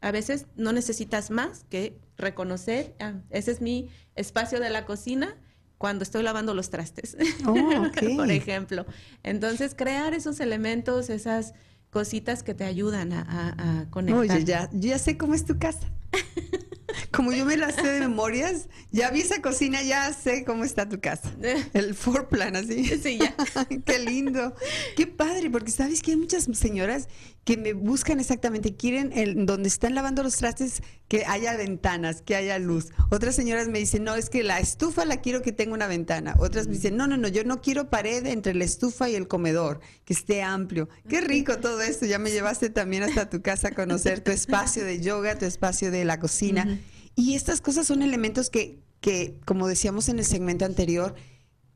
A 0.00 0.10
veces 0.10 0.46
no 0.56 0.72
necesitas 0.72 1.30
más 1.30 1.64
que 1.68 2.00
reconocer, 2.16 2.94
ah, 2.98 3.14
ese 3.30 3.52
es 3.52 3.60
mi 3.60 3.88
espacio 4.14 4.58
de 4.58 4.70
la 4.70 4.84
cocina 4.84 5.36
cuando 5.78 6.02
estoy 6.02 6.22
lavando 6.22 6.54
los 6.54 6.70
trastes, 6.70 7.16
oh, 7.46 7.54
por 8.16 8.30
ejemplo. 8.30 8.86
Entonces, 9.22 9.74
crear 9.74 10.14
esos 10.14 10.40
elementos, 10.40 11.10
esas 11.10 11.54
cositas 11.90 12.42
que 12.42 12.54
te 12.54 12.64
ayudan 12.64 13.12
a, 13.12 13.54
a, 13.58 13.90
conectar. 13.90 14.36
Oye, 14.36 14.44
ya, 14.44 14.70
ya 14.72 14.98
sé 14.98 15.16
cómo 15.16 15.34
es 15.34 15.44
tu 15.44 15.58
casa. 15.58 15.90
Como 17.12 17.32
yo 17.32 17.44
me 17.44 17.56
la 17.56 17.72
sé 17.72 17.82
de 17.82 18.00
memorias, 18.00 18.68
ya 18.90 19.10
vi 19.10 19.20
esa 19.20 19.42
cocina, 19.42 19.82
ya 19.82 20.12
sé 20.12 20.44
cómo 20.44 20.64
está 20.64 20.88
tu 20.88 21.00
casa. 21.00 21.34
El 21.72 21.94
four 21.94 22.28
plan, 22.28 22.56
así. 22.56 22.84
Sí, 22.98 23.18
ya. 23.18 23.34
Qué 23.84 23.98
lindo. 23.98 24.54
Qué 24.96 25.06
padre, 25.06 25.50
porque 25.50 25.70
sabes 25.70 26.02
que 26.02 26.12
hay 26.12 26.16
muchas 26.16 26.48
señoras 26.52 27.08
que 27.46 27.56
me 27.56 27.74
buscan 27.74 28.18
exactamente, 28.18 28.74
quieren 28.74 29.12
el, 29.14 29.46
donde 29.46 29.68
están 29.68 29.94
lavando 29.94 30.24
los 30.24 30.34
trastes 30.34 30.82
que 31.06 31.24
haya 31.26 31.56
ventanas, 31.56 32.20
que 32.20 32.34
haya 32.34 32.58
luz. 32.58 32.88
Otras 33.08 33.36
señoras 33.36 33.68
me 33.68 33.78
dicen, 33.78 34.02
no, 34.02 34.16
es 34.16 34.28
que 34.28 34.42
la 34.42 34.58
estufa 34.58 35.04
la 35.04 35.20
quiero 35.20 35.42
que 35.42 35.52
tenga 35.52 35.72
una 35.72 35.86
ventana. 35.86 36.34
Otras 36.40 36.66
me 36.66 36.72
dicen, 36.72 36.96
no, 36.96 37.06
no, 37.06 37.16
no, 37.16 37.28
yo 37.28 37.44
no 37.44 37.62
quiero 37.62 37.88
pared 37.88 38.26
entre 38.26 38.52
la 38.52 38.64
estufa 38.64 39.08
y 39.08 39.14
el 39.14 39.28
comedor, 39.28 39.78
que 40.04 40.12
esté 40.12 40.42
amplio. 40.42 40.88
Qué 41.08 41.20
rico 41.20 41.58
todo 41.58 41.80
esto, 41.82 42.04
ya 42.04 42.18
me 42.18 42.32
llevaste 42.32 42.68
también 42.68 43.04
hasta 43.04 43.30
tu 43.30 43.40
casa 43.42 43.68
a 43.68 43.74
conocer 43.74 44.22
tu 44.22 44.32
espacio 44.32 44.84
de 44.84 45.00
yoga, 45.00 45.38
tu 45.38 45.44
espacio 45.44 45.92
de 45.92 46.04
la 46.04 46.18
cocina. 46.18 46.80
Y 47.14 47.36
estas 47.36 47.60
cosas 47.60 47.86
son 47.86 48.02
elementos 48.02 48.50
que, 48.50 48.80
que, 49.00 49.38
como 49.44 49.68
decíamos 49.68 50.08
en 50.08 50.18
el 50.18 50.24
segmento 50.24 50.64
anterior, 50.64 51.14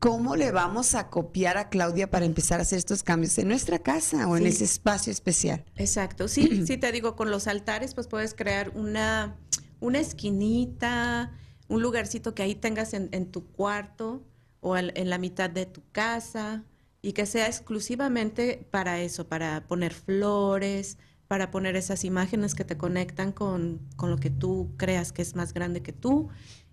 ¿cómo 0.01 0.35
le 0.35 0.49
vamos 0.51 0.95
a 0.95 1.11
copiar 1.11 1.57
a 1.57 1.69
Claudia 1.69 2.09
para 2.09 2.25
empezar 2.25 2.59
a 2.59 2.63
hacer 2.63 2.79
estos 2.79 3.03
cambios 3.03 3.37
en 3.37 3.47
nuestra 3.47 3.77
casa 3.77 4.27
o 4.27 4.35
en 4.35 4.47
ese 4.47 4.63
espacio 4.63 5.11
especial? 5.11 5.63
Exacto, 5.75 6.27
sí, 6.27 6.63
sí 6.65 6.77
te 6.77 6.91
digo, 6.91 7.15
con 7.15 7.29
los 7.29 7.47
altares 7.47 7.93
pues 7.93 8.07
puedes 8.07 8.33
crear 8.33 8.71
una, 8.73 9.37
una 9.79 9.99
esquinita, 9.99 11.31
un 11.67 11.83
lugarcito 11.83 12.33
que 12.33 12.41
ahí 12.41 12.55
tengas 12.55 12.95
en, 12.95 13.31
tu 13.31 13.45
cuarto 13.51 14.25
o 14.59 14.75
en, 14.75 15.07
la 15.07 15.19
mitad 15.19 15.51
de 15.51 15.67
tu 15.67 15.83
casa 15.91 16.63
y 17.03 17.13
que 17.13 17.27
sea 17.27 17.45
exclusivamente 17.45 18.67
para 18.71 19.01
eso, 19.01 19.27
para 19.27 19.67
poner 19.67 19.93
flores, 19.93 20.97
para 21.27 21.51
poner 21.51 21.75
esas 21.75 22.05
imágenes 22.05 22.55
que 22.55 22.65
te 22.65 22.75
conectan 22.75 23.31
con, 23.31 23.79
con 23.97 24.09
lo 24.09 24.17
que 24.17 24.31
tú 24.31 24.73
creas 24.77 25.11
que 25.11 25.21
es 25.21 25.35
más 25.35 25.53
grande 25.53 25.83
que 25.83 25.93
tú, 25.93 26.29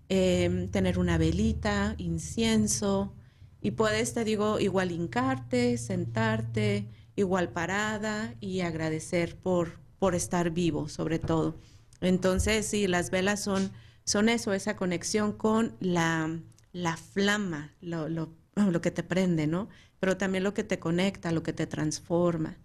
em, 0.09 0.67
tener 0.71 0.97
una 0.97 1.19
velita, 1.19 1.93
incienso, 1.99 3.13
y 3.61 3.71
puedes, 3.71 4.13
te 4.13 4.23
digo, 4.23 4.59
igual 4.59 4.91
hincarte, 4.91 5.77
sentarte, 5.77 6.87
igual 7.15 7.49
parada 7.49 8.35
y 8.39 8.61
agradecer 8.61 9.35
por, 9.35 9.79
por 9.99 10.15
estar 10.15 10.51
vivo, 10.51 10.87
sobre 10.87 11.19
todo. 11.19 11.57
Entonces, 12.01 12.65
sí, 12.65 12.87
las 12.87 13.11
velas 13.11 13.43
son, 13.43 13.71
son 14.05 14.29
eso, 14.29 14.53
esa 14.53 14.75
conexión 14.75 15.33
con 15.33 15.75
la, 15.79 16.39
la 16.71 16.95
flama, 16.95 17.73
lo, 17.81 18.07
lo, 18.07 18.33
lo, 18.55 18.81
que 18.81 18.91
te 18.91 19.03
prende, 19.03 19.47
¿no? 19.47 19.67
Pero 19.99 20.17
también 20.17 20.43
lo 20.43 20.53
que 20.53 20.63
te 20.63 20.79
conecta, 20.79 21.31
lo 21.31 21.43
que 21.43 21.53
te 21.53 21.67
transforma. 21.67 22.57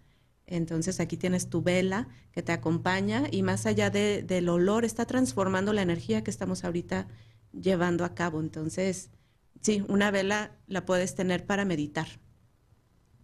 Entonces 0.47 1.01
aquí 1.01 1.17
tienes 1.17 1.49
tu 1.49 1.63
vela 1.63 2.07
que 2.31 2.43
te 2.43 2.53
acompaña 2.53 3.25
y 3.31 3.43
más 3.43 3.67
allá 3.67 3.91
de, 3.91 4.23
del 4.23 4.49
olor 4.49 4.85
está 4.85 5.07
transformando 5.07 5.73
la 5.73 5.83
energía 5.83 6.23
que 6.23 6.31
estamos 6.31 6.65
ahorita 6.65 7.09
llevando 7.53 8.05
a 8.05 8.15
cabo. 8.15 8.41
Entonces, 8.41 9.11
Sí, 9.65 9.83
una 9.89 10.11
vela 10.11 10.53
la 10.67 10.85
puedes 10.85 11.15
tener 11.15 11.47
para 11.47 11.65
meditar. 11.65 12.07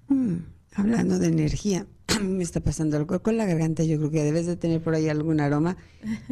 Mm, 0.08 0.36
hablando 0.72 1.18
de 1.18 1.28
energía, 1.28 1.86
a 2.06 2.18
mí 2.20 2.32
me 2.32 2.42
está 2.42 2.60
pasando 2.60 2.96
algo 2.96 3.22
con 3.22 3.36
la 3.36 3.44
garganta. 3.44 3.84
Yo 3.84 3.98
creo 3.98 4.10
que 4.10 4.22
debes 4.22 4.46
de 4.46 4.56
tener 4.56 4.82
por 4.82 4.94
ahí 4.94 5.10
algún 5.10 5.40
aroma. 5.40 5.76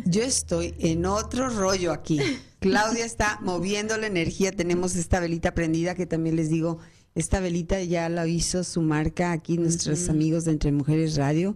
Yo 0.06 0.22
estoy 0.22 0.74
en 0.78 1.04
otro 1.04 1.50
rollo 1.50 1.92
aquí. 1.92 2.20
Claudia 2.58 3.04
está 3.04 3.38
moviendo 3.42 3.98
la 3.98 4.06
energía. 4.06 4.50
Tenemos 4.50 4.96
esta 4.96 5.20
velita 5.20 5.52
prendida 5.52 5.94
que 5.94 6.06
también 6.06 6.36
les 6.36 6.48
digo, 6.48 6.78
esta 7.14 7.40
velita 7.40 7.82
ya 7.82 8.08
la 8.08 8.26
hizo 8.26 8.64
su 8.64 8.80
marca 8.80 9.32
aquí, 9.32 9.58
nuestros 9.58 10.08
amigos 10.08 10.46
de 10.46 10.52
Entre 10.52 10.72
Mujeres 10.72 11.16
Radio. 11.16 11.54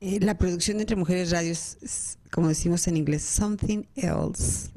Eh, 0.00 0.18
la 0.20 0.36
producción 0.38 0.78
de 0.78 0.82
Entre 0.82 0.96
Mujeres 0.96 1.30
Radio 1.30 1.52
es, 1.52 2.18
como 2.32 2.48
decimos 2.48 2.88
en 2.88 2.96
inglés, 2.96 3.22
something 3.22 3.84
else. 3.94 4.70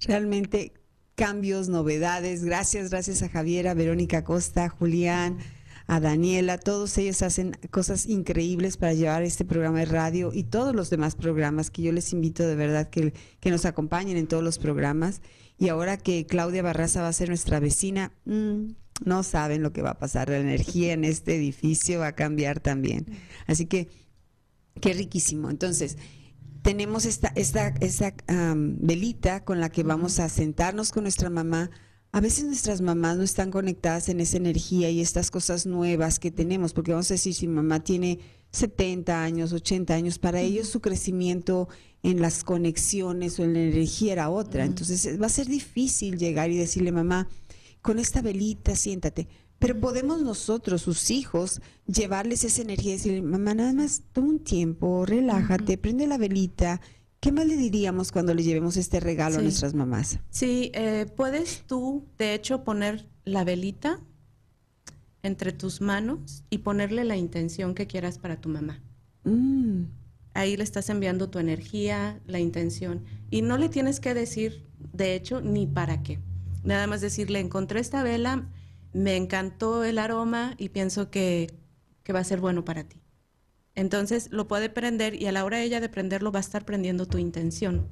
Realmente 0.00 0.74
cambios, 1.22 1.68
novedades. 1.68 2.42
Gracias, 2.44 2.90
gracias 2.90 3.22
a 3.22 3.28
Javiera, 3.28 3.74
Verónica 3.74 4.24
Costa, 4.24 4.68
Julián, 4.68 5.38
a 5.86 6.00
Daniela. 6.00 6.58
Todos 6.58 6.98
ellos 6.98 7.22
hacen 7.22 7.56
cosas 7.70 8.06
increíbles 8.06 8.76
para 8.76 8.92
llevar 8.92 9.22
este 9.22 9.44
programa 9.44 9.78
de 9.78 9.84
radio 9.84 10.32
y 10.34 10.42
todos 10.42 10.74
los 10.74 10.90
demás 10.90 11.14
programas 11.14 11.70
que 11.70 11.82
yo 11.82 11.92
les 11.92 12.12
invito 12.12 12.44
de 12.44 12.56
verdad 12.56 12.90
que, 12.90 13.14
que 13.38 13.50
nos 13.52 13.66
acompañen 13.66 14.16
en 14.16 14.26
todos 14.26 14.42
los 14.42 14.58
programas. 14.58 15.20
Y 15.58 15.68
ahora 15.68 15.96
que 15.96 16.26
Claudia 16.26 16.60
Barraza 16.60 17.02
va 17.02 17.08
a 17.08 17.12
ser 17.12 17.28
nuestra 17.28 17.60
vecina, 17.60 18.10
mm, 18.24 18.72
no 19.04 19.22
saben 19.22 19.62
lo 19.62 19.72
que 19.72 19.82
va 19.82 19.90
a 19.90 19.98
pasar. 20.00 20.28
La 20.28 20.38
energía 20.38 20.92
en 20.92 21.04
este 21.04 21.36
edificio 21.36 22.00
va 22.00 22.08
a 22.08 22.16
cambiar 22.16 22.58
también. 22.58 23.06
Así 23.46 23.66
que, 23.66 23.86
qué 24.80 24.92
riquísimo. 24.92 25.50
Entonces, 25.50 25.98
tenemos 26.62 27.06
esta, 27.06 27.32
esta, 27.34 27.68
esa 27.80 28.14
velita 28.56 29.44
con 29.44 29.60
la 29.60 29.70
que 29.70 29.82
vamos 29.82 30.20
a 30.20 30.28
sentarnos 30.28 30.92
con 30.92 31.02
nuestra 31.02 31.28
mamá. 31.28 31.70
A 32.12 32.20
veces 32.20 32.44
nuestras 32.44 32.80
mamás 32.80 33.16
no 33.16 33.22
están 33.22 33.50
conectadas 33.50 34.08
en 34.08 34.20
esa 34.20 34.36
energía 34.36 34.90
y 34.90 35.00
estas 35.00 35.30
cosas 35.30 35.66
nuevas 35.66 36.18
que 36.18 36.30
tenemos, 36.30 36.72
porque 36.72 36.92
vamos 36.92 37.10
a 37.10 37.14
decir, 37.14 37.34
si 37.34 37.48
mamá 37.48 37.80
tiene 37.80 38.20
70 38.52 39.22
años, 39.22 39.52
80 39.52 39.94
años, 39.94 40.18
para 40.18 40.40
ellos 40.40 40.68
su 40.68 40.80
crecimiento 40.80 41.68
en 42.02 42.20
las 42.20 42.44
conexiones 42.44 43.38
o 43.38 43.44
en 43.44 43.54
la 43.54 43.60
energía 43.60 44.12
era 44.12 44.30
otra. 44.30 44.64
Entonces 44.64 45.20
va 45.20 45.26
a 45.26 45.30
ser 45.30 45.46
difícil 45.46 46.18
llegar 46.18 46.50
y 46.50 46.58
decirle, 46.58 46.92
mamá, 46.92 47.28
con 47.80 47.98
esta 47.98 48.22
velita 48.22 48.76
siéntate. 48.76 49.26
Pero 49.62 49.78
podemos 49.78 50.22
nosotros, 50.22 50.82
sus 50.82 51.12
hijos, 51.12 51.60
llevarles 51.86 52.42
esa 52.42 52.62
energía 52.62 52.90
y 52.90 52.96
decirle, 52.96 53.22
mamá, 53.22 53.54
nada 53.54 53.72
más 53.72 54.02
toma 54.12 54.30
un 54.30 54.40
tiempo, 54.40 55.06
relájate, 55.06 55.78
prende 55.78 56.08
la 56.08 56.18
velita. 56.18 56.80
¿Qué 57.20 57.30
más 57.30 57.46
le 57.46 57.56
diríamos 57.56 58.10
cuando 58.10 58.34
le 58.34 58.42
llevemos 58.42 58.76
este 58.76 58.98
regalo 58.98 59.38
a 59.38 59.42
nuestras 59.42 59.72
mamás? 59.72 60.18
Sí, 60.30 60.72
eh, 60.74 61.06
puedes 61.16 61.62
tú, 61.68 62.04
de 62.18 62.34
hecho, 62.34 62.64
poner 62.64 63.06
la 63.24 63.44
velita 63.44 64.00
entre 65.22 65.52
tus 65.52 65.80
manos 65.80 66.42
y 66.50 66.58
ponerle 66.58 67.04
la 67.04 67.16
intención 67.16 67.76
que 67.76 67.86
quieras 67.86 68.18
para 68.18 68.40
tu 68.40 68.48
mamá. 68.48 68.82
Mm. 69.22 69.84
Ahí 70.34 70.56
le 70.56 70.64
estás 70.64 70.90
enviando 70.90 71.30
tu 71.30 71.38
energía, 71.38 72.20
la 72.26 72.40
intención. 72.40 73.04
Y 73.30 73.42
no 73.42 73.58
le 73.58 73.68
tienes 73.68 74.00
que 74.00 74.12
decir, 74.12 74.66
de 74.92 75.14
hecho, 75.14 75.40
ni 75.40 75.68
para 75.68 76.02
qué. 76.02 76.18
Nada 76.64 76.88
más 76.88 77.00
decirle, 77.00 77.38
encontré 77.38 77.78
esta 77.78 78.02
vela, 78.02 78.48
me 78.92 79.16
encantó 79.16 79.84
el 79.84 79.98
aroma 79.98 80.54
y 80.58 80.68
pienso 80.68 81.10
que, 81.10 81.52
va 82.12 82.18
a 82.18 82.24
ser 82.24 82.40
bueno 82.40 82.64
para 82.64 82.84
ti. 82.84 83.00
Entonces 83.74 84.28
lo 84.30 84.46
puede 84.46 84.68
prender 84.68 85.14
y 85.14 85.26
a 85.26 85.32
la 85.32 85.44
hora 85.44 85.62
ella 85.62 85.80
de 85.80 85.88
prenderlo 85.88 86.30
va 86.30 86.40
a 86.40 86.40
estar 86.40 86.66
prendiendo 86.66 87.06
tu 87.06 87.18
intención. 87.18 87.88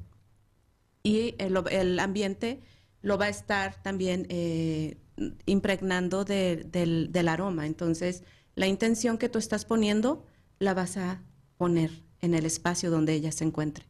y 1.01 1.33
el, 1.39 1.99
ambiente 1.99 2.61
lo 3.01 3.17
va 3.17 3.25
a 3.25 3.29
estar 3.29 3.81
también 3.81 4.27
eh, 4.29 4.97
impregnando 5.45 6.23
del, 6.23 7.27
aroma. 7.27 7.65
Entonces, 7.65 8.23
la 8.55 8.67
intención 8.67 9.17
que 9.17 9.29
tú 9.29 9.39
estás 9.39 9.65
poniendo 9.65 10.25
la 10.59 10.73
vas 10.73 10.97
a 10.97 11.23
poner 11.57 11.91
en 12.19 12.33
el 12.33 12.45
espacio 12.45 12.91
donde 12.91 13.13
ella 13.13 13.31
se 13.31 13.43
encuentre. 13.43 13.85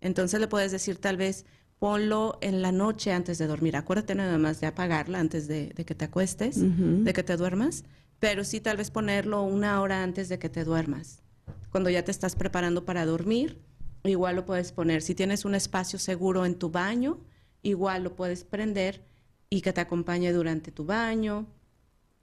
Entonces 0.00 0.40
le 0.40 0.48
puedes 0.48 0.72
decir 0.72 0.98
tal 0.98 1.16
vez, 1.16 1.44
ponlo 1.78 2.38
en 2.40 2.62
la 2.62 2.72
noche 2.72 3.12
antes 3.12 3.38
de 3.38 3.46
dormir. 3.46 3.76
Acuérdate 3.76 4.14
nada 4.14 4.38
más 4.38 4.60
de 4.60 4.66
apagarla 4.66 5.20
antes 5.20 5.46
de, 5.48 5.70
que 5.70 5.94
te 5.94 6.06
acuestes, 6.06 6.56
de 6.58 7.12
que 7.12 7.22
te 7.22 7.36
duermas, 7.36 7.84
pero 8.18 8.44
sí 8.44 8.60
tal 8.60 8.78
vez 8.78 8.90
ponerlo 8.90 9.42
una 9.42 9.80
hora 9.80 10.02
antes 10.02 10.28
de 10.28 10.38
que 10.38 10.48
te 10.48 10.64
duermas. 10.64 11.22
Cuando 11.70 11.90
ya 11.90 12.04
te 12.04 12.10
estás 12.10 12.34
preparando 12.36 12.84
para 12.84 13.04
dormir, 13.04 13.60
igual 14.04 14.36
lo 14.36 14.46
puedes 14.46 14.72
poner. 14.72 15.02
Si 15.02 15.14
tienes 15.14 15.44
un 15.44 15.54
espacio 15.54 15.98
seguro 15.98 16.46
en 16.46 16.54
tu 16.54 16.70
baño, 16.70 17.20
igual 17.62 18.04
lo 18.04 18.16
puedes 18.16 18.44
prender 18.44 19.04
y 19.50 19.60
que 19.60 19.72
te 19.72 19.80
acompañe 19.80 20.32
durante 20.32 20.72
tu 20.72 20.84
baño. 20.84 21.46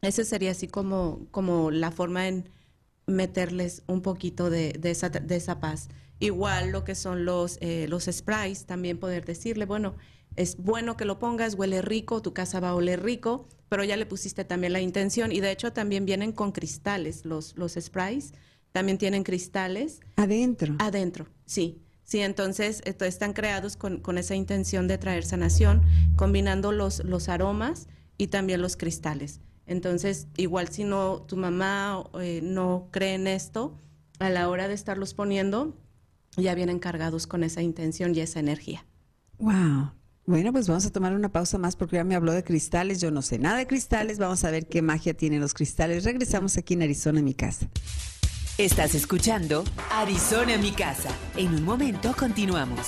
Ese 0.01 0.25
sería 0.25 0.51
así 0.51 0.67
como, 0.67 1.27
como 1.31 1.71
la 1.71 1.91
forma 1.91 2.27
en 2.27 2.49
meterles 3.05 3.83
un 3.87 4.01
poquito 4.01 4.49
de, 4.49 4.79
esa, 4.83 5.09
de 5.09 5.35
esa 5.35 5.59
paz. 5.59 5.89
Igual 6.23 6.71
lo 6.71 6.85
que 6.85 6.95
son 6.95 7.25
los, 7.25 7.57
eh, 7.59 7.85
los 7.89 8.05
sprays, 8.05 8.65
también 8.65 8.97
poder 8.97 9.25
decirle, 9.25 9.65
bueno, 9.65 9.95
es 10.37 10.55
bueno 10.55 10.95
que 10.95 11.03
lo 11.03 11.19
pongas, 11.19 11.55
huele 11.55 11.81
rico, 11.81 12.21
tu 12.21 12.33
casa 12.33 12.61
va 12.61 12.69
a 12.69 12.75
oler 12.75 13.03
rico, 13.03 13.49
pero 13.67 13.83
ya 13.83 13.97
le 13.97 14.05
pusiste 14.05 14.45
también 14.45 14.71
la 14.71 14.79
intención 14.79 15.33
y 15.33 15.41
de 15.41 15.51
hecho 15.51 15.73
también 15.73 16.05
vienen 16.05 16.31
con 16.31 16.53
cristales 16.53 17.25
los, 17.25 17.57
los 17.57 17.73
sprays, 17.73 18.33
también 18.71 18.97
tienen 18.97 19.23
cristales. 19.23 19.99
Adentro. 20.15 20.75
Adentro, 20.79 21.27
sí. 21.45 21.81
Sí, 22.05 22.19
entonces 22.19 22.81
están 22.85 23.33
creados 23.33 23.75
con, 23.75 23.99
con, 23.99 24.17
esa 24.17 24.35
intención 24.35 24.87
de 24.87 24.97
traer 24.97 25.25
sanación, 25.25 25.81
combinando 26.15 26.71
los, 26.71 27.03
los 27.03 27.27
aromas 27.27 27.87
y 28.17 28.27
también 28.27 28.61
los 28.61 28.77
cristales. 28.77 29.41
Entonces, 29.65 30.27
igual 30.37 30.69
si 30.69 30.83
no, 30.83 31.21
tu 31.21 31.35
mamá 31.35 32.03
eh, 32.21 32.41
no 32.43 32.87
cree 32.91 33.15
en 33.15 33.27
esto, 33.27 33.77
a 34.19 34.29
la 34.29 34.49
hora 34.49 34.67
de 34.67 34.73
estarlos 34.73 35.13
poniendo, 35.13 35.75
ya 36.37 36.55
vienen 36.55 36.79
cargados 36.79 37.27
con 37.27 37.43
esa 37.43 37.61
intención 37.61 38.15
y 38.15 38.19
esa 38.19 38.39
energía. 38.39 38.85
Wow. 39.39 39.91
Bueno, 40.25 40.53
pues 40.53 40.67
vamos 40.67 40.85
a 40.85 40.91
tomar 40.91 41.13
una 41.13 41.29
pausa 41.29 41.57
más 41.57 41.75
porque 41.75 41.97
ya 41.97 42.03
me 42.03 42.15
habló 42.15 42.31
de 42.31 42.43
cristales. 42.43 43.01
Yo 43.01 43.11
no 43.11 43.21
sé 43.21 43.39
nada 43.39 43.57
de 43.57 43.67
cristales. 43.67 44.19
Vamos 44.19 44.43
a 44.45 44.51
ver 44.51 44.67
qué 44.67 44.81
magia 44.81 45.13
tienen 45.13 45.41
los 45.41 45.53
cristales. 45.53 46.05
Regresamos 46.05 46.57
aquí 46.57 46.75
en 46.75 46.83
Arizona, 46.83 47.19
en 47.19 47.25
mi 47.25 47.33
casa. 47.33 47.67
Estás 48.57 48.95
escuchando 48.95 49.63
Arizona, 49.91 50.57
mi 50.57 50.71
casa. 50.71 51.09
En 51.35 51.55
un 51.55 51.63
momento 51.63 52.13
continuamos. 52.17 52.87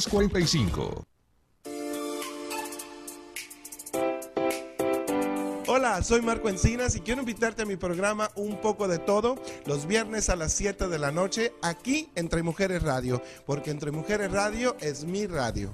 45 0.07 1.05
Hola, 5.67 6.03
soy 6.03 6.21
Marco 6.21 6.49
Encinas 6.49 6.95
y 6.95 6.99
quiero 6.99 7.21
invitarte 7.21 7.61
a 7.61 7.65
mi 7.65 7.77
programa 7.77 8.29
Un 8.35 8.59
poco 8.59 8.87
de 8.89 8.99
todo 8.99 9.41
los 9.65 9.87
viernes 9.87 10.29
a 10.29 10.35
las 10.35 10.51
7 10.53 10.89
de 10.89 10.99
la 10.99 11.11
noche 11.11 11.53
aquí 11.61 12.09
Entre 12.15 12.43
Mujeres 12.43 12.83
Radio, 12.83 13.21
porque 13.45 13.71
Entre 13.71 13.91
Mujeres 13.91 14.31
Radio 14.31 14.75
es 14.81 15.05
mi 15.05 15.27
radio. 15.27 15.73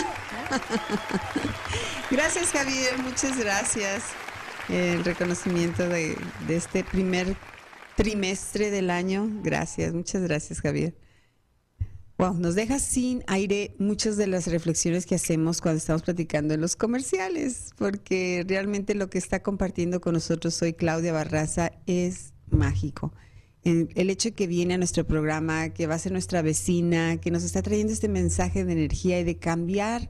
gracias 2.11 2.51
Javier, 2.51 2.99
muchas 2.99 3.39
gracias. 3.39 4.05
El 4.69 5.05
reconocimiento 5.05 5.89
de, 5.89 6.17
este 6.49 6.85
primer 6.85 7.37
trimestre 7.97 8.71
del 8.71 8.91
año. 8.91 9.29
Gracias, 9.43 9.95
muchas 9.95 10.23
gracias 10.23 10.61
Javier. 10.61 10.95
Wow, 12.19 12.35
nos 12.35 12.55
deja 12.55 12.79
sin 12.81 13.23
aire 13.29 13.77
muchas 13.79 14.17
de 14.17 14.27
las 14.27 14.49
reflexiones 14.49 15.07
que 15.07 15.15
hacemos 15.15 15.61
cuando 15.61 15.79
estamos 15.79 16.03
platicando 16.03 16.53
en 16.53 16.61
los 16.61 16.75
comerciales, 16.75 17.71
porque 17.79 18.45
realmente 18.47 18.95
lo 18.95 19.09
que 19.09 19.19
está 19.19 19.43
compartiendo 19.43 20.01
con 20.01 20.15
nosotros 20.15 20.61
hoy 20.63 20.73
Claudia 20.73 21.13
Barraza 21.13 21.71
es 21.87 22.33
mágico 22.51 23.13
el 23.65 24.11
hecho 24.11 24.31
de 24.31 24.35
que 24.35 24.47
viene 24.47 24.75
a 24.75 24.79
nuestro 24.79 25.07
programa, 25.07 25.71
que 25.71 25.87
va 25.87 25.95
a 25.95 25.99
ser 25.99 26.13
nuestra 26.13 26.43
vecina, 26.43 27.19
que 27.19 27.31
nos 27.31 27.45
está 27.45 27.63
trayendo 27.63 27.93
este 27.93 28.09
mensaje 28.09 28.65
de 28.65 28.73
energía 28.73 29.21
y 29.21 29.25
de 29.25 29.37
cambiar 29.37 30.09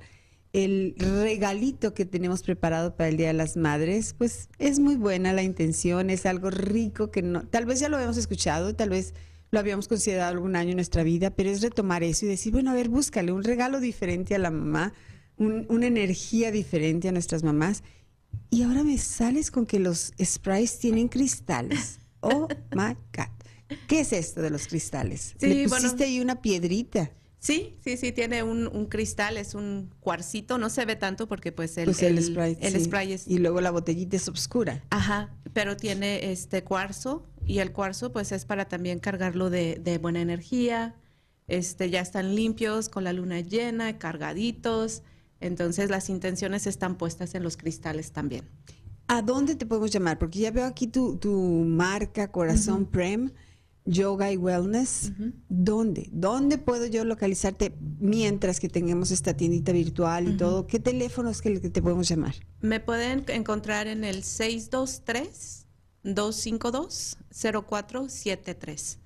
el 0.53 0.95
regalito 0.97 1.95
que 1.95 2.05
tenemos 2.05 2.43
preparado 2.43 2.97
para 2.97 3.09
el 3.09 3.17
Día 3.17 3.29
de 3.29 3.35
las 3.35 3.57
Madres, 3.57 4.15
pues 4.17 4.49
es 4.59 4.79
muy 4.79 4.97
buena 4.97 5.33
la 5.33 5.43
intención, 5.43 6.11
es 6.11 6.27
algo 6.27 6.51
rico 6.51 7.11
que 7.11 7.23
no, 7.23 7.47
tal 7.47 7.67
vez 7.67 7.81
ya 7.81 7.89
lo 7.89 7.97
habíamos 7.97 8.17
escuchado, 8.17 8.75
tal 8.75 8.91
vez 8.91 9.15
lo 9.51 9.59
habíamos 9.59 9.89
considerado 9.89 10.31
algún 10.33 10.57
año 10.57 10.71
en 10.71 10.77
nuestra 10.77 11.03
vida, 11.03 11.31
pero 11.31 11.51
es 11.51 11.63
retomar 11.63 12.03
eso 12.03 12.27
y 12.27 12.29
decir, 12.29 12.53
bueno, 12.53 12.71
a 12.71 12.75
ver, 12.75 12.89
búscale 12.89 13.33
un 13.33 13.45
regalo 13.45 13.81
diferente 13.81 14.35
a 14.35 14.39
la 14.39 14.51
mamá, 14.51 14.93
una 15.37 15.87
energía 15.87 16.51
diferente 16.51 17.09
a 17.09 17.13
nuestras 17.13 17.43
mamás. 17.43 17.83
Y 18.51 18.63
ahora 18.63 18.83
me 18.83 18.99
sales 18.99 19.51
con 19.51 19.67
que 19.67 19.79
los 19.79 20.13
sprays 20.23 20.79
tienen 20.79 21.09
cristales. 21.09 22.01
Oh 22.21 22.49
my 22.73 22.95
God. 23.17 23.79
¿Qué 23.87 24.01
es 24.01 24.13
esto 24.13 24.43
de 24.43 24.51
los 24.51 24.67
cristales? 24.67 25.35
Sí, 25.39 25.47
Le 25.47 25.69
pusiste 25.69 26.05
ahí 26.05 26.21
una 26.21 26.43
piedrita. 26.43 27.13
Sí, 27.41 27.77
sí, 27.85 27.97
sí, 27.97 28.11
tiene 28.11 28.43
un, 28.43 28.87
cristal, 28.87 29.37
es 29.37 29.55
un 29.55 29.95
cuarcito, 30.01 30.59
no 30.59 30.71
se 30.71 30.85
ve 30.85 30.97
tanto 30.97 31.29
porque 31.29 31.53
pues 31.53 31.79
el, 31.79 31.87
pues 31.87 32.03
el, 32.03 32.21
spray, 32.23 32.59
el 32.61 32.85
spray, 32.85 33.13
es... 33.13 33.29
Y 33.29 33.39
luego 33.39 33.61
la 33.61 33.71
botellita 33.71 34.17
es 34.17 34.29
oscura. 34.29 34.85
Ajá, 34.91 35.37
pero 35.53 35.77
tiene 35.77 36.33
este 36.33 36.65
cuarzo 36.65 37.27
y 37.47 37.61
el 37.61 37.73
cuarzo 37.73 38.13
pues 38.13 38.33
es 38.33 38.45
para 38.45 38.67
también 38.67 38.99
cargarlo 38.99 39.51
de, 39.51 39.81
de 39.83 39.99
buena 39.99 40.21
energía, 40.21 40.97
este 41.47 41.91
ya 41.91 42.01
están 42.01 42.35
limpios, 42.35 42.89
con 42.89 43.05
la 43.05 43.13
luna 43.13 43.41
llena, 43.41 43.99
cargaditos, 43.99 45.03
entonces 45.41 45.91
las 45.91 46.11
intenciones 46.11 46.67
están 46.67 46.97
puestas 46.97 47.37
en 47.37 47.45
los 47.45 47.57
cristales 47.57 48.11
también. 48.11 48.49
¿A 49.07 49.23
dónde 49.23 49.55
te 49.55 49.65
podemos 49.65 49.91
llamar? 49.91 50.19
Porque 50.19 50.41
ya 50.41 50.51
veo 50.51 50.67
aquí 50.67 50.89
tu, 50.89 51.17
tu 51.17 51.33
marca 51.33 52.31
Corazón 52.31 52.85
Prem 52.85 53.31
Yoga 53.89 54.31
y 54.31 54.37
Wellness. 54.37 55.13
¿Dónde? 55.49 56.09
¿Dónde 56.13 56.59
puedo 56.59 56.87
yo 56.87 57.05
localizarte 57.05 57.75
mientras 57.99 58.61
que 58.61 58.69
tengamos 58.69 59.11
esta 59.11 59.35
tiendita 59.35 59.73
virtual 59.73 60.29
y 60.29 60.37
todo? 60.37 60.67
¿Qué 60.67 60.79
teléfono 60.79 61.31
es 61.31 61.41
que 61.41 61.59
te 61.59 61.83
podemos 61.83 62.07
llamar? 62.07 62.35
Me 62.61 62.81
pueden 62.81 63.25
encontrar 63.29 63.87
en 63.87 64.05
el 64.05 64.25
623 64.25 65.67
252 66.03 67.17
0473. 67.69 68.99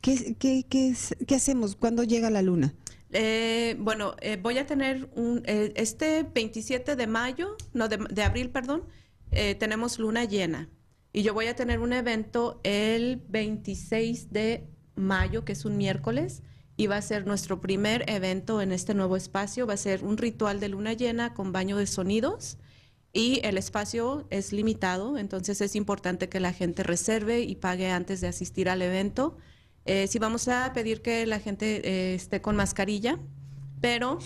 ¿Qué, 0.00 0.34
qué, 0.40 0.66
qué, 0.68 0.92
qué, 1.24 1.34
hacemos? 1.36 1.76
¿Cuándo 1.76 2.02
llega 2.02 2.30
la 2.30 2.42
luna? 2.42 2.74
Eh, 3.12 3.76
bueno, 3.78 4.16
eh, 4.20 4.36
voy 4.36 4.58
a 4.58 4.66
tener 4.66 5.08
un, 5.14 5.42
eh, 5.46 5.72
este 5.76 6.24
27 6.24 6.96
de 6.96 7.06
mayo, 7.06 7.56
no, 7.74 7.88
de, 7.88 7.98
de 8.10 8.24
abril, 8.24 8.50
perdón, 8.50 8.82
eh, 9.30 9.54
tenemos 9.54 10.00
luna 10.00 10.24
llena. 10.24 10.68
Y 11.12 11.22
yo 11.22 11.32
voy 11.32 11.46
a 11.46 11.54
tener 11.54 11.78
un 11.78 11.92
evento 11.92 12.60
el 12.64 13.22
26 13.28 14.32
de 14.32 14.66
mayo, 14.96 15.44
que 15.44 15.52
es 15.52 15.64
un 15.64 15.76
miércoles, 15.76 16.42
y 16.78 16.86
va 16.86 16.96
a 16.96 17.02
ser 17.02 17.26
nuestro 17.26 17.60
primer 17.60 18.08
evento 18.08 18.62
en 18.62 18.70
este 18.70 18.94
nuevo 18.94 19.16
espacio. 19.16 19.66
Va 19.66 19.74
a 19.74 19.76
ser 19.76 20.04
un 20.04 20.16
ritual 20.16 20.60
de 20.60 20.68
luna 20.68 20.92
llena 20.92 21.34
con 21.34 21.50
baño 21.52 21.76
de 21.76 21.88
sonidos. 21.88 22.56
Y 23.12 23.40
el 23.42 23.58
espacio 23.58 24.28
es 24.30 24.52
limitado, 24.52 25.18
entonces 25.18 25.60
es 25.60 25.74
importante 25.74 26.28
que 26.28 26.38
la 26.38 26.52
gente 26.52 26.84
reserve 26.84 27.40
y 27.40 27.56
pague 27.56 27.90
antes 27.90 28.20
de 28.20 28.28
asistir 28.28 28.68
al 28.68 28.80
evento. 28.80 29.36
Eh, 29.86 30.06
sí 30.06 30.20
vamos 30.20 30.46
a 30.46 30.72
pedir 30.72 31.02
que 31.02 31.26
la 31.26 31.40
gente 31.40 31.82
eh, 31.84 32.14
esté 32.14 32.40
con 32.40 32.54
mascarilla, 32.54 33.18
pero 33.80 34.20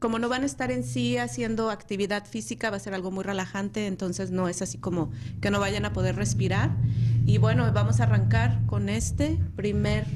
como 0.00 0.18
no 0.18 0.28
van 0.28 0.42
a 0.42 0.46
estar 0.46 0.70
en 0.70 0.84
sí 0.84 1.16
haciendo 1.16 1.70
actividad 1.70 2.26
física, 2.26 2.68
va 2.68 2.76
a 2.76 2.80
ser 2.80 2.92
algo 2.92 3.10
muy 3.10 3.24
relajante, 3.24 3.86
entonces 3.86 4.30
no 4.30 4.48
es 4.48 4.60
así 4.60 4.76
como 4.76 5.12
que 5.40 5.50
no 5.50 5.60
vayan 5.60 5.86
a 5.86 5.94
poder 5.94 6.16
respirar. 6.16 6.76
Y 7.24 7.38
bueno, 7.38 7.72
vamos 7.72 8.00
a 8.00 8.02
arrancar 8.02 8.66
con 8.66 8.90
este 8.90 9.38
primer 9.56 10.06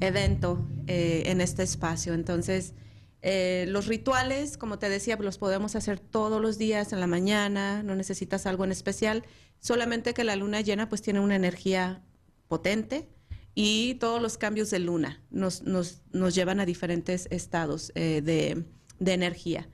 evento 0.00 0.66
eh, 0.86 1.24
en 1.26 1.40
este 1.40 1.62
espacio. 1.62 2.14
Entonces, 2.14 2.74
eh, 3.22 3.64
los 3.68 3.86
rituales, 3.86 4.56
como 4.56 4.78
te 4.78 4.88
decía, 4.88 5.16
los 5.16 5.38
podemos 5.38 5.76
hacer 5.76 5.98
todos 5.98 6.40
los 6.40 6.58
días 6.58 6.92
en 6.92 7.00
la 7.00 7.06
mañana, 7.06 7.82
no 7.82 7.94
necesitas 7.94 8.46
algo 8.46 8.64
en 8.64 8.72
especial, 8.72 9.24
solamente 9.60 10.14
que 10.14 10.24
la 10.24 10.36
luna 10.36 10.60
llena 10.60 10.88
pues 10.88 11.00
tiene 11.00 11.20
una 11.20 11.36
energía 11.36 12.02
potente 12.48 13.08
y 13.54 13.94
todos 13.94 14.20
los 14.20 14.36
cambios 14.36 14.70
de 14.70 14.80
luna 14.80 15.22
nos, 15.30 15.62
nos, 15.62 16.02
nos 16.12 16.34
llevan 16.34 16.60
a 16.60 16.66
diferentes 16.66 17.28
estados 17.30 17.92
eh, 17.94 18.20
de 18.22 18.64
de 18.98 19.12
energía. 19.12 19.68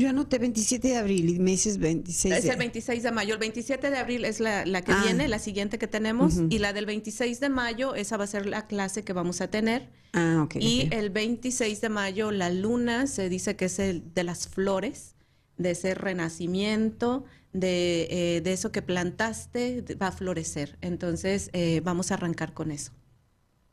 Yo 0.00 0.08
anoté 0.08 0.38
27 0.38 0.88
de 0.88 0.96
abril 0.96 1.28
y 1.28 1.38
me 1.38 1.52
dices 1.52 1.78
26 1.78 2.34
Es 2.34 2.44
el 2.46 2.56
26 2.56 3.02
de 3.02 3.12
mayo. 3.12 3.34
El 3.34 3.40
27 3.40 3.90
de 3.90 3.98
abril 3.98 4.24
es 4.24 4.40
la, 4.40 4.64
la 4.64 4.82
que 4.82 4.92
ah. 4.92 5.02
viene, 5.04 5.28
la 5.28 5.38
siguiente 5.38 5.78
que 5.78 5.86
tenemos. 5.86 6.36
Uh 6.36 6.42
-huh. 6.42 6.54
Y 6.54 6.58
la 6.58 6.72
del 6.72 6.86
26 6.86 7.38
de 7.40 7.48
mayo, 7.50 7.94
esa 7.94 8.16
va 8.16 8.24
a 8.24 8.26
ser 8.26 8.46
la 8.46 8.66
clase 8.66 9.04
que 9.04 9.12
vamos 9.12 9.40
a 9.40 9.48
tener. 9.48 9.90
Ah, 10.12 10.42
ok. 10.44 10.56
Y 10.56 10.86
okay. 10.86 10.98
el 10.98 11.10
26 11.10 11.80
de 11.80 11.88
mayo, 11.90 12.30
la 12.30 12.50
luna 12.50 13.06
se 13.06 13.28
dice 13.28 13.56
que 13.56 13.66
es 13.66 13.78
el 13.78 14.12
de 14.14 14.24
las 14.24 14.48
flores, 14.48 15.14
de 15.58 15.72
ese 15.72 15.94
renacimiento, 15.94 17.24
de, 17.52 18.08
eh, 18.10 18.40
de 18.40 18.52
eso 18.52 18.72
que 18.72 18.82
plantaste, 18.82 19.84
va 20.00 20.08
a 20.08 20.12
florecer. 20.12 20.78
Entonces, 20.80 21.50
eh, 21.52 21.80
vamos 21.84 22.10
a 22.10 22.14
arrancar 22.14 22.54
con 22.54 22.70
eso. 22.70 22.92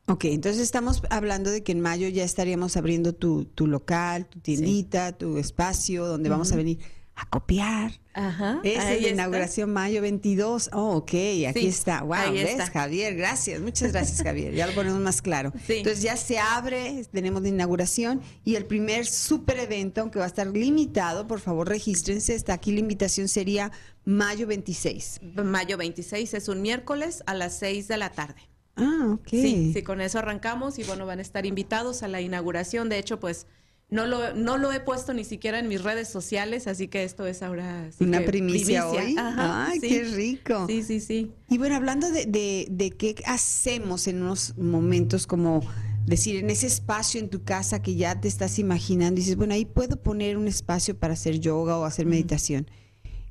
Ok, 0.08 0.24
entonces 0.24 0.62
estamos 0.62 1.02
hablando 1.10 1.50
de 1.50 1.62
que 1.62 1.72
en 1.72 1.80
mayo 1.80 2.08
ya 2.08 2.24
estaríamos 2.24 2.78
abriendo 2.78 3.14
tu, 3.14 3.44
tu 3.44 3.66
local, 3.66 4.26
tu 4.26 4.40
tiendita, 4.40 5.08
sí. 5.10 5.14
tu 5.18 5.36
espacio, 5.36 6.06
donde 6.06 6.28
uh 6.28 6.32
-huh. 6.32 6.36
vamos 6.36 6.52
a 6.52 6.56
venir 6.56 6.78
a 7.14 7.26
copiar. 7.26 8.00
Ajá. 8.14 8.60
Esa 8.64 8.94
es 8.94 9.02
la 9.02 9.08
inauguración 9.08 9.70
mayo 9.70 10.00
22. 10.00 10.70
Oh, 10.72 10.96
ok, 10.96 11.12
aquí 11.48 11.60
sí, 11.60 11.66
está. 11.66 12.02
Wow, 12.02 12.32
¿ves, 12.32 12.50
está. 12.50 12.68
Javier? 12.68 13.16
Gracias, 13.16 13.60
muchas 13.60 13.92
gracias, 13.92 14.22
Javier. 14.22 14.54
Ya 14.54 14.66
lo 14.66 14.74
ponemos 14.74 15.00
más 15.00 15.20
claro. 15.20 15.52
Sí. 15.66 15.74
Entonces 15.78 16.02
ya 16.02 16.16
se 16.16 16.38
abre, 16.38 17.04
tenemos 17.12 17.42
la 17.42 17.48
inauguración 17.48 18.22
y 18.44 18.54
el 18.54 18.64
primer 18.64 19.04
super 19.04 19.58
evento, 19.58 20.00
aunque 20.00 20.18
va 20.18 20.24
a 20.24 20.28
estar 20.28 20.46
limitado, 20.46 21.26
por 21.26 21.40
favor 21.40 21.68
regístrense. 21.68 22.34
Está 22.34 22.54
aquí 22.54 22.72
la 22.72 22.80
invitación 22.80 23.28
sería 23.28 23.72
mayo 24.04 24.46
26. 24.46 25.20
Mayo 25.44 25.76
26 25.76 26.34
es 26.34 26.48
un 26.48 26.62
miércoles 26.62 27.22
a 27.26 27.34
las 27.34 27.58
6 27.58 27.88
de 27.88 27.96
la 27.98 28.10
tarde. 28.10 28.47
Ah, 28.78 29.10
ok. 29.12 29.28
Sí, 29.28 29.72
sí, 29.74 29.82
con 29.82 30.00
eso 30.00 30.18
arrancamos 30.18 30.78
y 30.78 30.84
bueno, 30.84 31.06
van 31.06 31.18
a 31.18 31.22
estar 31.22 31.46
invitados 31.46 32.02
a 32.02 32.08
la 32.08 32.20
inauguración. 32.20 32.88
De 32.88 32.98
hecho, 32.98 33.20
pues 33.20 33.46
no 33.90 34.06
lo, 34.06 34.34
no 34.34 34.58
lo 34.58 34.72
he 34.72 34.80
puesto 34.80 35.14
ni 35.14 35.24
siquiera 35.24 35.58
en 35.58 35.68
mis 35.68 35.82
redes 35.82 36.08
sociales, 36.08 36.66
así 36.66 36.88
que 36.88 37.04
esto 37.04 37.26
es 37.26 37.42
ahora 37.42 37.90
sí 37.90 38.04
una 38.04 38.24
primicia, 38.24 38.86
primicia, 38.88 39.06
hoy. 39.06 39.16
Ajá, 39.18 39.66
Ay, 39.70 39.80
sí. 39.80 39.88
qué 39.88 40.04
rico. 40.04 40.66
Sí, 40.66 40.82
sí, 40.82 41.00
sí. 41.00 41.32
Y 41.48 41.58
bueno, 41.58 41.76
hablando 41.76 42.10
de, 42.10 42.26
de, 42.26 42.68
de 42.70 42.90
qué 42.90 43.14
hacemos 43.26 44.06
en 44.06 44.22
unos 44.22 44.56
momentos 44.58 45.26
como 45.26 45.62
decir, 46.04 46.36
en 46.36 46.50
ese 46.50 46.66
espacio 46.66 47.20
en 47.20 47.28
tu 47.28 47.44
casa 47.44 47.82
que 47.82 47.94
ya 47.94 48.20
te 48.20 48.28
estás 48.28 48.58
imaginando, 48.58 49.16
dices, 49.16 49.36
bueno, 49.36 49.54
ahí 49.54 49.64
puedo 49.64 50.02
poner 50.02 50.36
un 50.36 50.48
espacio 50.48 50.98
para 50.98 51.14
hacer 51.14 51.38
yoga 51.40 51.78
o 51.78 51.84
hacer 51.84 52.06
meditación. 52.06 52.70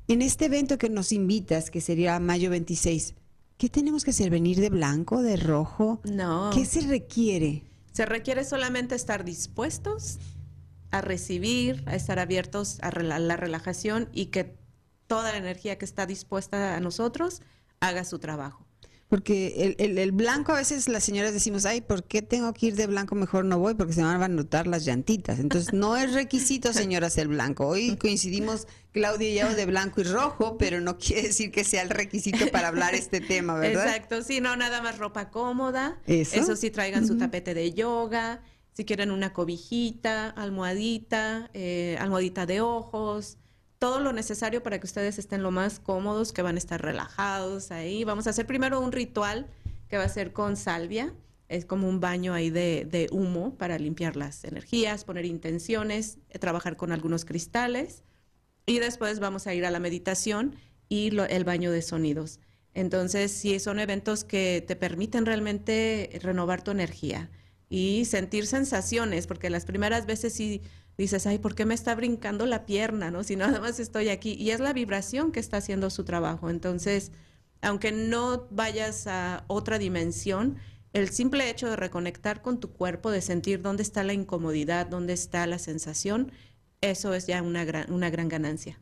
En 0.06 0.22
este 0.22 0.46
evento 0.46 0.78
que 0.78 0.88
nos 0.88 1.12
invitas, 1.12 1.70
que 1.70 1.80
sería 1.80 2.18
mayo 2.18 2.50
26, 2.50 3.14
¿Qué 3.58 3.68
tenemos 3.68 4.04
que 4.04 4.12
hacer? 4.12 4.30
¿Venir 4.30 4.60
de 4.60 4.70
blanco, 4.70 5.20
de 5.20 5.36
rojo? 5.36 6.00
No. 6.04 6.50
¿Qué 6.54 6.64
se 6.64 6.82
requiere? 6.82 7.64
Se 7.92 8.06
requiere 8.06 8.44
solamente 8.44 8.94
estar 8.94 9.24
dispuestos 9.24 10.20
a 10.92 11.00
recibir, 11.00 11.82
a 11.86 11.96
estar 11.96 12.20
abiertos 12.20 12.78
a 12.82 12.92
la 12.92 13.36
relajación 13.36 14.10
y 14.12 14.26
que 14.26 14.56
toda 15.08 15.32
la 15.32 15.38
energía 15.38 15.76
que 15.76 15.84
está 15.84 16.06
dispuesta 16.06 16.76
a 16.76 16.80
nosotros 16.80 17.42
haga 17.80 18.04
su 18.04 18.20
trabajo. 18.20 18.67
Porque 19.08 19.54
el, 19.64 19.76
el, 19.78 19.96
el, 19.96 20.12
blanco 20.12 20.52
a 20.52 20.56
veces 20.56 20.86
las 20.86 21.02
señoras 21.02 21.32
decimos, 21.32 21.64
ay, 21.64 21.80
¿por 21.80 22.04
qué 22.04 22.20
tengo 22.20 22.52
que 22.52 22.66
ir 22.66 22.76
de 22.76 22.86
blanco? 22.86 23.14
Mejor 23.14 23.46
no 23.46 23.58
voy 23.58 23.74
porque 23.74 23.94
se 23.94 24.02
me 24.02 24.06
van 24.06 24.22
a 24.22 24.28
notar 24.28 24.66
las 24.66 24.84
llantitas. 24.84 25.38
Entonces 25.38 25.72
no 25.72 25.96
es 25.96 26.12
requisito, 26.12 26.74
señoras, 26.74 27.16
el 27.16 27.28
blanco. 27.28 27.66
Hoy 27.66 27.96
coincidimos 28.00 28.66
Claudia 28.92 29.30
y 29.30 29.34
yo 29.38 29.54
de 29.56 29.64
blanco 29.64 30.02
y 30.02 30.04
rojo, 30.04 30.58
pero 30.58 30.82
no 30.82 30.98
quiere 30.98 31.22
decir 31.28 31.50
que 31.50 31.64
sea 31.64 31.80
el 31.80 31.88
requisito 31.88 32.50
para 32.52 32.68
hablar 32.68 32.94
este 32.94 33.22
tema, 33.22 33.54
¿verdad? 33.54 33.86
Exacto, 33.86 34.22
sí, 34.22 34.42
no, 34.42 34.56
nada 34.56 34.82
más 34.82 34.98
ropa 34.98 35.30
cómoda. 35.30 35.98
Eso, 36.06 36.36
Eso 36.36 36.54
sí, 36.54 36.70
traigan 36.70 37.04
uh 37.04 37.06
-huh. 37.06 37.08
su 37.08 37.18
tapete 37.18 37.54
de 37.54 37.72
yoga, 37.72 38.42
si 38.74 38.84
quieren 38.84 39.10
una 39.10 39.32
cobijita, 39.32 40.28
almohadita, 40.28 41.50
eh, 41.54 41.96
almohadita 41.98 42.44
de 42.44 42.60
ojos 42.60 43.38
todo 43.78 44.00
lo 44.00 44.12
necesario 44.12 44.62
para 44.62 44.78
que 44.80 44.86
ustedes 44.86 45.18
estén 45.18 45.42
lo 45.42 45.50
más 45.50 45.78
cómodos, 45.78 46.32
que 46.32 46.42
van 46.42 46.56
a 46.56 46.58
estar 46.58 46.82
relajados 46.82 47.70
ahí. 47.70 48.04
Vamos 48.04 48.26
a 48.26 48.30
hacer 48.30 48.46
primero 48.46 48.80
un 48.80 48.92
ritual 48.92 49.46
que 49.88 49.98
va 49.98 50.04
a 50.04 50.08
ser 50.08 50.32
con 50.32 50.56
salvia. 50.56 51.14
Es 51.48 51.64
como 51.64 51.88
un 51.88 52.00
baño 52.00 52.34
ahí 52.34 52.50
de, 52.50 52.86
de 52.90 53.08
humo 53.10 53.54
para 53.56 53.78
limpiar 53.78 54.16
las 54.16 54.44
energías, 54.44 55.04
poner 55.04 55.24
intenciones, 55.24 56.18
eh, 56.28 56.38
trabajar 56.38 56.76
con 56.76 56.92
algunos 56.92 57.24
cristales. 57.24 58.02
Y 58.66 58.80
después 58.80 59.18
vamos 59.20 59.46
a 59.46 59.54
ir 59.54 59.64
a 59.64 59.70
la 59.70 59.80
meditación 59.80 60.56
y 60.88 61.16
el 61.16 61.44
baño 61.44 61.70
de 61.70 61.82
sonidos. 61.82 62.40
Entonces, 62.74 63.32
sí, 63.32 63.58
son 63.60 63.78
eventos 63.78 64.24
que 64.24 64.62
te 64.66 64.76
permiten 64.76 65.26
realmente 65.26 66.18
renovar 66.22 66.62
tu 66.62 66.70
energía 66.70 67.30
y 67.68 68.04
sentir 68.04 68.46
sensaciones, 68.46 69.26
porque 69.26 69.50
las 69.50 69.64
primeras 69.64 70.06
veces 70.06 70.32
sí 70.32 70.62
dices, 71.02 71.26
ay, 71.26 71.38
¿por 71.38 71.54
qué 71.54 71.64
me 71.64 71.74
está 71.74 71.94
brincando 71.94 72.44
la 72.44 72.66
pierna? 72.66 73.10
¿no? 73.10 73.22
Si 73.22 73.36
nada 73.36 73.60
más 73.60 73.80
estoy 73.80 74.08
aquí. 74.08 74.34
Y 74.34 74.50
es 74.50 74.60
la 74.60 74.72
vibración 74.72 75.32
que 75.32 75.40
está 75.40 75.58
haciendo 75.58 75.90
su 75.90 76.04
trabajo. 76.04 76.50
Entonces, 76.50 77.12
aunque 77.62 77.92
no 77.92 78.48
vayas 78.50 79.06
a 79.06 79.44
otra 79.46 79.78
dimensión, 79.78 80.56
el 80.92 81.08
simple 81.10 81.48
hecho 81.50 81.68
de 81.68 81.76
reconectar 81.76 82.42
con 82.42 82.60
tu 82.60 82.72
cuerpo, 82.72 83.10
de 83.10 83.20
sentir 83.20 83.62
dónde 83.62 83.82
está 83.82 84.02
la 84.02 84.12
incomodidad, 84.12 84.86
dónde 84.86 85.12
está 85.12 85.46
la 85.46 85.58
sensación, 85.58 86.32
eso 86.80 87.14
es 87.14 87.26
ya 87.26 87.42
una 87.42 87.64
gran, 87.64 87.92
una 87.92 88.10
gran 88.10 88.28
ganancia. 88.28 88.80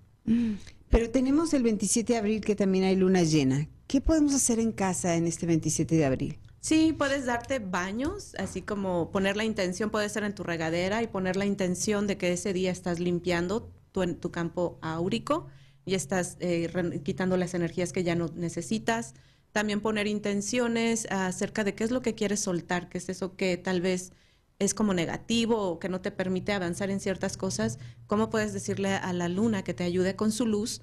Pero 0.91 1.11
tenemos 1.11 1.53
el 1.55 1.63
27 1.63 2.13
de 2.13 2.19
abril 2.19 2.41
que 2.41 2.57
también 2.57 2.85
hay 2.85 2.97
luna 2.97 3.23
llena. 3.23 3.69
¿Qué 3.87 4.01
podemos 4.01 4.35
hacer 4.35 4.59
en 4.59 4.73
casa 4.73 5.17
en 5.17 5.27
este 5.27 5.47
27 5.47 5.95
de 5.95 6.05
abril? 6.05 6.39
Sí, 6.67 6.93
puedes 6.93 7.27
darte 7.27 7.61
baños, 7.61 8.35
así 8.39 8.61
como 8.61 9.13
poner 9.13 9.37
la 9.37 9.45
intención, 9.45 9.89
puede 9.89 10.09
ser 10.09 10.25
en 10.25 10.35
tu 10.35 10.43
regadera 10.43 11.01
y 11.01 11.07
poner 11.07 11.37
la 11.37 11.47
intención 11.47 12.09
de 12.09 12.19
que 12.19 12.33
ese 12.33 12.53
día 12.53 12.73
estás 12.73 12.99
limpiando 12.99 13.71
tu, 13.93 14.05
tu 14.17 14.33
campo 14.33 14.77
áurico 14.83 15.47
y 15.85 15.95
estás 15.95 16.37
eh, 16.41 16.69
quitando 17.05 17.37
las 17.37 17.55
energías 17.55 17.93
que 17.93 18.03
ya 18.03 18.17
no 18.17 18.27
necesitas. 18.35 19.15
También 19.53 19.81
poner 19.81 20.09
intenciones 20.09 21.07
acerca 21.09 21.63
de 21.63 21.77
qué 21.77 21.85
es 21.85 21.93
lo 21.93 22.03
que 22.03 22.17
quieres 22.17 22.41
soltar, 22.41 22.89
qué 22.89 22.99
es 22.99 23.09
eso 23.11 23.37
que 23.37 23.57
tal 23.57 23.81
vez 23.81 24.11
es 24.59 24.75
como 24.75 24.93
negativo 24.93 25.71
o 25.71 25.79
que 25.79 25.89
no 25.89 26.01
te 26.01 26.11
permite 26.11 26.53
avanzar 26.53 26.91
en 26.91 26.99
ciertas 26.99 27.37
cosas. 27.37 27.79
¿Cómo 28.09 28.29
puedes 28.29 28.53
decirle 28.53 28.93
a 28.93 29.13
la 29.13 29.29
luna 29.29 29.63
que 29.63 29.73
te 29.73 29.85
ayude 29.85 30.17
con 30.17 30.33
su 30.33 30.47
luz 30.47 30.81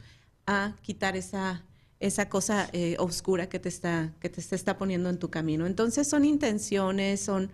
a 0.48 0.78
quitar 0.82 1.18
esa 1.18 1.66
esa 2.04 2.28
cosa 2.28 2.70
eh, 2.74 2.98
oscura 3.00 3.48
que 3.48 3.60
te 3.60 3.70
está 3.70 4.14
que 4.20 4.28
te, 4.28 4.42
está 4.42 4.78
poniendo 4.78 5.10
en 5.10 5.18
tu 5.18 5.30
camino. 5.30 5.66
Entonces 5.66 6.06
son 6.06 6.26
intenciones, 6.26 7.22
son 7.22 7.50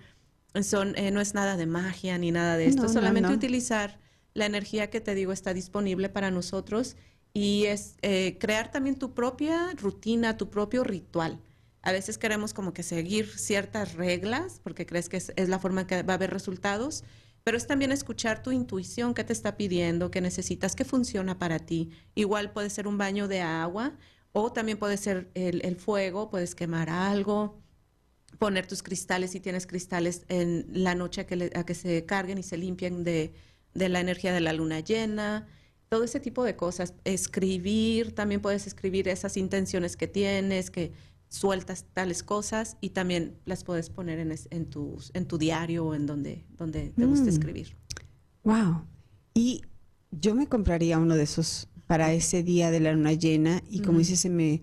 son 0.64 0.98
eh, 0.98 1.12
no 1.12 1.22
es 1.22 1.36
nada 1.36 1.56
de 1.56 1.68
magia 1.68 2.18
ni 2.18 2.32
nada 2.32 2.58
de 2.58 2.66
esto, 2.66 2.84
no, 2.84 2.90
solamente 2.90 3.28
no, 3.28 3.30
no. 3.30 3.36
utilizar 3.36 4.00
la 4.34 4.48
energía 4.48 4.90
que 4.90 5.02
te 5.02 5.14
digo 5.14 5.32
está 5.34 5.54
disponible 5.54 6.10
para 6.10 6.32
nosotros 6.32 6.96
y 7.32 7.66
es 7.66 7.98
eh, 8.02 8.38
crear 8.40 8.72
también 8.72 8.98
tu 8.98 9.14
propia 9.14 9.72
rutina, 9.76 10.36
tu 10.36 10.50
propio 10.50 10.84
ritual. 10.84 11.40
A 11.84 11.92
veces 11.92 12.18
queremos 12.18 12.56
como 12.56 12.74
que 12.74 12.82
seguir 12.82 13.30
ciertas 13.38 13.94
reglas 13.94 14.60
porque 14.64 14.88
crees 14.88 15.10
que 15.10 15.18
es, 15.18 15.32
es 15.36 15.48
la 15.48 15.60
forma 15.60 15.86
que 15.86 16.02
va 16.02 16.14
a 16.14 16.16
haber 16.16 16.32
resultados, 16.32 17.04
pero 17.44 17.56
es 17.56 17.68
también 17.68 17.92
escuchar 17.92 18.42
tu 18.42 18.52
intuición, 18.52 19.14
qué 19.14 19.24
te 19.24 19.34
está 19.34 19.58
pidiendo, 19.58 20.10
qué 20.10 20.22
necesitas, 20.22 20.76
qué 20.76 20.86
funciona 20.86 21.38
para 21.38 21.60
ti. 21.60 21.92
Igual 22.16 22.52
puede 22.52 22.72
ser 22.72 22.88
un 22.88 22.98
baño 22.98 23.28
de 23.28 23.42
agua 23.42 23.94
o 24.32 24.52
también 24.52 24.78
puede 24.78 24.98
ser 24.98 25.30
el, 25.34 25.76
fuego, 25.76 26.30
puedes 26.30 26.56
quemar 26.56 26.90
algo, 26.90 27.58
poner 28.38 28.68
tus 28.68 28.84
cristales, 28.84 29.32
si 29.32 29.40
tienes 29.40 29.66
cristales 29.66 30.26
en 30.30 30.66
la 30.72 30.96
noche 30.96 31.22
a 31.22 31.28
que, 31.28 31.52
a 31.56 31.66
que 31.66 31.74
se 31.74 32.06
carguen 32.06 32.38
y 32.38 32.44
se 32.44 32.58
limpien 32.58 33.04
de, 33.04 33.34
de 33.74 33.90
la 33.90 34.00
energía 34.00 34.34
de 34.34 34.42
la 34.42 34.54
luna 34.54 34.80
llena, 34.82 35.48
todo 35.90 36.04
ese 36.04 36.20
tipo 36.20 36.44
de 36.44 36.56
cosas. 36.56 36.94
Escribir, 37.04 38.14
también 38.14 38.42
puedes 38.42 38.68
escribir 38.68 39.08
esas 39.08 39.38
intenciones 39.38 39.98
que 39.98 40.08
tienes, 40.08 40.70
que 40.70 40.94
sueltas 41.30 41.86
tales 41.94 42.24
cosas 42.24 42.78
y 42.82 42.90
también 42.90 43.38
las 43.46 43.64
puedes 43.64 43.90
poner 43.90 44.20
en, 44.20 44.34
en, 44.50 44.66
tus, 44.70 45.12
en 45.14 45.26
tu 45.26 45.38
diario 45.38 45.86
o 45.86 45.96
en 45.96 46.06
donde, 46.06 46.46
donde 46.58 46.90
te 46.90 47.06
guste 47.06 47.26
mm. 47.26 47.30
escribir. 47.30 47.76
Wow. 48.44 48.86
Y 49.34 49.64
yo 50.12 50.34
me 50.36 50.48
compraría 50.48 50.98
uno 50.98 51.16
de 51.16 51.24
esos 51.24 51.68
para 51.90 52.14
ese 52.14 52.44
día 52.44 52.70
de 52.70 52.80
la 52.80 52.94
luna 52.94 53.14
llena 53.14 53.64
y 53.68 53.82
como 53.82 53.98
dices, 53.98 54.20
se 54.20 54.30
me 54.30 54.62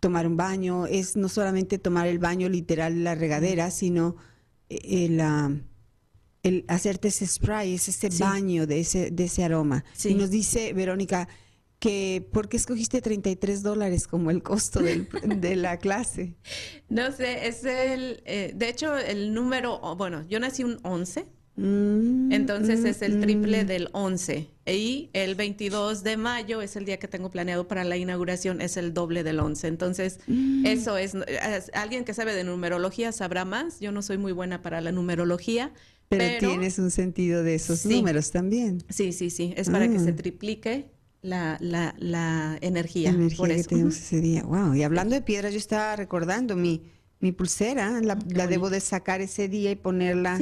tomar 0.00 0.26
un 0.26 0.36
baño. 0.36 0.86
Es 0.86 1.14
no 1.14 1.28
solamente 1.28 1.78
tomar 1.78 2.08
el 2.08 2.18
baño 2.18 2.48
literal 2.48 3.04
la 3.04 3.14
regadera, 3.14 3.70
sino 3.70 4.16
eh, 4.68 5.04
el, 5.04 5.62
el 6.42 6.64
hacerte 6.66 7.06
ese 7.06 7.28
spray, 7.28 7.74
es 7.74 7.86
ese 7.86 8.08
baño 8.18 8.66
de 8.66 8.80
ese, 8.80 9.12
de 9.12 9.24
ese 9.26 9.44
aroma. 9.44 9.84
Y 10.02 10.14
nos 10.14 10.30
dice 10.30 10.72
Verónica, 10.72 11.28
que 11.78 12.28
¿por 12.32 12.48
qué 12.48 12.56
escogiste 12.56 13.00
33 13.00 13.62
dólares 13.62 14.08
como 14.08 14.32
el 14.32 14.42
costo 14.42 14.80
de 14.82 15.54
la 15.54 15.78
clase? 15.78 16.34
No 16.88 17.12
sé, 17.12 17.46
es 17.46 17.62
el, 17.62 18.20
eh, 18.24 18.52
de 18.52 18.68
hecho, 18.68 18.96
el 18.96 19.32
número, 19.32 19.78
bueno, 19.94 20.26
yo 20.26 20.40
nací 20.40 20.64
un 20.64 20.80
11, 20.82 21.24
mm, 21.56 22.32
entonces 22.32 22.84
es 22.84 23.02
el 23.02 23.20
triple 23.20 23.64
mm. 23.64 23.66
del 23.66 23.88
11. 23.92 24.48
Y 24.66 25.10
el 25.12 25.34
22 25.34 26.02
de 26.02 26.16
mayo 26.16 26.62
es 26.62 26.76
el 26.76 26.84
día 26.84 26.98
que 26.98 27.08
tengo 27.08 27.30
planeado 27.30 27.68
para 27.68 27.84
la 27.84 27.96
inauguración, 27.96 28.60
es 28.60 28.76
el 28.76 28.94
doble 28.94 29.22
del 29.22 29.40
11. 29.40 29.68
Entonces, 29.68 30.20
mm. 30.26 30.66
eso 30.66 30.96
es, 30.96 31.14
alguien 31.74 32.04
que 32.04 32.14
sabe 32.14 32.34
de 32.34 32.44
numerología 32.44 33.12
sabrá 33.12 33.44
más. 33.44 33.80
Yo 33.80 33.92
no 33.92 34.02
soy 34.02 34.18
muy 34.18 34.32
buena 34.32 34.62
para 34.62 34.80
la 34.80 34.92
numerología. 34.92 35.72
Pero, 36.08 36.48
tienes 36.48 36.78
un 36.78 36.90
sentido 36.90 37.42
de 37.42 37.54
esos 37.54 37.84
números 37.86 38.30
también. 38.30 38.82
Sí, 38.88 39.12
sí, 39.12 39.30
sí. 39.30 39.54
Es 39.56 39.70
para 39.70 39.88
que 39.88 39.98
se 39.98 40.12
triplique 40.12 40.90
la, 41.22 41.56
la, 41.60 41.94
la 41.98 42.58
energía. 42.60 43.10
La 43.10 43.16
energía 43.16 43.56
que 43.56 43.64
tenemos 43.64 43.96
ese 43.96 44.20
día. 44.20 44.42
Wow. 44.42 44.74
Y 44.74 44.82
hablando 44.82 45.14
de 45.14 45.22
piedras, 45.22 45.52
yo 45.52 45.58
estaba 45.58 45.96
recordando 45.96 46.54
mi, 46.54 46.82
mi 47.20 47.32
pulsera, 47.32 48.00
la, 48.02 48.16
debo 48.46 48.68
de 48.68 48.80
sacar 48.80 49.22
ese 49.22 49.48
día 49.48 49.70
y 49.70 49.76
ponerla 49.76 50.38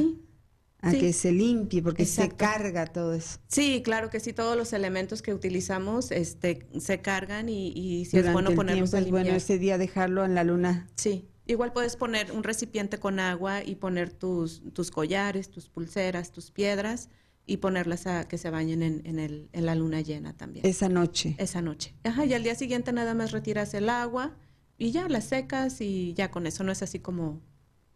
a 0.83 0.91
que 0.91 1.13
se 1.13 1.33
limpie, 1.33 1.81
porque 1.81 2.05
se 2.05 2.29
carga 2.29 2.87
todo 2.87 3.15
eso. 3.15 3.39
Sí, 3.47 3.83
claro 3.85 4.11
que 4.11 4.21
sí, 4.21 4.33
todos 4.33 4.57
los 4.57 4.73
elementos 4.73 5.23
que 5.23 5.33
utilizamos 5.33 6.11
este, 6.11 6.67
se 6.79 7.01
cargan 7.01 7.49
y, 7.49 7.69
y 7.69 8.05
si 8.05 8.19
es 8.19 8.33
bueno 8.33 8.51
ponerlos 8.55 8.93
a 8.93 9.01
limpiar. 9.01 9.23
Es 9.23 9.27
bueno 9.27 9.37
ese 9.37 9.59
día 9.59 9.79
dejarlo 9.79 10.25
en 10.25 10.35
la 10.35 10.45
luna. 10.45 10.89
Sí. 10.97 11.29
Igual 11.47 11.73
puedes 11.73 11.97
poner 11.97 12.33
un 12.33 12.45
recipiente 12.45 12.99
con 12.99 13.19
agua 13.19 13.65
y 13.65 13.77
poner 13.77 14.13
tus, 14.13 14.63
tus 14.73 14.91
collares, 14.91 15.51
tus 15.51 15.69
pulseras, 15.69 16.31
tus 16.31 16.51
piedras 16.51 17.09
y 17.47 17.57
ponerlas 17.57 18.07
a 18.07 18.29
que 18.29 18.39
se 18.39 18.51
bañen 18.51 18.83
en, 18.83 19.03
en, 19.05 19.19
el, 19.19 19.49
en 19.53 19.67
la 19.67 19.75
luna 19.75 20.01
llena 20.01 20.37
también. 20.37 20.65
Esa 20.67 20.89
noche. 20.89 21.35
Esa 21.39 21.61
noche. 21.61 21.95
Ajá, 22.05 22.25
y 22.27 22.35
al 22.35 22.45
día 22.45 22.55
siguiente 22.55 22.93
nada 22.93 23.15
más 23.15 23.33
retiras 23.33 23.75
el 23.75 23.89
agua 23.89 24.37
y 24.79 24.93
ya 24.93 25.09
las 25.09 25.25
secas 25.25 25.81
y 25.81 26.15
ya 26.15 26.31
con 26.31 26.47
eso. 26.47 26.63
No 26.65 26.71
es 26.73 26.83
así 26.83 27.01
como 27.01 27.41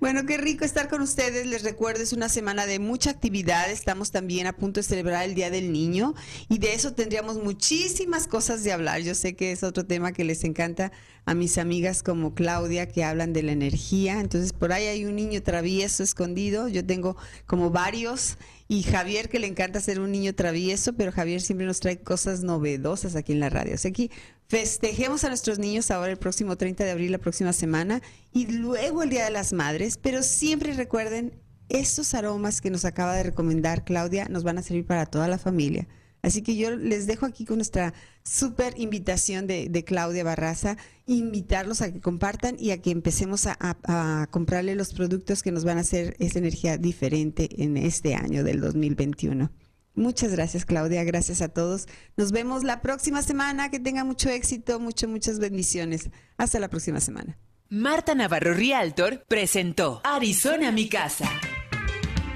Bueno, 0.00 0.26
qué 0.26 0.36
rico 0.36 0.64
estar 0.64 0.88
con 0.88 1.02
ustedes. 1.02 1.46
Les 1.46 1.62
recuerdo, 1.62 2.02
es 2.02 2.12
una 2.12 2.28
semana 2.28 2.66
de 2.66 2.78
mucha 2.78 3.10
actividad. 3.10 3.70
Estamos 3.70 4.10
también 4.10 4.46
a 4.46 4.52
punto 4.52 4.80
de 4.80 4.84
celebrar 4.84 5.24
el 5.24 5.34
Día 5.34 5.50
del 5.50 5.72
Niño 5.72 6.14
y 6.48 6.58
de 6.58 6.74
eso 6.74 6.92
tendríamos 6.92 7.42
muchísimas 7.42 8.26
cosas 8.26 8.64
de 8.64 8.72
hablar. 8.72 9.00
Yo 9.00 9.14
sé 9.14 9.34
que 9.34 9.52
es 9.52 9.62
otro 9.62 9.86
tema 9.86 10.12
que 10.12 10.24
les 10.24 10.44
encanta 10.44 10.92
a 11.24 11.34
mis 11.34 11.58
amigas 11.58 12.02
como 12.02 12.34
Claudia 12.34 12.88
que 12.88 13.04
hablan 13.04 13.32
de 13.32 13.42
la 13.42 13.52
energía. 13.52 14.20
Entonces, 14.20 14.52
por 14.52 14.72
ahí 14.72 14.86
hay 14.86 15.04
un 15.04 15.16
niño 15.16 15.42
travieso 15.42 16.02
escondido. 16.02 16.68
Yo 16.68 16.84
tengo 16.84 17.16
como 17.46 17.70
varios 17.70 18.38
y 18.68 18.82
Javier 18.82 19.30
que 19.30 19.38
le 19.38 19.46
encanta 19.46 19.80
ser 19.80 19.98
un 19.98 20.12
niño 20.12 20.34
travieso, 20.34 20.92
pero 20.92 21.10
Javier 21.10 21.40
siempre 21.40 21.66
nos 21.66 21.80
trae 21.80 21.98
cosas 22.00 22.42
novedosas 22.42 23.16
aquí 23.16 23.32
en 23.32 23.40
la 23.40 23.48
radio. 23.48 23.78
Sea, 23.78 23.90
aquí 23.90 24.10
festejemos 24.46 25.24
a 25.24 25.28
nuestros 25.28 25.58
niños 25.58 25.90
ahora 25.90 26.12
el 26.12 26.18
próximo 26.18 26.56
30 26.56 26.84
de 26.84 26.90
abril, 26.90 27.12
la 27.12 27.18
próxima 27.18 27.54
semana, 27.54 28.02
y 28.30 28.46
luego 28.46 29.02
el 29.02 29.10
Día 29.10 29.24
de 29.24 29.30
las 29.30 29.54
Madres, 29.54 29.98
pero 30.00 30.22
siempre 30.22 30.74
recuerden, 30.74 31.40
estos 31.70 32.14
aromas 32.14 32.60
que 32.60 32.70
nos 32.70 32.84
acaba 32.84 33.14
de 33.14 33.24
recomendar 33.24 33.84
Claudia 33.84 34.26
nos 34.30 34.42
van 34.44 34.58
a 34.58 34.62
servir 34.62 34.86
para 34.86 35.06
toda 35.06 35.28
la 35.28 35.38
familia. 35.38 35.86
Así 36.22 36.42
que 36.42 36.56
yo 36.56 36.76
les 36.76 37.06
dejo 37.06 37.26
aquí 37.26 37.44
con 37.44 37.56
nuestra 37.56 37.94
súper 38.24 38.74
invitación 38.78 39.46
de, 39.46 39.84
Claudia 39.86 40.24
Barraza, 40.24 40.76
invitarlos 41.06 41.80
a 41.80 41.92
que 41.92 42.00
compartan 42.00 42.56
y 42.58 42.72
a 42.72 42.82
que 42.82 42.90
empecemos 42.90 43.46
a, 43.46 44.28
comprarle 44.30 44.74
los 44.74 44.92
productos 44.92 45.42
que 45.42 45.52
nos 45.52 45.64
van 45.64 45.78
a 45.78 45.82
hacer 45.82 46.16
esa 46.18 46.38
energía 46.38 46.76
diferente 46.76 47.48
en 47.62 47.76
este 47.76 48.14
año 48.14 48.44
del 48.44 48.60
2021. 48.60 49.50
Muchas 49.94 50.32
gracias 50.32 50.64
Claudia, 50.64 51.02
gracias 51.04 51.42
a 51.42 51.48
todos. 51.48 51.86
Nos 52.16 52.30
vemos 52.30 52.62
la 52.62 52.82
próxima 52.82 53.22
semana, 53.22 53.70
que 53.70 53.80
tenga 53.80 54.04
mucho 54.04 54.28
éxito, 54.28 54.78
muchas, 54.78 55.10
muchas 55.10 55.38
bendiciones. 55.38 56.10
Hasta 56.36 56.60
la 56.60 56.68
próxima 56.68 57.00
semana. 57.00 57.36
Marta 57.68 58.14
Navarro 58.14 58.54
Rialtor 58.54 59.24
presentó 59.28 60.00
Arizona 60.04 60.72
mi 60.72 60.88
casa. 60.88 61.28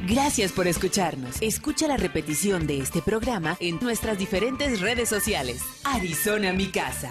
Gracias 0.09 0.51
por 0.51 0.67
escucharnos. 0.67 1.37
Escucha 1.41 1.87
la 1.87 1.97
repetición 1.97 2.67
de 2.67 2.79
este 2.79 3.01
programa 3.01 3.57
en 3.61 3.79
nuestras 3.81 4.19
diferentes 4.19 4.81
redes 4.81 5.09
sociales. 5.09 5.63
Arizona 5.85 6.53
mi 6.53 6.67
casa. 6.67 7.11